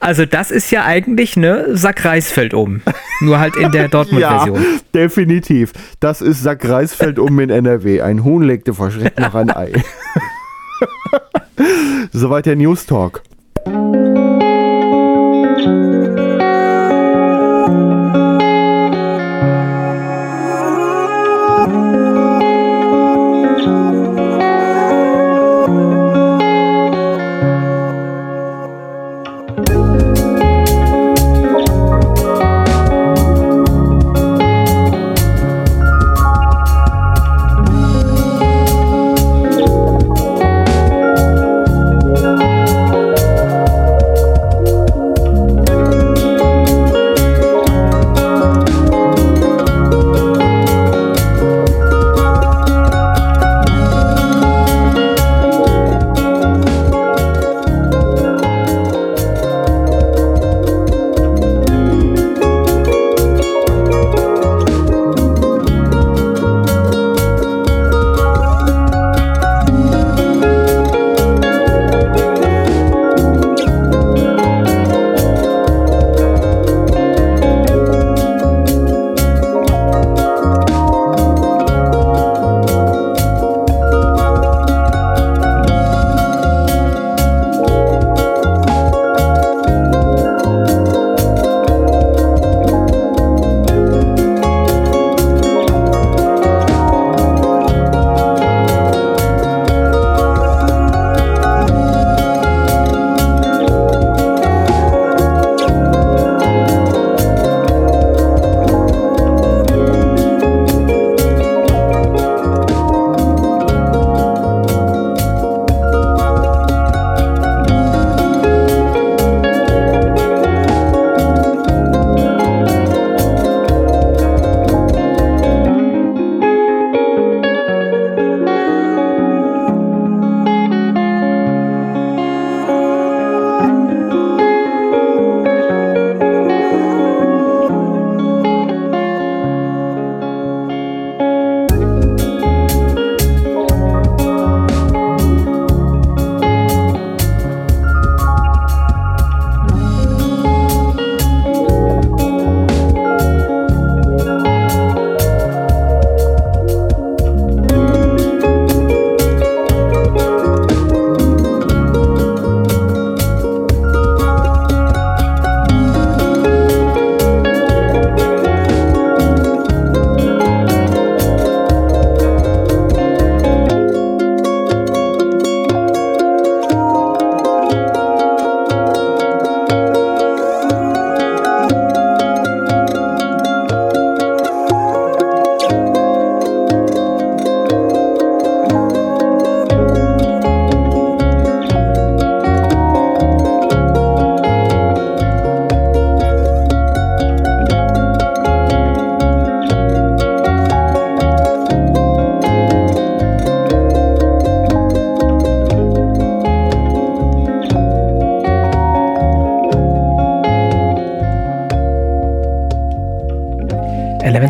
Also 0.00 0.24
das 0.26 0.50
ist 0.50 0.70
ja 0.70 0.84
eigentlich 0.84 1.36
ne 1.36 1.76
Sack 1.76 2.04
Reisfeld 2.04 2.54
um. 2.54 2.80
Nur 3.20 3.38
halt 3.40 3.56
in 3.56 3.72
der 3.72 3.82
Ja, 3.82 3.88
Dortmund-Version. 3.88 4.64
definitiv. 4.94 5.72
Das 6.00 6.20
ist 6.20 6.42
Sack 6.42 6.68
Reisfeld 6.68 7.18
um 7.18 7.38
in 7.40 7.50
NRW. 7.50 8.00
Ein 8.02 8.24
Huhn 8.24 8.42
legte 8.42 8.74
vor 8.74 8.90
Schreck 8.90 9.18
noch 9.18 9.34
ein 9.34 9.50
Ei. 9.50 9.72
Soweit 12.12 12.46
der 12.46 12.56
News 12.56 12.86
Talk. 12.86 13.22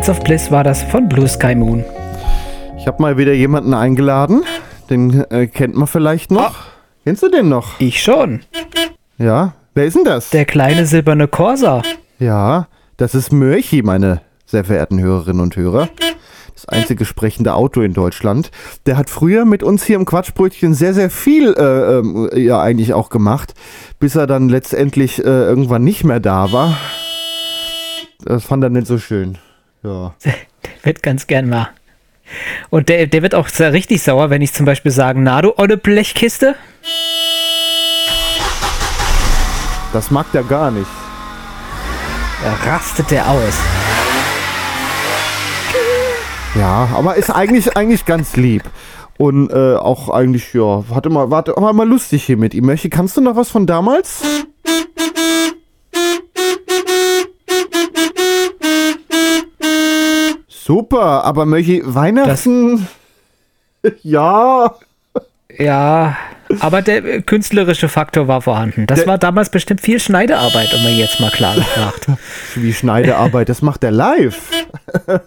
Elements 0.09 0.21
of 0.21 0.23
Bliss 0.23 0.49
war 0.49 0.63
das 0.63 0.81
von 0.81 1.07
Blue 1.07 1.27
Sky 1.27 1.53
Moon. 1.53 1.85
Ich 2.79 2.87
habe 2.87 2.99
mal 2.99 3.17
wieder 3.17 3.33
jemanden 3.33 3.75
eingeladen. 3.75 4.41
Den 4.89 5.23
äh, 5.29 5.45
kennt 5.45 5.75
man 5.75 5.85
vielleicht 5.85 6.31
noch. 6.31 6.55
Kennst 7.03 7.21
du 7.21 7.29
den 7.29 7.47
noch? 7.47 7.79
Ich 7.79 8.01
schon. 8.01 8.39
Ja. 9.19 9.53
Wer 9.75 9.85
ist 9.85 9.95
denn 9.95 10.05
das? 10.05 10.31
Der 10.31 10.45
kleine 10.45 10.87
silberne 10.87 11.27
Corsa. 11.27 11.83
Ja, 12.17 12.67
das 12.97 13.13
ist 13.13 13.31
Mörchi, 13.31 13.83
meine 13.83 14.21
sehr 14.47 14.65
verehrten 14.65 14.99
Hörerinnen 14.99 15.41
und 15.41 15.55
Hörer. 15.55 15.89
Das 16.55 16.67
einzige 16.67 17.05
sprechende 17.05 17.53
Auto 17.53 17.81
in 17.81 17.93
Deutschland. 17.93 18.49
Der 18.87 18.97
hat 18.97 19.11
früher 19.11 19.45
mit 19.45 19.61
uns 19.61 19.83
hier 19.83 19.95
im 19.95 20.05
Quatschbrötchen 20.05 20.73
sehr, 20.73 20.95
sehr 20.95 21.11
viel 21.11 21.53
äh, 21.53 21.99
ähm, 21.99 22.29
ja 22.33 22.59
eigentlich 22.59 22.95
auch 22.95 23.09
gemacht, 23.09 23.53
bis 23.99 24.15
er 24.15 24.25
dann 24.25 24.49
letztendlich 24.49 25.19
äh, 25.19 25.27
irgendwann 25.27 25.83
nicht 25.83 26.03
mehr 26.03 26.19
da 26.19 26.51
war. 26.51 26.75
Das 28.25 28.43
fand 28.43 28.63
er 28.63 28.71
nicht 28.71 28.87
so 28.87 28.97
schön. 28.97 29.37
Ja. 29.83 30.13
Der 30.23 30.33
wird 30.83 31.03
ganz 31.03 31.27
gern 31.27 31.49
mal. 31.49 31.69
Und 32.69 32.89
der, 32.89 33.07
der 33.07 33.21
wird 33.21 33.33
auch 33.33 33.47
sehr 33.47 33.73
richtig 33.73 34.03
sauer, 34.03 34.29
wenn 34.29 34.41
ich 34.41 34.53
zum 34.53 34.65
Beispiel 34.65 34.91
sage, 34.91 35.19
na 35.19 35.41
du 35.41 35.57
olle 35.57 35.77
Blechkiste. 35.77 36.55
Das 39.93 40.11
mag 40.11 40.31
der 40.31 40.43
gar 40.43 40.69
nicht. 40.69 40.89
Da 42.43 42.71
rastet 42.71 43.09
der 43.09 43.29
aus. 43.29 43.55
Ja, 46.55 46.89
aber 46.93 47.15
ist 47.15 47.29
eigentlich, 47.29 47.75
eigentlich 47.75 48.05
ganz 48.05 48.35
lieb. 48.35 48.63
Und 49.17 49.51
äh, 49.51 49.75
auch 49.75 50.09
eigentlich, 50.09 50.53
ja, 50.53 50.83
hatte 50.93 51.09
mal, 51.09 51.29
warte, 51.29 51.53
war 51.57 51.73
mal 51.73 51.87
lustig 51.87 52.23
hier 52.23 52.37
mit 52.37 52.53
ihm. 52.53 52.65
Möchi, 52.65 52.89
kannst 52.89 53.17
du 53.17 53.21
noch 53.21 53.35
was 53.35 53.49
von 53.49 53.65
damals? 53.65 54.21
Super, 60.69 61.23
aber 61.25 61.47
Möchi, 61.47 61.81
Weihnachten. 61.83 62.87
ja. 64.03 64.75
Ja, 65.57 66.15
aber 66.59 66.83
der 66.83 67.03
äh, 67.03 67.21
künstlerische 67.23 67.89
Faktor 67.89 68.27
war 68.27 68.43
vorhanden. 68.43 68.85
Das 68.85 68.99
Der- 68.99 69.07
war 69.07 69.17
damals 69.17 69.49
bestimmt 69.49 69.81
viel 69.81 69.99
Schneidearbeit, 69.99 70.71
um 70.75 70.83
mir 70.83 70.93
jetzt 70.93 71.19
mal 71.19 71.31
klar 71.31 71.55
gefragt. 71.55 72.05
Wie 72.55 72.71
Schneidearbeit, 72.71 73.49
das 73.49 73.63
macht 73.63 73.83
er 73.83 73.89
live. 73.89 74.39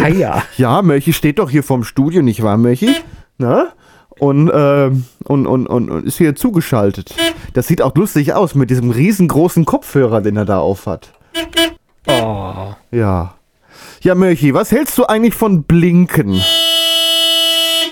ja, 0.00 0.06
ja. 0.06 0.42
Ja, 0.56 0.80
Möchi 0.82 1.12
steht 1.12 1.40
doch 1.40 1.50
hier 1.50 1.64
vorm 1.64 1.82
Studio, 1.82 2.22
nicht 2.22 2.44
wahr, 2.44 2.56
Möchi? 2.56 2.94
Na? 3.36 3.72
Und, 4.20 4.48
ähm, 4.54 5.06
und, 5.24 5.48
und, 5.48 5.66
und, 5.66 5.90
und 5.90 6.06
ist 6.06 6.18
hier 6.18 6.36
zugeschaltet. 6.36 7.16
Das 7.52 7.66
sieht 7.66 7.82
auch 7.82 7.96
lustig 7.96 8.32
aus 8.32 8.54
mit 8.54 8.70
diesem 8.70 8.92
riesengroßen 8.92 9.64
Kopfhörer, 9.64 10.20
den 10.20 10.36
er 10.36 10.44
da 10.44 10.60
aufhat. 10.60 11.08
Oh. 12.06 12.74
Ja. 12.92 13.34
Ja, 14.02 14.14
Möchi, 14.14 14.54
was 14.54 14.70
hältst 14.70 14.96
du 14.98 15.06
eigentlich 15.06 15.34
von 15.34 15.64
Blinken? 15.64 16.40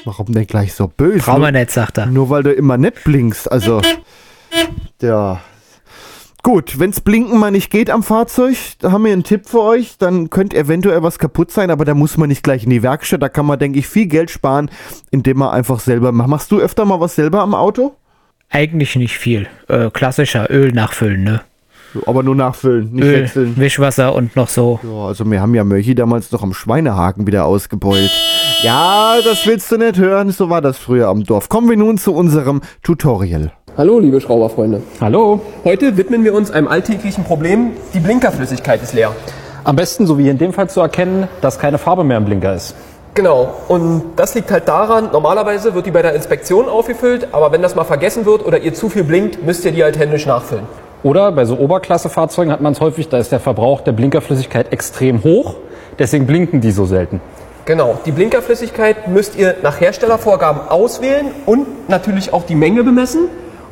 Warum 0.04 0.26
denn 0.32 0.46
gleich 0.46 0.72
so 0.72 0.86
böse? 0.86 1.24
Brauchen 1.24 1.42
wir 1.42 1.50
nicht, 1.50 1.72
sagt 1.72 1.98
er. 1.98 2.06
Nur 2.06 2.30
weil 2.30 2.44
du 2.44 2.52
immer 2.52 2.78
nett 2.78 3.02
blinkst. 3.02 3.50
Also, 3.50 3.82
ja. 5.02 5.40
Gut, 6.44 6.78
wenn's 6.78 7.00
Blinken 7.00 7.40
mal 7.40 7.50
nicht 7.50 7.72
geht 7.72 7.90
am 7.90 8.04
Fahrzeug, 8.04 8.56
da 8.78 8.92
haben 8.92 9.04
wir 9.04 9.12
einen 9.12 9.24
Tipp 9.24 9.48
für 9.48 9.62
euch. 9.62 9.98
Dann 9.98 10.30
könnte 10.30 10.56
eventuell 10.56 11.02
was 11.02 11.18
kaputt 11.18 11.50
sein, 11.50 11.72
aber 11.72 11.84
da 11.84 11.94
muss 11.94 12.16
man 12.16 12.28
nicht 12.28 12.44
gleich 12.44 12.62
in 12.62 12.70
die 12.70 12.84
Werkstatt. 12.84 13.20
Da 13.20 13.28
kann 13.28 13.46
man, 13.46 13.58
denke 13.58 13.80
ich, 13.80 13.88
viel 13.88 14.06
Geld 14.06 14.30
sparen, 14.30 14.70
indem 15.10 15.38
man 15.38 15.50
einfach 15.50 15.80
selber 15.80 16.12
macht. 16.12 16.28
Machst 16.28 16.52
du 16.52 16.60
öfter 16.60 16.84
mal 16.84 17.00
was 17.00 17.16
selber 17.16 17.40
am 17.40 17.56
Auto? 17.56 17.96
Eigentlich 18.48 18.94
nicht 18.94 19.18
viel. 19.18 19.48
Äh, 19.66 19.90
klassischer 19.90 20.48
Öl 20.52 20.70
nachfüllen, 20.70 21.24
ne? 21.24 21.40
Aber 22.06 22.22
nur 22.22 22.34
nachfüllen, 22.34 22.92
nicht 22.92 23.04
Öl, 23.04 23.22
wechseln. 23.22 23.56
Wischwasser 23.56 24.14
und 24.14 24.36
noch 24.36 24.48
so. 24.48 24.80
Ja, 24.82 25.06
also 25.06 25.30
wir 25.30 25.40
haben 25.40 25.54
ja 25.54 25.64
Mörchi 25.64 25.94
damals 25.94 26.30
noch 26.32 26.42
am 26.42 26.52
Schweinehaken 26.52 27.26
wieder 27.26 27.44
ausgebeult. 27.46 28.10
Ja, 28.62 29.16
das 29.24 29.46
willst 29.46 29.70
du 29.72 29.78
nicht 29.78 29.98
hören, 29.98 30.30
so 30.30 30.50
war 30.50 30.60
das 30.60 30.78
früher 30.78 31.08
am 31.08 31.24
Dorf. 31.24 31.48
Kommen 31.48 31.68
wir 31.68 31.76
nun 31.76 31.98
zu 31.98 32.14
unserem 32.14 32.60
Tutorial. 32.82 33.52
Hallo, 33.76 33.98
liebe 33.98 34.20
Schrauberfreunde. 34.20 34.82
Hallo. 35.00 35.40
Heute 35.64 35.96
widmen 35.96 36.24
wir 36.24 36.32
uns 36.32 36.50
einem 36.50 36.66
alltäglichen 36.66 37.24
Problem. 37.24 37.72
Die 37.92 38.00
Blinkerflüssigkeit 38.00 38.82
ist 38.82 38.94
leer. 38.94 39.14
Am 39.64 39.76
besten, 39.76 40.06
so 40.06 40.16
wie 40.16 40.28
in 40.28 40.38
dem 40.38 40.52
Fall 40.52 40.70
zu 40.70 40.80
erkennen, 40.80 41.28
dass 41.42 41.58
keine 41.58 41.76
Farbe 41.76 42.02
mehr 42.02 42.16
im 42.16 42.24
Blinker 42.24 42.54
ist. 42.54 42.74
Genau. 43.14 43.54
Und 43.68 44.02
das 44.16 44.34
liegt 44.34 44.50
halt 44.50 44.68
daran, 44.68 45.10
normalerweise 45.10 45.74
wird 45.74 45.86
die 45.86 45.90
bei 45.90 46.02
der 46.02 46.14
Inspektion 46.14 46.68
aufgefüllt, 46.68 47.28
aber 47.32 47.50
wenn 47.50 47.62
das 47.62 47.74
mal 47.74 47.84
vergessen 47.84 48.26
wird 48.26 48.44
oder 48.44 48.60
ihr 48.60 48.74
zu 48.74 48.88
viel 48.88 49.04
blinkt, 49.04 49.44
müsst 49.44 49.64
ihr 49.64 49.72
die 49.72 49.82
halt 49.82 49.98
händisch 49.98 50.26
nachfüllen. 50.26 50.64
Oder 51.02 51.32
bei 51.32 51.44
so 51.44 51.56
Oberklassefahrzeugen 51.56 52.52
hat 52.52 52.60
man 52.60 52.72
es 52.72 52.80
häufig, 52.80 53.08
da 53.08 53.18
ist 53.18 53.32
der 53.32 53.40
Verbrauch 53.40 53.80
der 53.82 53.92
Blinkerflüssigkeit 53.92 54.72
extrem 54.72 55.22
hoch. 55.22 55.56
Deswegen 55.98 56.26
blinken 56.26 56.60
die 56.60 56.72
so 56.72 56.84
selten. 56.84 57.20
Genau. 57.64 57.98
Die 58.06 58.12
Blinkerflüssigkeit 58.12 59.08
müsst 59.08 59.36
ihr 59.36 59.56
nach 59.62 59.80
Herstellervorgaben 59.80 60.68
auswählen 60.68 61.26
und 61.46 61.88
natürlich 61.88 62.32
auch 62.32 62.44
die 62.44 62.54
Menge 62.54 62.84
bemessen. 62.84 63.28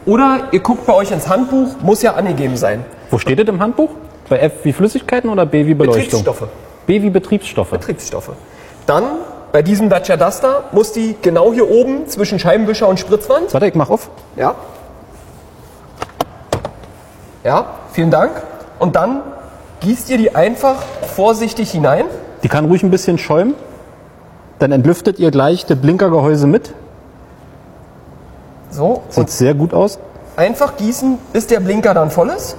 Oder 0.06 0.48
ihr 0.52 0.60
guckt 0.60 0.86
bei 0.86 0.92
euch 0.94 1.12
ins 1.12 1.28
Handbuch, 1.28 1.76
muss 1.80 2.02
ja 2.02 2.14
angegeben 2.14 2.56
sein. 2.56 2.84
Wo 3.10 3.18
steht 3.18 3.38
es 3.38 3.48
im 3.48 3.60
Handbuch? 3.60 3.90
Bei 4.28 4.38
F 4.38 4.52
wie 4.64 4.72
Flüssigkeiten 4.72 5.30
oder 5.30 5.46
B 5.46 5.66
wie 5.66 5.74
Beleuchtung? 5.74 6.02
Betriebsstoffe. 6.02 6.48
B 6.86 7.02
wie 7.02 7.10
Betriebsstoffe. 7.10 7.70
Betriebsstoffe. 7.70 8.30
Dann 8.86 9.04
bei 9.52 9.62
diesem 9.62 9.88
Dacia 9.88 10.16
Duster 10.16 10.64
muss 10.72 10.92
die 10.92 11.14
genau 11.22 11.52
hier 11.52 11.70
oben 11.70 12.08
zwischen 12.08 12.38
Scheibenwischer 12.38 12.88
und 12.88 12.98
Spritzwand. 12.98 13.54
Warte, 13.54 13.66
ich 13.68 13.74
mach 13.74 13.88
auf. 13.88 14.10
Ja. 14.36 14.56
Ja, 17.44 17.66
vielen 17.92 18.10
Dank. 18.10 18.42
Und 18.78 18.96
dann 18.96 19.20
gießt 19.80 20.08
ihr 20.08 20.16
die 20.16 20.34
einfach 20.34 20.76
vorsichtig 21.14 21.70
hinein. 21.70 22.06
Die 22.42 22.48
kann 22.48 22.64
ruhig 22.64 22.82
ein 22.82 22.90
bisschen 22.90 23.18
schäumen. 23.18 23.54
Dann 24.58 24.72
entlüftet 24.72 25.18
ihr 25.18 25.30
gleich 25.30 25.66
das 25.66 25.78
Blinkergehäuse 25.78 26.46
mit. 26.46 26.72
So. 28.70 29.02
Sieht 29.10 29.30
sehr 29.30 29.54
gut 29.54 29.74
aus. 29.74 29.98
Einfach 30.36 30.76
gießen, 30.76 31.18
bis 31.32 31.46
der 31.46 31.60
Blinker 31.60 31.92
dann 31.92 32.10
voll 32.10 32.30
ist. 32.30 32.56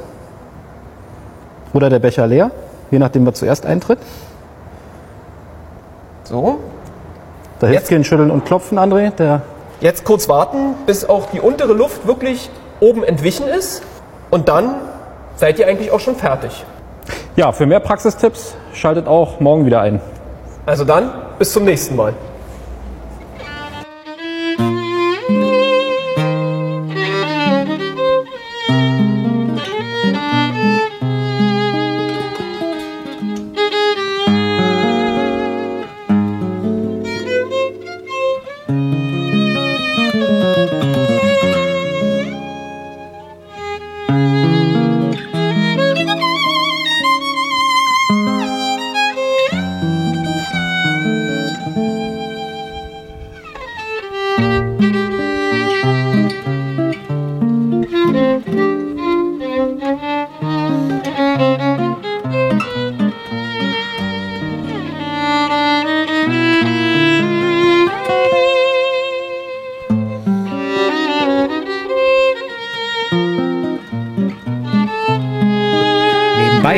Oder 1.74 1.90
der 1.90 2.00
Becher 2.00 2.28
leer, 2.28 2.52
je 2.92 3.00
nachdem, 3.00 3.26
wer 3.26 3.34
zuerst 3.34 3.66
eintritt. 3.66 4.00
So. 6.24 6.60
Da 7.60 7.68
hilft 7.68 7.90
kein 7.90 8.04
Schütteln 8.04 8.32
und 8.32 8.46
Klopfen, 8.46 8.78
André. 8.78 9.10
Der 9.12 9.42
Jetzt 9.82 10.06
kurz 10.06 10.30
warten, 10.30 10.76
bis 10.86 11.04
auch 11.06 11.28
die 11.32 11.42
untere 11.42 11.74
Luft 11.74 12.08
wirklich 12.08 12.50
oben 12.80 13.04
entwichen 13.04 13.48
ist. 13.48 13.82
Und 14.30 14.48
dann 14.50 14.76
seid 15.36 15.60
ihr 15.60 15.68
eigentlich 15.68 15.92
auch 15.92 16.00
schon 16.00 16.16
fertig. 16.16 16.66
ja, 17.36 17.52
für 17.52 17.66
mehr 17.66 17.80
Praxistipps 17.80 18.56
schaltet 18.74 19.08
auch 19.08 19.40
morgen 19.40 19.66
wieder 19.66 19.82
ein. 19.82 20.02
Also 20.66 20.84
dann, 20.84 21.12
bis 21.38 21.52
zum 21.52 21.66
nächsten 21.66 21.96
Mal. 21.96 22.14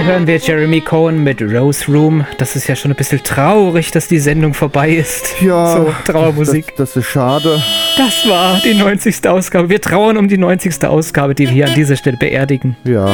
Hören 0.08 0.26
wir 0.26 0.38
Jeremy 0.38 0.80
Cohen 0.82 1.24
mit 1.24 1.42
Rose 1.42 1.92
Room. 1.92 2.26
Das 2.38 2.56
ist 2.56 2.68
ja 2.68 2.76
schon 2.76 2.92
ein 2.92 2.96
bisschen 2.96 3.22
traurig, 3.24 3.92
dass 3.92 4.08
die 4.08 4.20
Sendung 4.20 4.54
vorbei 4.54 4.92
ist. 4.92 5.42
Ja, 5.42 5.76
So, 5.76 5.94
Trauermusik. 6.06 6.68
Das, 6.78 6.94
das 6.94 7.04
ist 7.04 7.10
schade. 7.10 7.62
Das 7.98 8.28
war 8.28 8.60
die 8.64 8.74
90. 8.74 9.28
Ausgabe. 9.28 9.70
Wir 9.70 9.82
trauern 9.82 10.18
um 10.18 10.30
die 10.30 10.38
90. 10.38 10.86
Ausgabe, 10.86 11.36
die 11.36 11.48
wir 11.48 11.52
hier 11.54 11.68
an 11.68 11.74
dieser 11.76 11.98
Stelle 11.98 12.16
beerdigen. 12.18 12.78
Ja. 12.86 13.10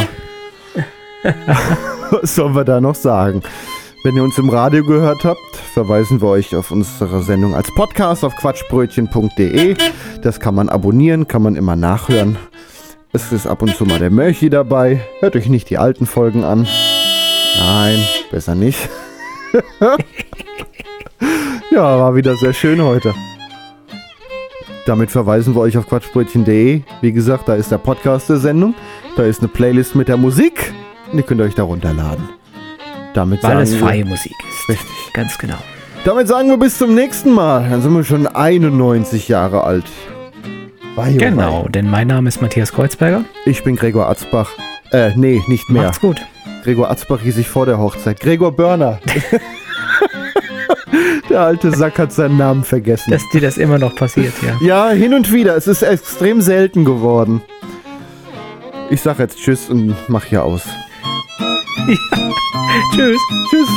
Was 2.11 2.35
sollen 2.35 2.53
wir 2.55 2.63
da 2.63 2.79
noch 2.79 2.95
sagen? 2.95 3.41
Wenn 4.03 4.15
ihr 4.15 4.23
uns 4.23 4.37
im 4.37 4.49
Radio 4.49 4.83
gehört 4.83 5.23
habt, 5.23 5.39
verweisen 5.73 6.21
wir 6.21 6.27
euch 6.27 6.55
auf 6.55 6.69
unsere 6.69 7.23
Sendung 7.23 7.55
als 7.55 7.73
Podcast 7.73 8.23
auf 8.23 8.35
quatschbrötchen.de. 8.35 9.75
Das 10.21 10.39
kann 10.39 10.53
man 10.53 10.69
abonnieren, 10.69 11.27
kann 11.27 11.41
man 11.41 11.55
immer 11.55 11.75
nachhören. 11.75 12.37
Es 13.13 13.31
ist 13.31 13.45
ab 13.47 13.61
und 13.61 13.75
zu 13.75 13.85
mal 13.85 13.99
der 13.99 14.09
Mörchi 14.09 14.49
dabei. 14.49 15.01
Hört 15.19 15.35
euch 15.35 15.47
nicht 15.47 15.69
die 15.69 15.77
alten 15.77 16.05
Folgen 16.07 16.43
an. 16.43 16.67
Nein, 17.59 17.99
besser 18.31 18.55
nicht. 18.55 18.89
ja, 21.71 21.99
war 21.99 22.15
wieder 22.15 22.35
sehr 22.37 22.53
schön 22.53 22.81
heute. 22.81 23.13
Damit 24.87 25.11
verweisen 25.11 25.53
wir 25.55 25.61
euch 25.61 25.77
auf 25.77 25.87
quatschbrötchen.de. 25.87 26.81
Wie 27.01 27.11
gesagt, 27.11 27.47
da 27.47 27.53
ist 27.55 27.71
der 27.71 27.77
Podcast 27.77 28.29
der 28.29 28.37
Sendung. 28.37 28.73
Da 29.15 29.23
ist 29.23 29.39
eine 29.39 29.47
Playlist 29.47 29.95
mit 29.95 30.07
der 30.07 30.17
Musik. 30.17 30.73
Und 31.11 31.19
ihr 31.19 31.23
könnt 31.23 31.41
euch 31.41 31.53
da 31.55 31.63
runterladen. 31.63 32.27
Damit 33.13 33.43
Weil 33.43 33.61
es 33.61 33.69
sagen 33.69 33.81
wir- 33.81 33.87
freie 33.87 34.05
Musik 34.05 34.33
ist. 34.49 34.69
Richtig. 34.69 35.13
Ganz 35.13 35.37
genau. 35.37 35.57
Damit 36.03 36.27
sagen 36.27 36.49
wir 36.49 36.57
bis 36.57 36.79
zum 36.79 36.95
nächsten 36.95 37.31
Mal. 37.31 37.69
Dann 37.69 37.81
sind 37.83 37.93
wir 37.93 38.03
schon 38.03 38.25
91 38.27 39.27
Jahre 39.29 39.63
alt. 39.63 39.85
Oh 40.95 41.01
Genau, 41.17 41.67
denn 41.69 41.89
mein 41.89 42.07
Name 42.07 42.29
ist 42.29 42.41
Matthias 42.41 42.71
Kreuzberger. 42.71 43.25
Ich 43.45 43.63
bin 43.63 43.75
Gregor 43.75 44.09
Atzbach. 44.09 44.51
Äh, 44.91 45.11
nee, 45.15 45.41
nicht 45.47 45.67
mehr. 45.69 45.83
Macht's 45.83 45.99
gut. 45.99 46.21
Gregor 46.63 46.91
Atzbach 46.91 47.21
hieß 47.21 47.37
ich 47.39 47.49
vor 47.49 47.65
der 47.65 47.79
Hochzeit. 47.79 48.19
Gregor 48.19 48.51
Börner. 48.51 48.99
der 51.29 51.41
alte 51.41 51.71
Sack 51.71 51.97
hat 51.97 52.13
seinen 52.13 52.37
Namen 52.37 52.63
vergessen. 52.63 53.09
Dass 53.09 53.27
dir 53.29 53.41
das 53.41 53.57
immer 53.57 53.79
noch 53.79 53.95
passiert, 53.95 54.33
ja. 54.43 54.57
Ja, 54.61 54.89
hin 54.91 55.15
und 55.15 55.33
wieder. 55.33 55.57
Es 55.57 55.65
ist 55.65 55.81
extrem 55.81 56.41
selten 56.41 56.85
geworden. 56.85 57.41
Ich 58.91 59.01
sag 59.01 59.17
jetzt 59.17 59.39
Tschüss 59.39 59.69
und 59.69 59.95
mach 60.09 60.25
hier 60.25 60.43
aus. 60.43 60.63
Tschüss. 62.95 63.19
Tschüss. 63.49 63.69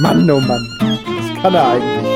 Mann, 0.00 0.30
oh 0.30 0.40
Mann. 0.40 0.68
Was 0.80 1.42
kann 1.42 1.54
er 1.54 1.68
eigentlich? 1.72 2.13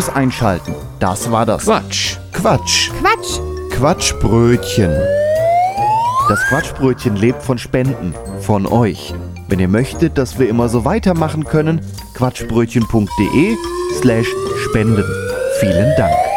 Fürs 0.00 0.16
Einschalten. 0.16 0.74
Das 0.98 1.30
war 1.30 1.44
das 1.44 1.64
Quatsch. 1.64 2.16
Quatsch. 2.32 2.90
Quatsch. 3.00 3.40
Quatschbrötchen. 3.70 4.90
Das 6.28 6.40
Quatschbrötchen 6.48 7.16
lebt 7.16 7.42
von 7.42 7.58
Spenden. 7.58 8.14
Von 8.40 8.66
euch. 8.66 9.12
Wenn 9.48 9.58
ihr 9.58 9.68
möchtet, 9.68 10.16
dass 10.16 10.38
wir 10.38 10.48
immer 10.48 10.70
so 10.70 10.86
weitermachen 10.86 11.44
können, 11.44 11.82
quatschbrötchen.de 12.14 13.56
slash 14.00 14.28
spenden. 14.70 15.04
Vielen 15.60 15.92
Dank. 15.98 16.29